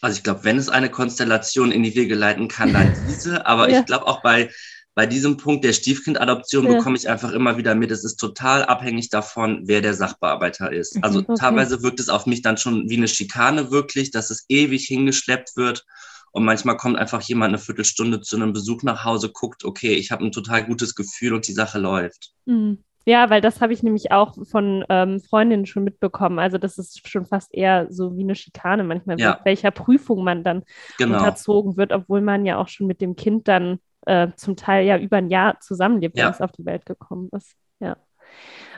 Also 0.00 0.16
ich 0.16 0.24
glaube, 0.24 0.42
wenn 0.42 0.56
es 0.56 0.68
eine 0.68 0.90
Konstellation 0.90 1.70
in 1.70 1.84
die 1.84 1.94
Wege 1.94 2.16
leiten 2.16 2.48
kann, 2.48 2.72
dann 2.72 2.92
diese. 3.08 3.46
Aber 3.46 3.70
ja. 3.70 3.78
ich 3.78 3.86
glaube 3.86 4.08
auch 4.08 4.22
bei 4.22 4.50
bei 4.94 5.06
diesem 5.06 5.38
Punkt 5.38 5.64
der 5.64 5.72
Stiefkindadoption 5.72 6.66
ja. 6.66 6.76
bekomme 6.76 6.96
ich 6.96 7.08
einfach 7.08 7.32
immer 7.32 7.56
wieder 7.56 7.74
mit, 7.74 7.90
es 7.90 8.04
ist 8.04 8.16
total 8.16 8.64
abhängig 8.64 9.08
davon, 9.08 9.62
wer 9.64 9.80
der 9.80 9.94
Sachbearbeiter 9.94 10.70
ist. 10.70 11.02
Also 11.02 11.20
okay. 11.20 11.34
teilweise 11.38 11.82
wirkt 11.82 12.00
es 12.00 12.10
auf 12.10 12.26
mich 12.26 12.42
dann 12.42 12.58
schon 12.58 12.90
wie 12.90 12.96
eine 12.96 13.08
Schikane 13.08 13.70
wirklich, 13.70 14.10
dass 14.10 14.30
es 14.30 14.44
ewig 14.48 14.84
hingeschleppt 14.86 15.56
wird. 15.56 15.86
Und 16.30 16.44
manchmal 16.44 16.76
kommt 16.76 16.96
einfach 16.96 17.20
jemand 17.22 17.50
eine 17.50 17.58
Viertelstunde 17.58 18.20
zu 18.20 18.36
einem 18.36 18.52
Besuch 18.52 18.82
nach 18.82 19.04
Hause, 19.04 19.30
guckt, 19.30 19.64
okay, 19.64 19.94
ich 19.94 20.10
habe 20.10 20.24
ein 20.24 20.32
total 20.32 20.64
gutes 20.64 20.94
Gefühl 20.94 21.34
und 21.34 21.46
die 21.46 21.52
Sache 21.52 21.78
läuft. 21.78 22.32
Mhm. 22.46 22.78
Ja, 23.04 23.30
weil 23.30 23.40
das 23.40 23.60
habe 23.60 23.72
ich 23.72 23.82
nämlich 23.82 24.12
auch 24.12 24.36
von 24.44 24.84
ähm, 24.88 25.20
Freundinnen 25.20 25.66
schon 25.66 25.84
mitbekommen. 25.84 26.38
Also 26.38 26.56
das 26.58 26.78
ist 26.78 27.08
schon 27.08 27.26
fast 27.26 27.52
eher 27.52 27.88
so 27.90 28.16
wie 28.16 28.22
eine 28.22 28.36
Schikane 28.36 28.84
manchmal, 28.84 29.18
ja. 29.18 29.40
welcher 29.44 29.72
Prüfung 29.72 30.22
man 30.22 30.44
dann 30.44 30.62
genau. 30.98 31.18
unterzogen 31.18 31.76
wird, 31.76 31.92
obwohl 31.92 32.20
man 32.20 32.46
ja 32.46 32.58
auch 32.58 32.68
schon 32.68 32.86
mit 32.86 33.00
dem 33.00 33.16
Kind 33.16 33.48
dann 33.48 33.80
äh, 34.06 34.28
zum 34.36 34.56
Teil 34.56 34.86
ja 34.86 34.98
über 34.98 35.18
ein 35.18 35.30
Jahr 35.30 35.60
zusammenlebt, 35.60 36.16
ja. 36.16 36.26
wenn 36.26 36.32
es 36.32 36.40
auf 36.40 36.52
die 36.52 36.64
Welt 36.64 36.86
gekommen 36.86 37.28
ist. 37.32 37.54
Ja. 37.80 37.96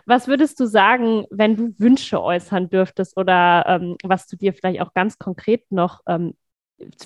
Was 0.06 0.28
würdest 0.28 0.60
du 0.60 0.66
sagen, 0.66 1.26
wenn 1.30 1.56
du 1.56 1.74
Wünsche 1.78 2.22
äußern 2.22 2.68
dürftest 2.68 3.16
oder 3.16 3.64
ähm, 3.66 3.96
was 4.02 4.26
du 4.26 4.36
dir 4.36 4.52
vielleicht 4.52 4.80
auch 4.80 4.92
ganz 4.92 5.18
konkret 5.18 5.64
noch 5.70 6.00
ähm, 6.06 6.34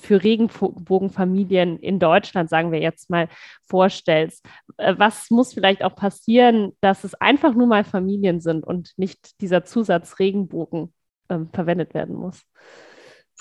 für 0.01 0.21
Regenbogenfamilien 0.21 1.77
in 1.79 1.99
Deutschland, 1.99 2.49
sagen 2.49 2.71
wir 2.71 2.79
jetzt 2.79 3.09
mal, 3.09 3.29
vorstellst? 3.67 4.45
Äh, 4.77 4.95
was 4.97 5.29
muss 5.29 5.53
vielleicht 5.53 5.83
auch 5.83 5.95
passieren, 5.95 6.73
dass 6.81 7.03
es 7.03 7.13
einfach 7.15 7.53
nur 7.53 7.67
mal 7.67 7.83
Familien 7.83 8.41
sind 8.41 8.65
und 8.65 8.93
nicht 8.97 9.39
dieser 9.41 9.63
Zusatz 9.63 10.19
Regenbogen 10.19 10.93
ähm, 11.29 11.49
verwendet 11.53 11.93
werden 11.93 12.15
muss? 12.15 12.41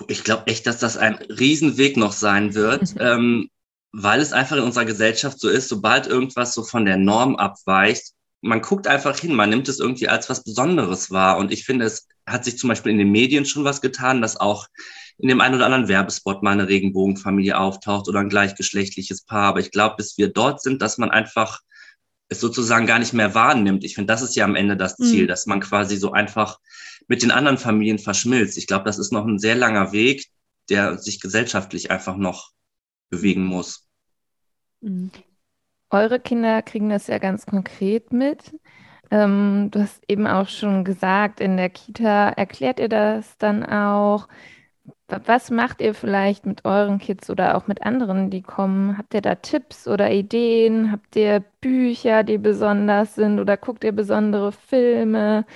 Ich 0.06 0.22
glaube 0.22 0.46
echt, 0.46 0.68
dass 0.68 0.78
das 0.78 0.96
ein 0.96 1.14
Riesenweg 1.14 1.96
noch 1.96 2.12
sein 2.12 2.54
wird. 2.54 2.94
ähm, 3.00 3.50
weil 3.92 4.20
es 4.20 4.32
einfach 4.32 4.56
in 4.56 4.62
unserer 4.62 4.84
Gesellschaft 4.84 5.40
so 5.40 5.48
ist, 5.48 5.68
sobald 5.68 6.06
irgendwas 6.06 6.54
so 6.54 6.62
von 6.62 6.84
der 6.84 6.96
Norm 6.96 7.36
abweicht, 7.36 8.12
man 8.40 8.60
guckt 8.60 8.86
einfach 8.86 9.18
hin, 9.18 9.34
man 9.34 9.50
nimmt 9.50 9.68
es 9.68 9.80
irgendwie 9.80 10.08
als 10.08 10.30
was 10.30 10.44
Besonderes 10.44 11.10
wahr. 11.10 11.38
Und 11.38 11.50
ich 11.50 11.64
finde, 11.64 11.86
es 11.86 12.06
hat 12.26 12.44
sich 12.44 12.58
zum 12.58 12.68
Beispiel 12.68 12.92
in 12.92 12.98
den 12.98 13.10
Medien 13.10 13.44
schon 13.44 13.64
was 13.64 13.80
getan, 13.80 14.22
dass 14.22 14.36
auch 14.36 14.68
in 15.18 15.28
dem 15.28 15.40
einen 15.40 15.56
oder 15.56 15.66
anderen 15.66 15.88
Werbespot 15.88 16.42
mal 16.42 16.52
eine 16.52 16.68
Regenbogenfamilie 16.68 17.58
auftaucht 17.58 18.06
oder 18.08 18.20
ein 18.20 18.28
gleichgeschlechtliches 18.28 19.22
Paar. 19.24 19.48
Aber 19.48 19.60
ich 19.60 19.72
glaube, 19.72 19.96
bis 19.96 20.16
wir 20.16 20.28
dort 20.28 20.62
sind, 20.62 20.80
dass 20.82 20.98
man 20.98 21.10
einfach 21.10 21.60
es 22.28 22.40
sozusagen 22.40 22.86
gar 22.86 22.98
nicht 22.98 23.14
mehr 23.14 23.34
wahrnimmt. 23.34 23.82
Ich 23.84 23.94
finde, 23.94 24.12
das 24.12 24.22
ist 24.22 24.36
ja 24.36 24.44
am 24.44 24.54
Ende 24.54 24.76
das 24.76 24.96
Ziel, 24.96 25.24
mhm. 25.24 25.28
dass 25.28 25.46
man 25.46 25.60
quasi 25.60 25.96
so 25.96 26.12
einfach 26.12 26.58
mit 27.08 27.22
den 27.22 27.30
anderen 27.30 27.58
Familien 27.58 27.98
verschmilzt. 27.98 28.58
Ich 28.58 28.66
glaube, 28.66 28.84
das 28.84 28.98
ist 28.98 29.12
noch 29.12 29.26
ein 29.26 29.38
sehr 29.38 29.56
langer 29.56 29.92
Weg, 29.92 30.26
der 30.68 30.98
sich 30.98 31.20
gesellschaftlich 31.20 31.90
einfach 31.90 32.16
noch 32.16 32.52
bewegen 33.10 33.44
muss. 33.44 33.88
Mhm. 34.80 35.10
Eure 35.90 36.20
Kinder 36.20 36.62
kriegen 36.62 36.90
das 36.90 37.06
ja 37.06 37.18
ganz 37.18 37.46
konkret 37.46 38.12
mit. 38.12 38.54
Ähm, 39.10 39.70
du 39.70 39.80
hast 39.80 40.04
eben 40.08 40.26
auch 40.26 40.48
schon 40.48 40.84
gesagt, 40.84 41.40
in 41.40 41.56
der 41.56 41.70
Kita 41.70 42.28
erklärt 42.30 42.78
ihr 42.80 42.88
das 42.88 43.38
dann 43.38 43.64
auch. 43.64 44.28
Was 45.08 45.50
macht 45.50 45.80
ihr 45.80 45.94
vielleicht 45.94 46.44
mit 46.46 46.64
euren 46.66 46.98
Kids 46.98 47.30
oder 47.30 47.56
auch 47.56 47.66
mit 47.66 47.82
anderen, 47.82 48.30
die 48.30 48.42
kommen? 48.42 48.98
Habt 48.98 49.14
ihr 49.14 49.22
da 49.22 49.36
Tipps 49.36 49.88
oder 49.88 50.10
Ideen? 50.12 50.92
Habt 50.92 51.16
ihr 51.16 51.40
Bücher, 51.62 52.24
die 52.24 52.38
besonders 52.38 53.14
sind 53.14 53.40
oder 53.40 53.56
guckt 53.56 53.84
ihr 53.84 53.92
besondere 53.92 54.52
Filme? 54.52 55.46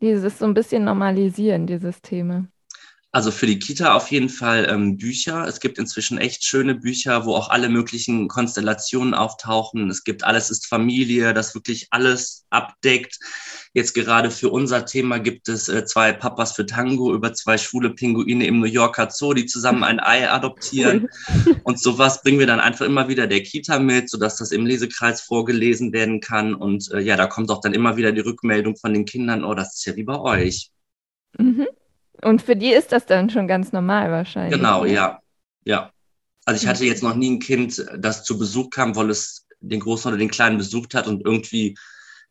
Dieses 0.00 0.38
so 0.38 0.46
ein 0.46 0.54
bisschen 0.54 0.84
normalisieren, 0.84 1.66
dieses 1.66 2.00
Thema. 2.02 2.46
Also 3.14 3.30
für 3.30 3.46
die 3.46 3.58
Kita 3.58 3.94
auf 3.94 4.10
jeden 4.10 4.30
Fall 4.30 4.66
ähm, 4.70 4.96
Bücher. 4.96 5.46
Es 5.46 5.60
gibt 5.60 5.76
inzwischen 5.76 6.16
echt 6.16 6.44
schöne 6.44 6.74
Bücher, 6.74 7.26
wo 7.26 7.34
auch 7.34 7.50
alle 7.50 7.68
möglichen 7.68 8.26
Konstellationen 8.26 9.12
auftauchen. 9.12 9.90
Es 9.90 10.02
gibt 10.02 10.24
Alles 10.24 10.50
ist 10.50 10.66
Familie, 10.66 11.34
das 11.34 11.54
wirklich 11.54 11.88
alles 11.90 12.46
abdeckt. 12.48 13.18
Jetzt 13.74 13.92
gerade 13.92 14.30
für 14.30 14.48
unser 14.48 14.86
Thema 14.86 15.18
gibt 15.18 15.50
es 15.50 15.68
äh, 15.68 15.84
zwei 15.84 16.14
Papas 16.14 16.52
für 16.52 16.64
Tango 16.64 17.14
über 17.14 17.34
zwei 17.34 17.58
schwule 17.58 17.90
Pinguine 17.90 18.46
im 18.46 18.60
New 18.60 18.66
Yorker 18.66 19.10
Zoo, 19.10 19.34
die 19.34 19.44
zusammen 19.44 19.84
ein 19.84 20.00
Ei 20.00 20.30
adoptieren. 20.30 21.08
Und 21.64 21.78
sowas 21.78 22.22
bringen 22.22 22.38
wir 22.38 22.46
dann 22.46 22.60
einfach 22.60 22.86
immer 22.86 23.08
wieder 23.08 23.26
der 23.26 23.42
Kita 23.42 23.78
mit, 23.78 24.08
sodass 24.08 24.36
das 24.36 24.52
im 24.52 24.64
Lesekreis 24.64 25.20
vorgelesen 25.20 25.92
werden 25.92 26.20
kann. 26.20 26.54
Und 26.54 26.90
äh, 26.92 27.00
ja, 27.00 27.18
da 27.18 27.26
kommt 27.26 27.50
auch 27.50 27.60
dann 27.60 27.74
immer 27.74 27.98
wieder 27.98 28.12
die 28.12 28.20
Rückmeldung 28.20 28.74
von 28.76 28.94
den 28.94 29.04
Kindern, 29.04 29.44
oh, 29.44 29.52
das 29.52 29.74
ist 29.74 29.84
ja 29.84 29.96
wie 29.96 30.04
bei 30.04 30.18
euch. 30.18 30.70
Mhm. 31.36 31.66
Und 32.24 32.42
für 32.42 32.56
die 32.56 32.72
ist 32.72 32.92
das 32.92 33.06
dann 33.06 33.30
schon 33.30 33.48
ganz 33.48 33.72
normal 33.72 34.10
wahrscheinlich. 34.10 34.58
Genau, 34.58 34.84
ja. 34.84 35.20
Ja. 35.64 35.90
Also 36.44 36.62
ich 36.62 36.68
hatte 36.68 36.84
jetzt 36.84 37.02
noch 37.02 37.14
nie 37.14 37.30
ein 37.30 37.38
Kind, 37.38 37.84
das 37.98 38.24
zu 38.24 38.38
Besuch 38.38 38.70
kam, 38.70 38.96
weil 38.96 39.10
es 39.10 39.46
den 39.60 39.80
Großen 39.80 40.08
oder 40.08 40.18
den 40.18 40.30
Kleinen 40.30 40.58
besucht 40.58 40.94
hat 40.94 41.06
und 41.06 41.24
irgendwie 41.24 41.76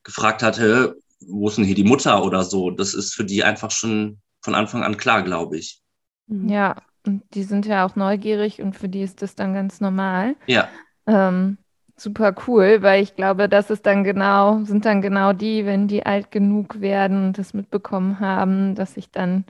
gefragt 0.03 0.43
hatte, 0.43 0.97
wo 1.27 1.47
ist 1.47 1.57
denn 1.57 1.65
hier 1.65 1.75
die 1.75 1.83
Mutter 1.83 2.23
oder 2.23 2.43
so. 2.43 2.71
Das 2.71 2.93
ist 2.93 3.13
für 3.13 3.23
die 3.23 3.43
einfach 3.43 3.71
schon 3.71 4.19
von 4.41 4.55
Anfang 4.55 4.83
an 4.83 4.97
klar, 4.97 5.23
glaube 5.23 5.57
ich. 5.57 5.81
Mhm. 6.27 6.49
Ja, 6.49 6.75
und 7.05 7.23
die 7.33 7.43
sind 7.43 7.65
ja 7.65 7.85
auch 7.85 7.95
neugierig 7.95 8.61
und 8.61 8.75
für 8.75 8.89
die 8.89 9.01
ist 9.01 9.21
das 9.21 9.35
dann 9.35 9.53
ganz 9.53 9.79
normal. 9.81 10.35
Ja. 10.47 10.67
Ähm, 11.07 11.57
super 11.95 12.35
cool, 12.47 12.81
weil 12.81 13.03
ich 13.03 13.15
glaube, 13.15 13.47
das 13.47 13.69
ist 13.69 13.85
dann 13.85 14.03
genau, 14.03 14.63
sind 14.63 14.85
dann 14.85 15.01
genau 15.01 15.33
die, 15.33 15.65
wenn 15.65 15.87
die 15.87 16.05
alt 16.05 16.31
genug 16.31 16.81
werden 16.81 17.27
und 17.27 17.37
das 17.37 17.53
mitbekommen 17.53 18.19
haben, 18.19 18.75
dass 18.75 18.95
sich 18.95 19.11
dann 19.11 19.45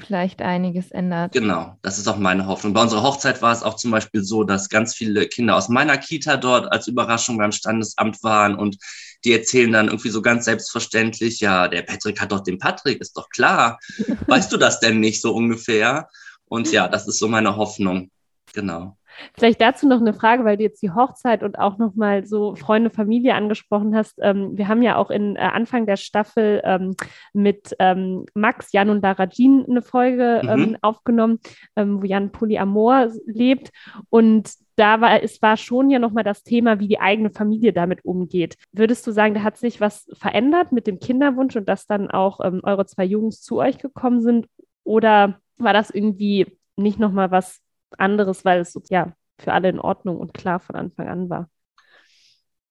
vielleicht 0.00 0.42
einiges 0.42 0.90
ändert. 0.90 1.32
Genau, 1.32 1.76
das 1.82 1.98
ist 1.98 2.08
auch 2.08 2.16
meine 2.16 2.46
Hoffnung. 2.46 2.72
Bei 2.72 2.82
unserer 2.82 3.02
Hochzeit 3.02 3.42
war 3.42 3.52
es 3.52 3.62
auch 3.62 3.76
zum 3.76 3.90
Beispiel 3.90 4.22
so, 4.22 4.44
dass 4.44 4.68
ganz 4.68 4.94
viele 4.94 5.26
Kinder 5.28 5.56
aus 5.56 5.68
meiner 5.68 5.96
Kita 5.98 6.36
dort 6.36 6.70
als 6.72 6.88
Überraschung 6.88 7.38
beim 7.38 7.52
Standesamt 7.52 8.22
waren 8.22 8.56
und 8.56 8.78
die 9.24 9.32
erzählen 9.32 9.72
dann 9.72 9.86
irgendwie 9.86 10.08
so 10.08 10.22
ganz 10.22 10.44
selbstverständlich, 10.46 11.40
ja, 11.40 11.68
der 11.68 11.82
Patrick 11.82 12.20
hat 12.20 12.32
doch 12.32 12.40
den 12.40 12.58
Patrick, 12.58 13.00
ist 13.00 13.16
doch 13.16 13.28
klar. 13.28 13.78
weißt 14.26 14.52
du 14.52 14.56
das 14.56 14.80
denn 14.80 15.00
nicht 15.00 15.20
so 15.20 15.34
ungefähr? 15.34 16.08
Und 16.46 16.72
ja, 16.72 16.88
das 16.88 17.06
ist 17.06 17.18
so 17.18 17.28
meine 17.28 17.56
Hoffnung. 17.56 18.10
Genau. 18.52 18.96
Vielleicht 19.34 19.60
dazu 19.60 19.88
noch 19.88 20.00
eine 20.00 20.14
Frage, 20.14 20.44
weil 20.44 20.56
du 20.56 20.62
jetzt 20.62 20.82
die 20.82 20.90
Hochzeit 20.90 21.42
und 21.42 21.58
auch 21.58 21.78
nochmal 21.78 22.26
so 22.26 22.54
Freunde, 22.54 22.90
Familie 22.90 23.34
angesprochen 23.34 23.94
hast. 23.94 24.18
Ähm, 24.22 24.56
wir 24.56 24.68
haben 24.68 24.82
ja 24.82 24.96
auch 24.96 25.10
in 25.10 25.36
äh, 25.36 25.40
Anfang 25.40 25.86
der 25.86 25.96
Staffel 25.96 26.60
ähm, 26.64 26.94
mit 27.32 27.74
ähm, 27.78 28.26
Max, 28.34 28.72
Jan 28.72 28.90
und 28.90 29.02
Lara 29.02 29.26
Jean 29.28 29.64
eine 29.68 29.82
Folge 29.82 30.42
ähm, 30.44 30.60
mhm. 30.60 30.76
aufgenommen, 30.82 31.38
ähm, 31.76 32.00
wo 32.00 32.06
Jan 32.06 32.32
Polyamor 32.32 33.08
lebt. 33.26 33.70
Und 34.08 34.50
da 34.76 35.00
war 35.00 35.22
es 35.22 35.42
war 35.42 35.56
schon 35.56 35.90
ja 35.90 35.98
nochmal 35.98 36.24
das 36.24 36.42
Thema, 36.42 36.80
wie 36.80 36.88
die 36.88 37.00
eigene 37.00 37.30
Familie 37.30 37.72
damit 37.72 38.04
umgeht. 38.04 38.56
Würdest 38.72 39.06
du 39.06 39.12
sagen, 39.12 39.34
da 39.34 39.42
hat 39.42 39.58
sich 39.58 39.80
was 39.80 40.08
verändert 40.14 40.72
mit 40.72 40.86
dem 40.86 40.98
Kinderwunsch 40.98 41.54
und 41.56 41.68
dass 41.68 41.86
dann 41.86 42.10
auch 42.10 42.40
ähm, 42.42 42.60
eure 42.62 42.86
zwei 42.86 43.04
Jungs 43.04 43.42
zu 43.42 43.58
euch 43.58 43.78
gekommen 43.78 44.22
sind? 44.22 44.46
Oder 44.84 45.40
war 45.58 45.74
das 45.74 45.90
irgendwie 45.90 46.46
nicht 46.76 46.98
nochmal 46.98 47.30
was 47.30 47.60
anderes, 47.98 48.44
weil 48.44 48.60
es 48.60 48.78
ja 48.88 49.12
für 49.38 49.52
alle 49.52 49.68
in 49.68 49.80
Ordnung 49.80 50.18
und 50.18 50.34
klar 50.34 50.60
von 50.60 50.76
Anfang 50.76 51.08
an 51.08 51.30
war. 51.30 51.48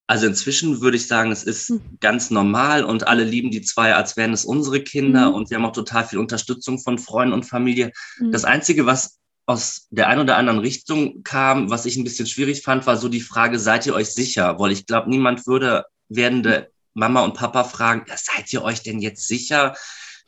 Also 0.07 0.25
inzwischen 0.25 0.81
würde 0.81 0.97
ich 0.97 1.05
sagen, 1.05 1.31
es 1.31 1.43
ist 1.43 1.69
mhm. 1.69 1.81
ganz 1.99 2.31
normal 2.31 2.83
und 2.83 3.07
alle 3.07 3.23
lieben 3.23 3.51
die 3.51 3.61
zwei, 3.61 3.93
als 3.93 4.17
wären 4.17 4.33
es 4.33 4.43
unsere 4.43 4.81
Kinder 4.81 5.29
mhm. 5.29 5.35
und 5.35 5.49
wir 5.49 5.57
haben 5.57 5.65
auch 5.65 5.71
total 5.71 6.03
viel 6.03 6.17
Unterstützung 6.17 6.79
von 6.79 6.97
Freunden 6.97 7.33
und 7.33 7.43
Familie. 7.43 7.91
Mhm. 8.17 8.31
Das 8.31 8.43
Einzige, 8.43 8.87
was 8.87 9.19
aus 9.45 9.87
der 9.91 10.07
einen 10.07 10.21
oder 10.21 10.37
anderen 10.37 10.59
Richtung 10.59 11.21
kam, 11.23 11.69
was 11.69 11.85
ich 11.85 11.95
ein 11.95 12.03
bisschen 12.03 12.25
schwierig 12.25 12.63
fand, 12.63 12.87
war 12.87 12.97
so 12.97 13.07
die 13.07 13.21
Frage, 13.21 13.59
seid 13.59 13.85
ihr 13.85 13.93
euch 13.93 14.09
sicher? 14.09 14.59
Weil 14.59 14.71
ich 14.71 14.87
glaube, 14.87 15.09
niemand 15.09 15.45
würde 15.45 15.85
werdende 16.07 16.71
Mama 16.95 17.23
und 17.23 17.35
Papa 17.35 17.63
fragen, 17.63 18.05
ja, 18.07 18.15
seid 18.17 18.51
ihr 18.51 18.63
euch 18.63 18.81
denn 18.81 18.99
jetzt 18.99 19.27
sicher? 19.27 19.75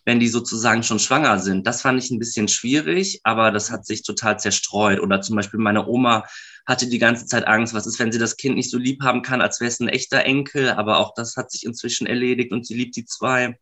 Wenn 0.05 0.19
die 0.19 0.27
sozusagen 0.27 0.83
schon 0.83 0.99
schwanger 0.99 1.39
sind. 1.39 1.67
Das 1.67 1.81
fand 1.81 2.03
ich 2.03 2.09
ein 2.09 2.19
bisschen 2.19 2.47
schwierig, 2.47 3.21
aber 3.23 3.51
das 3.51 3.71
hat 3.71 3.85
sich 3.85 4.03
total 4.03 4.39
zerstreut. 4.39 4.99
Oder 4.99 5.21
zum 5.21 5.35
Beispiel 5.35 5.59
meine 5.59 5.87
Oma 5.87 6.25
hatte 6.65 6.87
die 6.87 6.99
ganze 6.99 7.25
Zeit 7.25 7.47
Angst, 7.47 7.73
was 7.73 7.85
ist, 7.85 7.99
wenn 7.99 8.11
sie 8.11 8.19
das 8.19 8.37
Kind 8.37 8.55
nicht 8.55 8.71
so 8.71 8.77
lieb 8.77 9.03
haben 9.03 9.21
kann, 9.21 9.41
als 9.41 9.59
wäre 9.59 9.69
es 9.69 9.79
ein 9.79 9.89
echter 9.89 10.23
Enkel. 10.25 10.71
Aber 10.71 10.97
auch 10.97 11.13
das 11.13 11.37
hat 11.37 11.51
sich 11.51 11.65
inzwischen 11.65 12.07
erledigt 12.07 12.51
und 12.51 12.65
sie 12.65 12.75
liebt 12.75 12.95
die 12.95 13.05
zwei. 13.05 13.59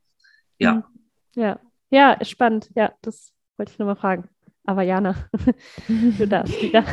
Ja. 0.57 0.75
Mhm. 0.75 0.83
Ja, 1.35 1.59
ja, 1.89 2.17
spannend. 2.23 2.69
Ja, 2.75 2.93
das 3.01 3.33
wollte 3.57 3.71
ich 3.71 3.79
nur 3.79 3.87
mal 3.87 3.95
fragen. 3.95 4.29
Aber 4.65 4.83
Jana, 4.83 5.15
du 5.87 6.27
darfst 6.27 6.53
wieder. 6.61 6.85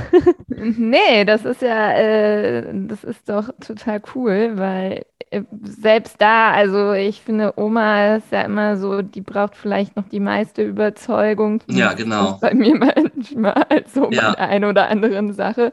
nee, 0.48 1.24
das 1.24 1.44
ist 1.44 1.62
ja, 1.62 1.92
äh, 1.92 2.72
das 2.86 3.04
ist 3.04 3.28
doch 3.28 3.50
total 3.60 4.02
cool, 4.14 4.56
weil 4.56 5.04
selbst 5.62 6.20
da, 6.20 6.52
also 6.52 6.92
ich 6.92 7.20
finde, 7.20 7.54
Oma 7.56 8.16
ist 8.16 8.30
ja 8.30 8.42
immer 8.42 8.76
so, 8.76 9.02
die 9.02 9.20
braucht 9.20 9.56
vielleicht 9.56 9.96
noch 9.96 10.08
die 10.08 10.20
meiste 10.20 10.62
Überzeugung. 10.62 11.62
Ja, 11.68 11.94
genau. 11.94 12.38
Bei 12.40 12.54
mir 12.54 12.76
manchmal 13.14 13.66
so 13.92 14.10
ja. 14.10 14.30
bei 14.30 14.36
der 14.36 14.48
einen 14.48 14.64
oder 14.64 14.88
anderen 14.88 15.32
Sache. 15.32 15.72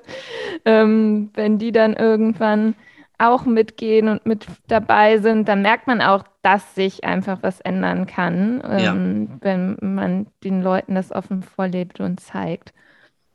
Ähm, 0.65 1.29
wenn 1.35 1.59
die 1.59 1.71
dann 1.71 1.93
irgendwann 1.93 2.75
auch 3.19 3.45
mitgehen 3.45 4.07
und 4.09 4.25
mit 4.25 4.47
dabei 4.67 5.19
sind, 5.19 5.47
dann 5.47 5.61
merkt 5.61 5.87
man 5.87 6.01
auch, 6.01 6.23
dass 6.41 6.75
sich 6.75 7.03
einfach 7.03 7.39
was 7.41 7.61
ändern 7.61 8.05
kann, 8.05 8.61
ähm, 8.67 9.29
ja. 9.29 9.37
wenn 9.41 9.77
man 9.81 10.27
den 10.43 10.61
Leuten 10.61 10.95
das 10.95 11.11
offen 11.11 11.43
vorlebt 11.43 11.99
und 11.99 12.19
zeigt. 12.19 12.73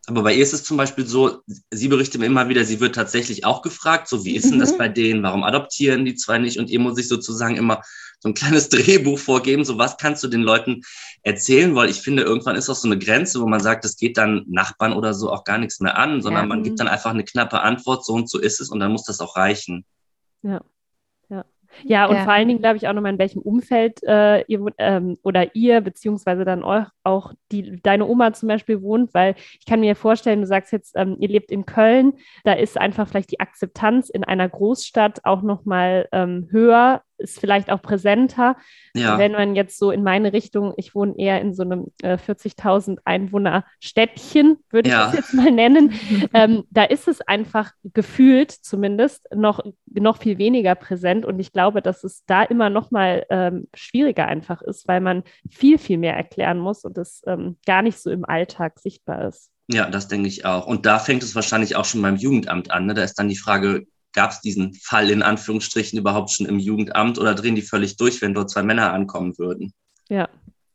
Aber 0.09 0.23
bei 0.23 0.33
ihr 0.33 0.43
ist 0.43 0.55
es 0.55 0.65
zum 0.65 0.79
Beispiel 0.79 1.07
so, 1.07 1.43
sie 1.71 1.89
berichtet 1.89 2.19
mir 2.19 2.27
immer 2.27 2.49
wieder, 2.49 2.65
sie 2.65 2.81
wird 2.81 2.95
tatsächlich 2.95 3.45
auch 3.45 3.61
gefragt, 3.61 4.09
so 4.09 4.25
wie 4.25 4.37
ist 4.37 4.51
denn 4.51 4.59
das 4.59 4.73
mhm. 4.73 4.79
bei 4.79 4.89
denen, 4.89 5.23
warum 5.23 5.45
adoptieren 5.45 6.07
die 6.07 6.15
zwei 6.15 6.39
nicht? 6.39 6.59
Und 6.59 6.71
ihr 6.71 6.81
muss 6.81 6.99
ich 6.99 7.09
sozusagen 7.09 7.57
immer 7.57 7.83
so 8.19 8.31
ein 8.31 8.35
kleines 8.35 8.69
Drehbuch 8.71 9.19
vorgeben, 9.19 9.67
so 9.67 9.77
was 9.77 9.99
kannst 9.99 10.25
du 10.25 10.29
den 10.29 10.41
Leuten 10.41 10.81
erzählen, 11.23 11.75
weil 11.75 11.91
ich 11.91 12.01
finde, 12.01 12.23
irgendwann 12.23 12.57
ist 12.57 12.71
auch 12.71 12.75
so 12.75 12.89
eine 12.89 12.99
Grenze, 12.99 13.43
wo 13.43 13.47
man 13.47 13.61
sagt, 13.61 13.85
das 13.85 13.99
geht 13.99 14.17
dann 14.17 14.45
Nachbarn 14.49 14.95
oder 14.95 15.13
so 15.13 15.31
auch 15.31 15.45
gar 15.45 15.59
nichts 15.59 15.79
mehr 15.79 15.99
an, 15.99 16.23
sondern 16.23 16.45
ja. 16.45 16.49
man 16.49 16.63
gibt 16.63 16.81
dann 16.81 16.89
einfach 16.89 17.11
eine 17.11 17.25
knappe 17.25 17.61
Antwort, 17.61 18.07
so 18.07 18.15
und 18.15 18.31
so 18.31 18.39
ist 18.39 18.63
es 18.63 18.71
und 18.71 18.81
dann 18.81 18.93
muss 18.93 19.05
das 19.05 19.21
auch 19.21 19.37
reichen. 19.37 19.85
Ja. 20.43 20.63
Ja, 21.85 22.07
und 22.07 22.17
ja. 22.17 22.25
vor 22.25 22.33
allen 22.33 22.49
Dingen 22.49 22.61
glaube 22.61 22.77
ich 22.77 22.89
auch 22.89 22.93
nochmal, 22.93 23.13
in 23.13 23.19
welchem 23.19 23.43
Umfeld 23.43 24.03
äh, 24.03 24.43
ihr 24.43 24.65
ähm, 24.79 25.19
oder 25.23 25.55
ihr, 25.55 25.81
beziehungsweise 25.81 26.45
dann 26.45 26.65
auch 26.65 27.33
die, 27.53 27.81
deine 27.83 28.07
Oma 28.07 28.33
zum 28.33 28.49
Beispiel 28.49 28.83
wohnt, 28.83 29.15
weil 29.15 29.35
ich 29.59 29.67
kann 29.67 29.81
mir 29.81 29.97
vorstellen, 29.97 30.41
du 30.41 30.47
sagst 30.47 30.73
jetzt, 30.73 30.95
ähm, 30.97 31.17
ihr 31.21 31.29
lebt 31.29 31.51
in 31.51 31.67
Köln, 31.67 32.15
da 32.45 32.53
ist 32.53 32.79
einfach 32.79 33.09
vielleicht 33.09 33.31
die 33.31 33.41
Akzeptanz 33.41 34.09
in 34.11 34.25
einer 34.25 34.49
Großstadt 34.49 35.25
auch 35.25 35.43
nochmal 35.43 36.09
ähm, 36.13 36.49
höher 36.51 37.03
ist 37.19 37.41
vielleicht 37.41 37.71
auch 37.71 37.83
präsenter. 37.83 38.57
Ja. 38.95 39.19
Wenn 39.19 39.33
man 39.33 39.55
jetzt 39.55 39.79
so 39.79 39.91
in 39.91 40.03
meine 40.03 40.33
Richtung, 40.33 40.73
ich 40.77 40.95
wohne 40.95 41.15
eher 41.19 41.41
in 41.41 41.55
so 41.55 41.63
einem 41.63 41.87
äh, 42.03 42.17
40.000 42.17 42.99
Einwohner 43.05 43.65
Städtchen, 43.81 44.59
würde 44.71 44.89
ich 44.89 44.95
ja. 44.95 45.07
das 45.07 45.15
jetzt 45.15 45.35
mal 45.35 45.51
nennen, 45.51 45.93
ähm, 46.35 46.65
da 46.71 46.85
ist 46.85 47.09
es 47.09 47.21
einfach 47.21 47.73
gefühlt 47.85 48.51
zumindest 48.51 49.27
noch, 49.35 49.61
noch 49.87 50.19
viel 50.19 50.39
weniger 50.39 50.75
präsent. 50.75 51.27
Und 51.27 51.39
ich 51.39 51.53
glaube, 51.53 51.83
dass 51.83 52.05
es 52.05 52.25
da 52.27 52.43
immer 52.43 52.71
noch 52.71 52.91
mal 52.91 53.27
ähm, 53.31 53.69
schwieriger 53.75 54.27
einfach 54.27 54.63
ist, 54.63 54.89
weil 54.89 55.01
man 55.01 55.23
viel, 55.51 55.79
viel 55.79 55.99
mehr 55.99 56.17
erklären 56.17 56.59
muss 56.59 56.85
und 56.85 56.97
es 56.99 57.23
ähm, 57.27 57.57
gar 57.67 57.83
nicht 57.83 57.99
so 57.99 58.11
im 58.11 58.25
Alltag 58.25 58.79
sichtbar 58.79 59.29
ist. 59.29 59.51
Ja, 59.71 59.91
das 59.91 60.09
denke 60.09 60.29
ich 60.29 60.47
auch. 60.47 60.67
Und 60.67 60.87
da 60.87 60.99
fängt 60.99 61.23
es 61.23 61.35
wahrscheinlich 61.35 61.77
auch 61.77 61.85
schon 61.85 62.01
beim 62.01 62.17
Jugendamt 62.17 62.71
an. 62.71 62.87
Ne? 62.87 62.95
Da 62.95 63.03
ist 63.03 63.19
dann 63.19 63.29
die 63.29 63.37
Frage, 63.37 63.87
gab 64.13 64.31
es 64.31 64.41
diesen 64.41 64.75
Fall 64.75 65.11
in 65.11 65.23
Anführungsstrichen 65.23 65.99
überhaupt 65.99 66.31
schon 66.31 66.47
im 66.47 66.59
Jugendamt 66.59 67.19
oder 67.19 67.35
drehen 67.35 67.55
die 67.55 67.63
völlig 67.63 67.97
durch, 67.97 68.21
wenn 68.23 68.35
dort 68.35 68.51
zwei 68.51 68.63
Männer 68.63 68.93
ankommen 68.93 69.37
würden? 69.39 69.73
Ja, 70.09 70.29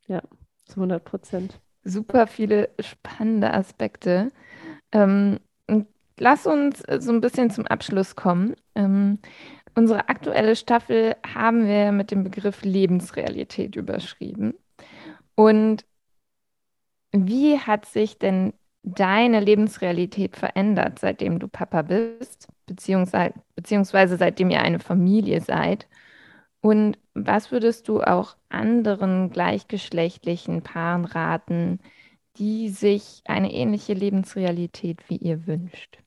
ja, 0.08 0.22
zu 0.66 0.76
100 0.76 1.04
Prozent. 1.04 1.60
Super 1.84 2.28
viele 2.28 2.70
spannende 2.80 3.54
Aspekte. 3.54 4.32
Ähm, 4.92 5.40
lass 6.18 6.46
uns 6.46 6.84
so 7.00 7.12
ein 7.12 7.22
bisschen 7.22 7.50
zum 7.50 7.68
Abschluss 7.68 8.16
kommen. 8.16 8.56
Ähm, 8.76 9.20
unsere 9.76 10.10
aktuelle 10.10 10.56
Staffel 10.56 11.16
haben 11.26 11.68
wir 11.68 11.92
mit 11.92 12.12
dem 12.12 12.24
Begriff 12.24 12.64
Lebensrealität 12.64 13.76
überschrieben. 13.76 14.54
Und 15.36 15.86
wie 17.12 17.60
hat 17.60 17.86
sich 17.86 18.18
denn 18.18 18.54
deine 18.84 19.40
Lebensrealität 19.40 20.36
verändert, 20.36 21.00
seitdem 21.00 21.40
du 21.40 21.48
Papa 21.48 21.82
bist? 21.84 22.48
Beziehungsweise, 22.76 23.34
beziehungsweise 23.56 24.18
seitdem 24.18 24.50
ihr 24.50 24.62
eine 24.62 24.80
Familie 24.80 25.42
seid? 25.42 25.88
Und 26.62 26.98
was 27.14 27.52
würdest 27.52 27.88
du 27.88 28.02
auch 28.02 28.36
anderen 28.50 29.30
gleichgeschlechtlichen 29.30 30.64
Paaren 30.64 31.06
raten, 31.06 31.80
die 32.38 32.70
sich 32.70 33.22
eine 33.26 33.54
ähnliche 33.54 33.94
Lebensrealität 33.94 35.00
wie 35.10 35.18
ihr 35.18 35.46
wünscht? 35.46 36.00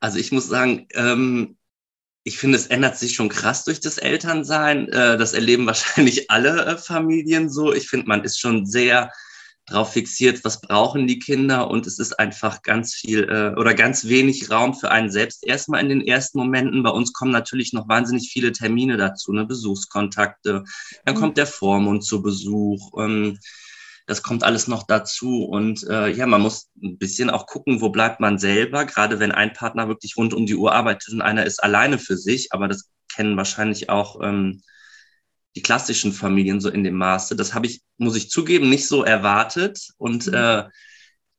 Also 0.00 0.18
ich 0.18 0.32
muss 0.32 0.48
sagen, 0.48 0.86
ähm, 0.94 1.56
ich 2.24 2.38
finde, 2.38 2.58
es 2.58 2.66
ändert 2.66 2.98
sich 2.98 3.14
schon 3.14 3.28
krass 3.28 3.64
durch 3.64 3.80
das 3.80 3.98
Elternsein. 3.98 4.88
Äh, 4.88 5.16
das 5.16 5.34
erleben 5.34 5.66
wahrscheinlich 5.66 6.30
alle 6.30 6.66
äh, 6.66 6.76
Familien 6.76 7.48
so. 7.48 7.72
Ich 7.72 7.88
finde, 7.88 8.06
man 8.06 8.24
ist 8.24 8.38
schon 8.38 8.66
sehr 8.66 9.10
drauf 9.68 9.92
fixiert, 9.92 10.44
was 10.44 10.60
brauchen 10.60 11.06
die 11.06 11.18
Kinder 11.18 11.70
und 11.70 11.86
es 11.86 11.98
ist 11.98 12.18
einfach 12.18 12.62
ganz 12.62 12.94
viel 12.94 13.24
äh, 13.24 13.58
oder 13.58 13.74
ganz 13.74 14.06
wenig 14.06 14.50
Raum 14.50 14.74
für 14.74 14.90
einen 14.90 15.10
selbst 15.10 15.46
erstmal 15.46 15.80
in 15.82 15.88
den 15.88 16.06
ersten 16.06 16.38
Momenten. 16.38 16.82
Bei 16.82 16.90
uns 16.90 17.12
kommen 17.12 17.32
natürlich 17.32 17.72
noch 17.72 17.88
wahnsinnig 17.88 18.30
viele 18.32 18.52
Termine 18.52 18.96
dazu, 18.96 19.32
ne? 19.32 19.44
Besuchskontakte, 19.44 20.64
dann 21.04 21.14
mhm. 21.14 21.18
kommt 21.18 21.36
der 21.36 21.46
Vormund 21.46 22.04
zu 22.04 22.22
Besuch. 22.22 22.92
Ähm, 22.98 23.38
das 24.06 24.22
kommt 24.22 24.42
alles 24.42 24.68
noch 24.68 24.84
dazu 24.86 25.44
und 25.44 25.86
äh, 25.86 26.08
ja, 26.08 26.26
man 26.26 26.40
muss 26.40 26.70
ein 26.82 26.96
bisschen 26.96 27.28
auch 27.28 27.46
gucken, 27.46 27.82
wo 27.82 27.90
bleibt 27.90 28.20
man 28.20 28.38
selber, 28.38 28.86
gerade 28.86 29.20
wenn 29.20 29.32
ein 29.32 29.52
Partner 29.52 29.86
wirklich 29.86 30.16
rund 30.16 30.32
um 30.32 30.46
die 30.46 30.56
Uhr 30.56 30.72
arbeitet 30.72 31.12
und 31.12 31.20
einer 31.20 31.44
ist 31.44 31.62
alleine 31.62 31.98
für 31.98 32.16
sich, 32.16 32.48
aber 32.52 32.68
das 32.68 32.88
kennen 33.14 33.36
wahrscheinlich 33.36 33.90
auch 33.90 34.20
ähm, 34.22 34.62
die 35.58 35.62
klassischen 35.62 36.12
Familien 36.12 36.60
so 36.60 36.68
in 36.70 36.84
dem 36.84 36.94
Maße. 36.94 37.34
Das 37.34 37.52
habe 37.52 37.66
ich, 37.66 37.82
muss 37.96 38.14
ich 38.14 38.30
zugeben, 38.30 38.70
nicht 38.70 38.86
so 38.86 39.02
erwartet. 39.02 39.88
Und 39.96 40.28
mhm. 40.28 40.34
äh, 40.34 40.64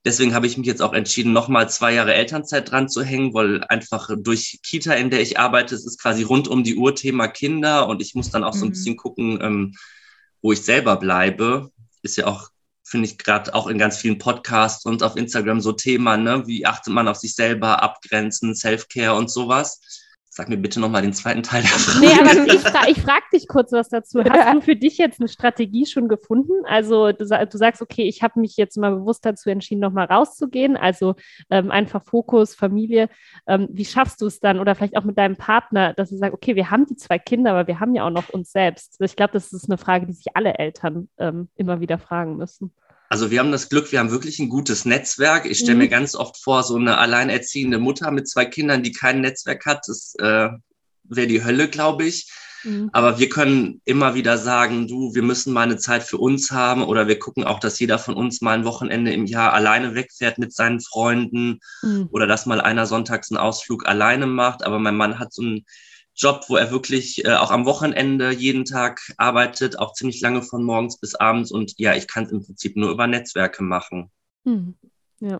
deswegen 0.03 0.33
habe 0.33 0.45
ich 0.45 0.57
mich 0.57 0.67
jetzt 0.67 0.81
auch 0.81 0.91
entschieden, 0.91 1.31
nochmal 1.31 1.69
zwei 1.69 1.93
Jahre 1.93 2.13
Elternzeit 2.13 2.69
dran 2.69 2.89
zu 2.89 3.01
hängen, 3.01 3.33
weil 3.33 3.63
einfach 3.63 4.09
durch 4.19 4.59
Kita, 4.61 4.93
in 4.93 5.09
der 5.09 5.21
ich 5.21 5.39
arbeite, 5.39 5.73
es 5.73 5.85
ist 5.85 6.01
quasi 6.01 6.23
rund 6.23 6.49
um 6.49 6.65
die 6.65 6.75
Uhr 6.75 6.95
Thema 6.95 7.29
Kinder 7.29 7.87
und 7.87 8.01
ich 8.01 8.13
muss 8.13 8.29
dann 8.29 8.43
auch 8.43 8.53
mhm. 8.55 8.59
so 8.59 8.65
ein 8.65 8.67
mhm. 8.67 8.73
bisschen 8.73 8.97
gucken, 8.97 9.39
ähm, 9.41 9.75
wo 10.41 10.51
ich 10.51 10.63
selber 10.63 10.97
bleibe. 10.97 11.71
Ist 12.01 12.17
ja 12.17 12.27
auch, 12.27 12.49
finde 12.83 13.07
ich, 13.07 13.17
gerade 13.17 13.55
auch 13.55 13.67
in 13.67 13.77
ganz 13.77 13.99
vielen 13.99 14.17
Podcasts 14.17 14.83
und 14.85 15.01
auf 15.01 15.15
Instagram 15.15 15.61
so 15.61 15.71
Thema, 15.71 16.17
ne? 16.17 16.45
Wie 16.45 16.65
achtet 16.65 16.93
man 16.93 17.07
auf 17.07 17.17
sich 17.17 17.35
selber, 17.35 17.81
abgrenzen, 17.81 18.53
Self-Care 18.53 19.15
und 19.15 19.31
sowas. 19.31 19.79
Sag 20.39 20.47
mir 20.47 20.55
bitte 20.55 20.79
nochmal 20.79 21.01
den 21.01 21.11
zweiten 21.11 21.43
Teil 21.43 21.63
der 21.63 21.69
Frage. 21.71 21.99
Nee, 21.99 22.13
aber 22.17 22.53
ich, 22.53 22.61
fra 22.61 22.87
ich 22.87 23.01
frage 23.01 23.25
dich 23.33 23.49
kurz 23.49 23.73
was 23.73 23.89
dazu. 23.89 24.23
Hast 24.23 24.53
du 24.53 24.61
für 24.61 24.77
dich 24.77 24.97
jetzt 24.97 25.19
eine 25.19 25.27
Strategie 25.27 25.85
schon 25.85 26.07
gefunden? 26.07 26.53
Also 26.63 27.11
du, 27.11 27.25
du 27.25 27.57
sagst, 27.57 27.81
okay, 27.81 28.03
ich 28.03 28.23
habe 28.23 28.39
mich 28.39 28.55
jetzt 28.55 28.77
mal 28.77 28.95
bewusst 28.95 29.25
dazu 29.25 29.49
entschieden, 29.49 29.81
nochmal 29.81 30.05
rauszugehen. 30.05 30.77
Also 30.77 31.15
ähm, 31.49 31.71
einfach 31.71 32.05
Fokus, 32.05 32.55
Familie. 32.55 33.09
Ähm, 33.47 33.67
wie 33.69 33.83
schaffst 33.83 34.21
du 34.21 34.27
es 34.27 34.39
dann? 34.39 34.61
Oder 34.61 34.75
vielleicht 34.75 34.95
auch 34.95 35.03
mit 35.03 35.17
deinem 35.17 35.35
Partner, 35.35 35.93
dass 35.93 36.09
du 36.09 36.15
sagst, 36.15 36.33
okay, 36.33 36.55
wir 36.55 36.71
haben 36.71 36.85
die 36.85 36.95
zwei 36.95 37.19
Kinder, 37.19 37.51
aber 37.51 37.67
wir 37.67 37.81
haben 37.81 37.93
ja 37.93 38.07
auch 38.07 38.09
noch 38.09 38.29
uns 38.29 38.53
selbst. 38.53 38.95
Ich 39.01 39.17
glaube, 39.17 39.33
das 39.33 39.51
ist 39.51 39.69
eine 39.69 39.77
Frage, 39.77 40.05
die 40.05 40.13
sich 40.13 40.37
alle 40.37 40.53
Eltern 40.53 41.09
ähm, 41.17 41.49
immer 41.57 41.81
wieder 41.81 41.97
fragen 41.97 42.37
müssen. 42.37 42.71
Also 43.09 43.31
wir 43.31 43.39
haben 43.39 43.51
das 43.51 43.69
Glück, 43.69 43.91
wir 43.91 43.99
haben 43.99 44.11
wirklich 44.11 44.37
ein 44.39 44.49
gutes 44.49 44.85
Netzwerk. 44.85 45.45
Ich 45.45 45.57
stelle 45.57 45.73
mhm. 45.73 45.79
mir 45.79 45.89
ganz 45.89 46.15
oft 46.15 46.37
vor, 46.37 46.61
so 46.63 46.75
eine 46.75 46.99
alleinerziehende 46.99 47.79
Mutter 47.79 48.11
mit 48.11 48.29
zwei 48.29 48.45
Kindern, 48.45 48.83
die 48.83 48.91
kein 48.91 49.21
Netzwerk 49.21 49.65
hat, 49.65 49.87
das 49.87 50.13
äh, 50.19 50.49
wäre 51.03 51.27
die 51.27 51.43
Hölle, 51.43 51.69
glaube 51.69 52.05
ich. 52.05 52.31
Mhm. 52.63 52.89
Aber 52.93 53.17
wir 53.17 53.29
können 53.29 53.81
immer 53.85 54.13
wieder 54.13 54.37
sagen, 54.37 54.87
du, 54.87 55.15
wir 55.15 55.23
müssen 55.23 55.53
mal 55.53 55.63
eine 55.63 55.77
Zeit 55.77 56.03
für 56.03 56.17
uns 56.17 56.51
haben 56.51 56.83
oder 56.83 57.07
wir 57.07 57.17
gucken 57.17 57.45
auch, 57.45 57.59
dass 57.59 57.79
jeder 57.79 57.97
von 57.97 58.13
uns 58.13 58.41
mal 58.41 58.53
ein 58.53 58.65
Wochenende 58.65 59.11
im 59.11 59.25
Jahr 59.25 59.53
alleine 59.53 59.95
wegfährt 59.95 60.37
mit 60.37 60.53
seinen 60.53 60.79
Freunden 60.79 61.59
mhm. 61.81 62.09
oder 62.11 62.27
dass 62.27 62.45
mal 62.45 62.61
einer 62.61 62.85
sonntags 62.85 63.31
einen 63.31 63.39
Ausflug 63.39 63.87
alleine 63.87 64.27
macht. 64.27 64.63
Aber 64.63 64.77
mein 64.77 64.95
Mann 64.95 65.17
hat 65.17 65.33
so 65.33 65.41
ein 65.41 65.65
Job, 66.19 66.43
wo 66.49 66.57
er 66.57 66.69
wirklich 66.69 67.23
äh, 67.25 67.33
auch 67.33 67.49
am 67.49 67.65
Wochenende 67.65 68.31
jeden 68.31 68.65
Tag 68.65 68.99
arbeitet, 69.17 69.79
auch 69.79 69.93
ziemlich 69.93 70.19
lange 70.19 70.41
von 70.41 70.63
morgens 70.63 70.99
bis 70.99 71.15
abends. 71.15 71.49
Und 71.49 71.73
ja, 71.77 71.95
ich 71.95 72.07
kann 72.07 72.25
es 72.25 72.31
im 72.31 72.45
Prinzip 72.45 72.75
nur 72.75 72.91
über 72.91 73.07
Netzwerke 73.07 73.63
machen. 73.63 74.11
Hm. 74.45 74.75
Ja. 75.21 75.39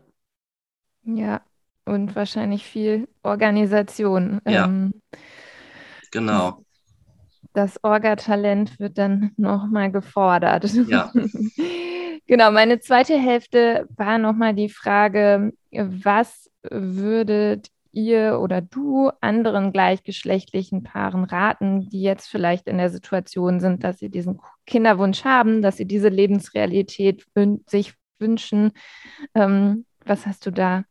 Ja, 1.04 1.42
und 1.86 2.16
wahrscheinlich 2.16 2.64
viel 2.64 3.10
Organisation. 3.24 4.40
Ja. 4.48 4.66
Ähm, 4.66 4.94
genau. 6.12 6.64
Das 7.54 7.84
Orga-Talent 7.84 8.80
wird 8.80 8.98
dann 8.98 9.32
nochmal 9.36 9.92
gefordert. 9.92 10.72
Ja. 10.88 11.12
genau, 12.28 12.52
meine 12.52 12.80
zweite 12.80 13.18
Hälfte 13.18 13.88
war 13.98 14.18
nochmal 14.18 14.54
die 14.54 14.70
Frage, 14.70 15.52
was 15.72 16.50
würdet 16.62 17.70
ihr 17.92 18.40
oder 18.42 18.62
du 18.62 19.12
anderen 19.22 19.72
gleichgeschlechtlichen 19.72 20.84
Paaren 20.84 21.24
raten, 21.24 21.90
die 21.90 22.02
jetzt 22.02 22.28
vielleicht 22.28 22.68
in 22.68 22.78
der 22.78 22.90
Situation 22.90 23.60
sind, 23.60 23.84
dass 23.84 24.00
sie 24.00 24.10
diesen 24.10 24.40
Kinderwunsch 24.66 25.24
haben, 25.24 25.62
dass 25.62 25.78
sie 25.78 25.86
diese 25.86 26.10
Lebensrealität 26.10 27.26
wün 27.36 27.64
sich 27.68 27.94
wünschen? 28.20 28.72
Ähm, 29.34 29.86
was 30.06 30.26
hast 30.26 30.46
du 30.46 30.52
da 30.52 30.84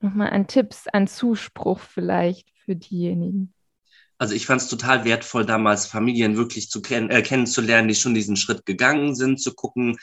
nochmal 0.00 0.30
an 0.30 0.46
Tipps, 0.46 0.88
an 0.88 1.06
Zuspruch 1.06 1.78
vielleicht 1.78 2.48
für 2.64 2.76
diejenigen? 2.76 3.54
Also 4.18 4.34
ich 4.34 4.46
fand 4.46 4.60
es 4.60 4.68
total 4.68 5.04
wertvoll, 5.04 5.44
damals 5.44 5.86
Familien 5.86 6.36
wirklich 6.36 6.70
zu 6.70 6.80
kenn 6.80 7.10
äh, 7.10 7.22
kennenzulernen, 7.22 7.88
die 7.88 7.94
schon 7.94 8.14
diesen 8.14 8.36
Schritt 8.36 8.66
gegangen 8.66 9.14
sind, 9.14 9.40
zu 9.40 9.52
gucken, 9.52 9.96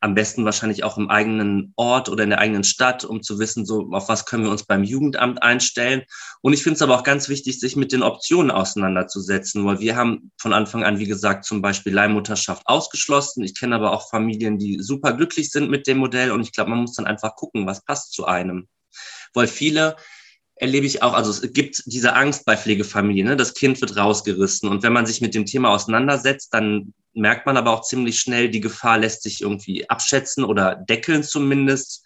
am 0.00 0.14
besten 0.14 0.44
wahrscheinlich 0.44 0.84
auch 0.84 0.98
im 0.98 1.08
eigenen 1.08 1.72
Ort 1.76 2.08
oder 2.08 2.24
in 2.24 2.30
der 2.30 2.38
eigenen 2.38 2.64
Stadt, 2.64 3.04
um 3.04 3.22
zu 3.22 3.38
wissen, 3.38 3.64
so 3.64 3.88
auf 3.92 4.08
was 4.08 4.26
können 4.26 4.44
wir 4.44 4.50
uns 4.50 4.64
beim 4.64 4.84
Jugendamt 4.84 5.42
einstellen. 5.42 6.02
Und 6.42 6.52
ich 6.52 6.62
finde 6.62 6.76
es 6.76 6.82
aber 6.82 6.96
auch 6.96 7.02
ganz 7.02 7.28
wichtig, 7.28 7.58
sich 7.58 7.76
mit 7.76 7.92
den 7.92 8.02
Optionen 8.02 8.50
auseinanderzusetzen, 8.50 9.64
weil 9.64 9.80
wir 9.80 9.96
haben 9.96 10.30
von 10.38 10.52
Anfang 10.52 10.84
an, 10.84 10.98
wie 10.98 11.06
gesagt, 11.06 11.44
zum 11.44 11.62
Beispiel 11.62 11.94
Leihmutterschaft 11.94 12.62
ausgeschlossen. 12.66 13.42
Ich 13.42 13.58
kenne 13.58 13.74
aber 13.74 13.92
auch 13.92 14.10
Familien, 14.10 14.58
die 14.58 14.80
super 14.80 15.14
glücklich 15.14 15.50
sind 15.50 15.70
mit 15.70 15.86
dem 15.86 15.98
Modell 15.98 16.30
und 16.30 16.42
ich 16.42 16.52
glaube, 16.52 16.70
man 16.70 16.80
muss 16.80 16.94
dann 16.94 17.06
einfach 17.06 17.34
gucken, 17.34 17.66
was 17.66 17.84
passt 17.84 18.12
zu 18.12 18.26
einem. 18.26 18.68
Weil 19.32 19.46
viele 19.46 19.96
erlebe 20.56 20.86
ich 20.86 21.02
auch, 21.02 21.12
also 21.12 21.30
es 21.30 21.52
gibt 21.52 21.82
diese 21.86 22.14
Angst 22.14 22.44
bei 22.46 22.56
Pflegefamilien, 22.56 23.28
ne? 23.28 23.36
das 23.36 23.54
Kind 23.54 23.80
wird 23.80 23.96
rausgerissen. 23.96 24.68
Und 24.68 24.82
wenn 24.82 24.92
man 24.92 25.06
sich 25.06 25.20
mit 25.20 25.34
dem 25.34 25.44
Thema 25.44 25.70
auseinandersetzt, 25.70 26.52
dann 26.52 26.94
merkt 27.12 27.46
man 27.46 27.56
aber 27.56 27.72
auch 27.72 27.82
ziemlich 27.82 28.18
schnell, 28.18 28.48
die 28.48 28.60
Gefahr 28.60 28.98
lässt 28.98 29.22
sich 29.22 29.42
irgendwie 29.42 29.88
abschätzen 29.88 30.44
oder 30.44 30.74
deckeln 30.74 31.22
zumindest. 31.22 32.04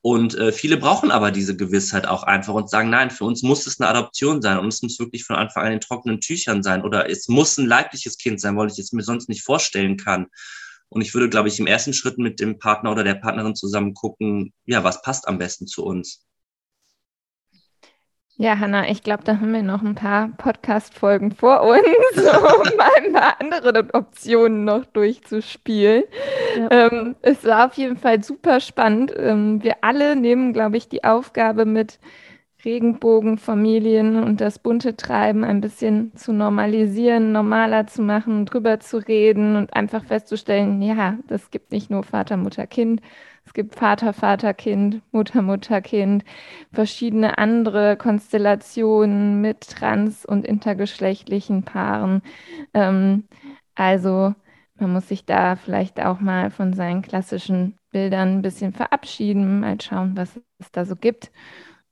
Und 0.00 0.34
äh, 0.34 0.50
viele 0.50 0.76
brauchen 0.76 1.12
aber 1.12 1.30
diese 1.30 1.56
Gewissheit 1.56 2.06
auch 2.06 2.24
einfach 2.24 2.54
und 2.54 2.70
sagen, 2.70 2.90
nein, 2.90 3.10
für 3.10 3.24
uns 3.24 3.42
muss 3.42 3.66
es 3.66 3.80
eine 3.80 3.88
Adoption 3.88 4.42
sein 4.42 4.58
und 4.58 4.68
es 4.68 4.82
muss 4.82 4.98
wirklich 4.98 5.24
von 5.24 5.36
Anfang 5.36 5.64
an 5.64 5.72
in 5.72 5.80
trockenen 5.80 6.20
Tüchern 6.20 6.62
sein 6.64 6.82
oder 6.82 7.08
es 7.08 7.28
muss 7.28 7.56
ein 7.56 7.66
leibliches 7.66 8.18
Kind 8.18 8.40
sein, 8.40 8.56
weil 8.56 8.68
ich 8.68 8.78
es 8.78 8.92
mir 8.92 9.04
sonst 9.04 9.28
nicht 9.28 9.44
vorstellen 9.44 9.96
kann. 9.96 10.26
Und 10.88 11.02
ich 11.02 11.14
würde, 11.14 11.28
glaube 11.28 11.48
ich, 11.48 11.58
im 11.58 11.68
ersten 11.68 11.94
Schritt 11.94 12.18
mit 12.18 12.40
dem 12.40 12.58
Partner 12.58 12.90
oder 12.90 13.04
der 13.04 13.14
Partnerin 13.14 13.54
zusammen 13.54 13.94
gucken, 13.94 14.52
ja, 14.66 14.82
was 14.84 15.02
passt 15.02 15.26
am 15.28 15.38
besten 15.38 15.66
zu 15.66 15.84
uns. 15.84 16.24
Ja, 18.36 18.58
Hanna, 18.58 18.88
ich 18.88 19.02
glaube, 19.02 19.24
da 19.24 19.40
haben 19.40 19.52
wir 19.52 19.62
noch 19.62 19.82
ein 19.82 19.94
paar 19.94 20.28
Podcast-Folgen 20.36 21.32
vor 21.32 21.62
uns, 21.62 21.80
um 22.16 22.80
ein 22.80 23.12
paar 23.12 23.40
andere 23.40 23.86
Optionen 23.92 24.64
noch 24.64 24.84
durchzuspielen. 24.86 26.04
Ja. 26.56 26.68
Ähm, 26.70 27.16
es 27.22 27.44
war 27.44 27.66
auf 27.66 27.74
jeden 27.74 27.96
Fall 27.96 28.24
super 28.24 28.60
spannend. 28.60 29.12
Ähm, 29.16 29.62
wir 29.62 29.76
alle 29.82 30.16
nehmen, 30.16 30.52
glaube 30.52 30.76
ich, 30.76 30.88
die 30.88 31.04
Aufgabe 31.04 31.66
mit, 31.66 31.98
Regenbogenfamilien 32.64 34.22
und 34.22 34.40
das 34.40 34.58
bunte 34.58 34.96
Treiben 34.96 35.44
ein 35.44 35.60
bisschen 35.60 36.14
zu 36.14 36.32
normalisieren, 36.32 37.32
normaler 37.32 37.86
zu 37.86 38.02
machen, 38.02 38.46
drüber 38.46 38.78
zu 38.80 38.98
reden 38.98 39.56
und 39.56 39.74
einfach 39.74 40.04
festzustellen, 40.04 40.80
ja, 40.80 41.18
das 41.26 41.50
gibt 41.50 41.72
nicht 41.72 41.90
nur 41.90 42.04
Vater, 42.04 42.36
Mutter, 42.36 42.66
Kind, 42.66 43.00
es 43.44 43.52
gibt 43.54 43.74
Vater, 43.74 44.12
Vater, 44.12 44.54
Kind, 44.54 45.02
Mutter, 45.12 45.42
Mutter, 45.42 45.80
Kind, 45.80 46.24
verschiedene 46.72 47.38
andere 47.38 47.96
Konstellationen 47.96 49.40
mit 49.40 49.68
trans- 49.68 50.24
und 50.24 50.46
intergeschlechtlichen 50.46 51.62
Paaren. 51.62 52.22
Ähm, 52.72 53.24
also 53.74 54.34
man 54.78 54.92
muss 54.92 55.08
sich 55.08 55.24
da 55.24 55.56
vielleicht 55.56 56.00
auch 56.00 56.20
mal 56.20 56.50
von 56.50 56.72
seinen 56.72 57.02
klassischen 57.02 57.78
Bildern 57.90 58.38
ein 58.38 58.42
bisschen 58.42 58.72
verabschieden, 58.72 59.60
mal 59.60 59.80
schauen, 59.80 60.16
was 60.16 60.40
es 60.58 60.72
da 60.72 60.84
so 60.84 60.96
gibt 60.96 61.30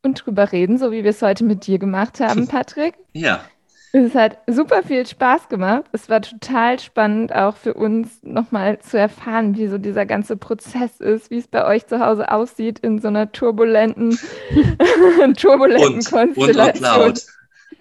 und 0.03 0.25
drüber 0.25 0.51
reden, 0.51 0.79
so 0.79 0.93
wie 0.93 1.05
wir 1.05 1.11
es 1.11 1.23
heute 1.23 1.45
mit 1.45 1.67
dir 1.67 1.79
gemacht 1.79 2.21
haben, 2.21 2.47
Patrick. 2.49 2.95
Ja. 3.13 3.45
Es 3.93 4.15
hat 4.15 4.39
super 4.47 4.83
viel 4.85 5.05
Spaß 5.05 5.49
gemacht. 5.49 5.85
Es 5.93 6.09
war 6.09 6.23
total 6.23 6.79
spannend, 6.79 7.35
auch 7.35 7.57
für 7.57 7.75
uns 7.75 8.23
nochmal 8.23 8.79
zu 8.79 8.99
erfahren, 8.99 9.57
wie 9.57 9.67
so 9.67 9.79
dieser 9.79 10.07
ganze 10.07 10.37
Prozess 10.37 11.01
ist, 11.01 11.31
wie 11.31 11.39
es 11.39 11.49
bei 11.49 11.67
euch 11.67 11.87
zu 11.87 11.99
Hause 11.99 12.31
aussieht 12.31 12.79
in 12.79 13.01
so 13.01 13.09
einer 13.09 13.33
turbulenten, 13.33 14.17
turbulenten 15.37 15.95
und, 15.95 16.11
Konstellation. 16.11 16.65
Und, 16.65 16.77
und 16.77 16.81
laut. 16.81 17.19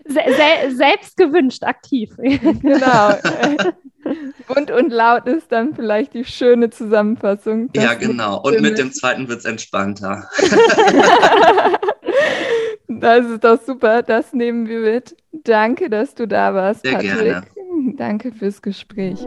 Se 0.05 0.21
se 0.25 0.75
selbst 0.75 1.17
gewünscht, 1.17 1.63
aktiv. 1.63 2.15
genau. 2.17 3.13
Bunt 4.47 4.71
und 4.71 4.89
laut 4.89 5.27
ist 5.27 5.51
dann 5.51 5.75
vielleicht 5.75 6.15
die 6.15 6.25
schöne 6.25 6.71
Zusammenfassung. 6.71 7.69
Ja, 7.75 7.93
genau. 7.93 8.41
Und 8.41 8.59
mit 8.61 8.79
dem 8.79 8.91
zweiten 8.91 9.27
wird 9.27 9.39
es 9.39 9.45
entspannter. 9.45 10.27
das 13.01 13.25
ist 13.25 13.43
doch 13.43 13.61
super. 13.61 14.03
Das 14.03 14.33
nehmen 14.33 14.67
wir 14.67 14.79
mit. 14.79 15.15
Danke, 15.31 15.89
dass 15.89 16.15
du 16.15 16.27
da 16.27 16.53
warst, 16.53 16.81
Sehr 16.81 16.93
Patrick. 16.93 17.19
Gerne. 17.19 17.45
Danke 17.95 18.31
fürs 18.31 18.61
Gespräch. 18.61 19.19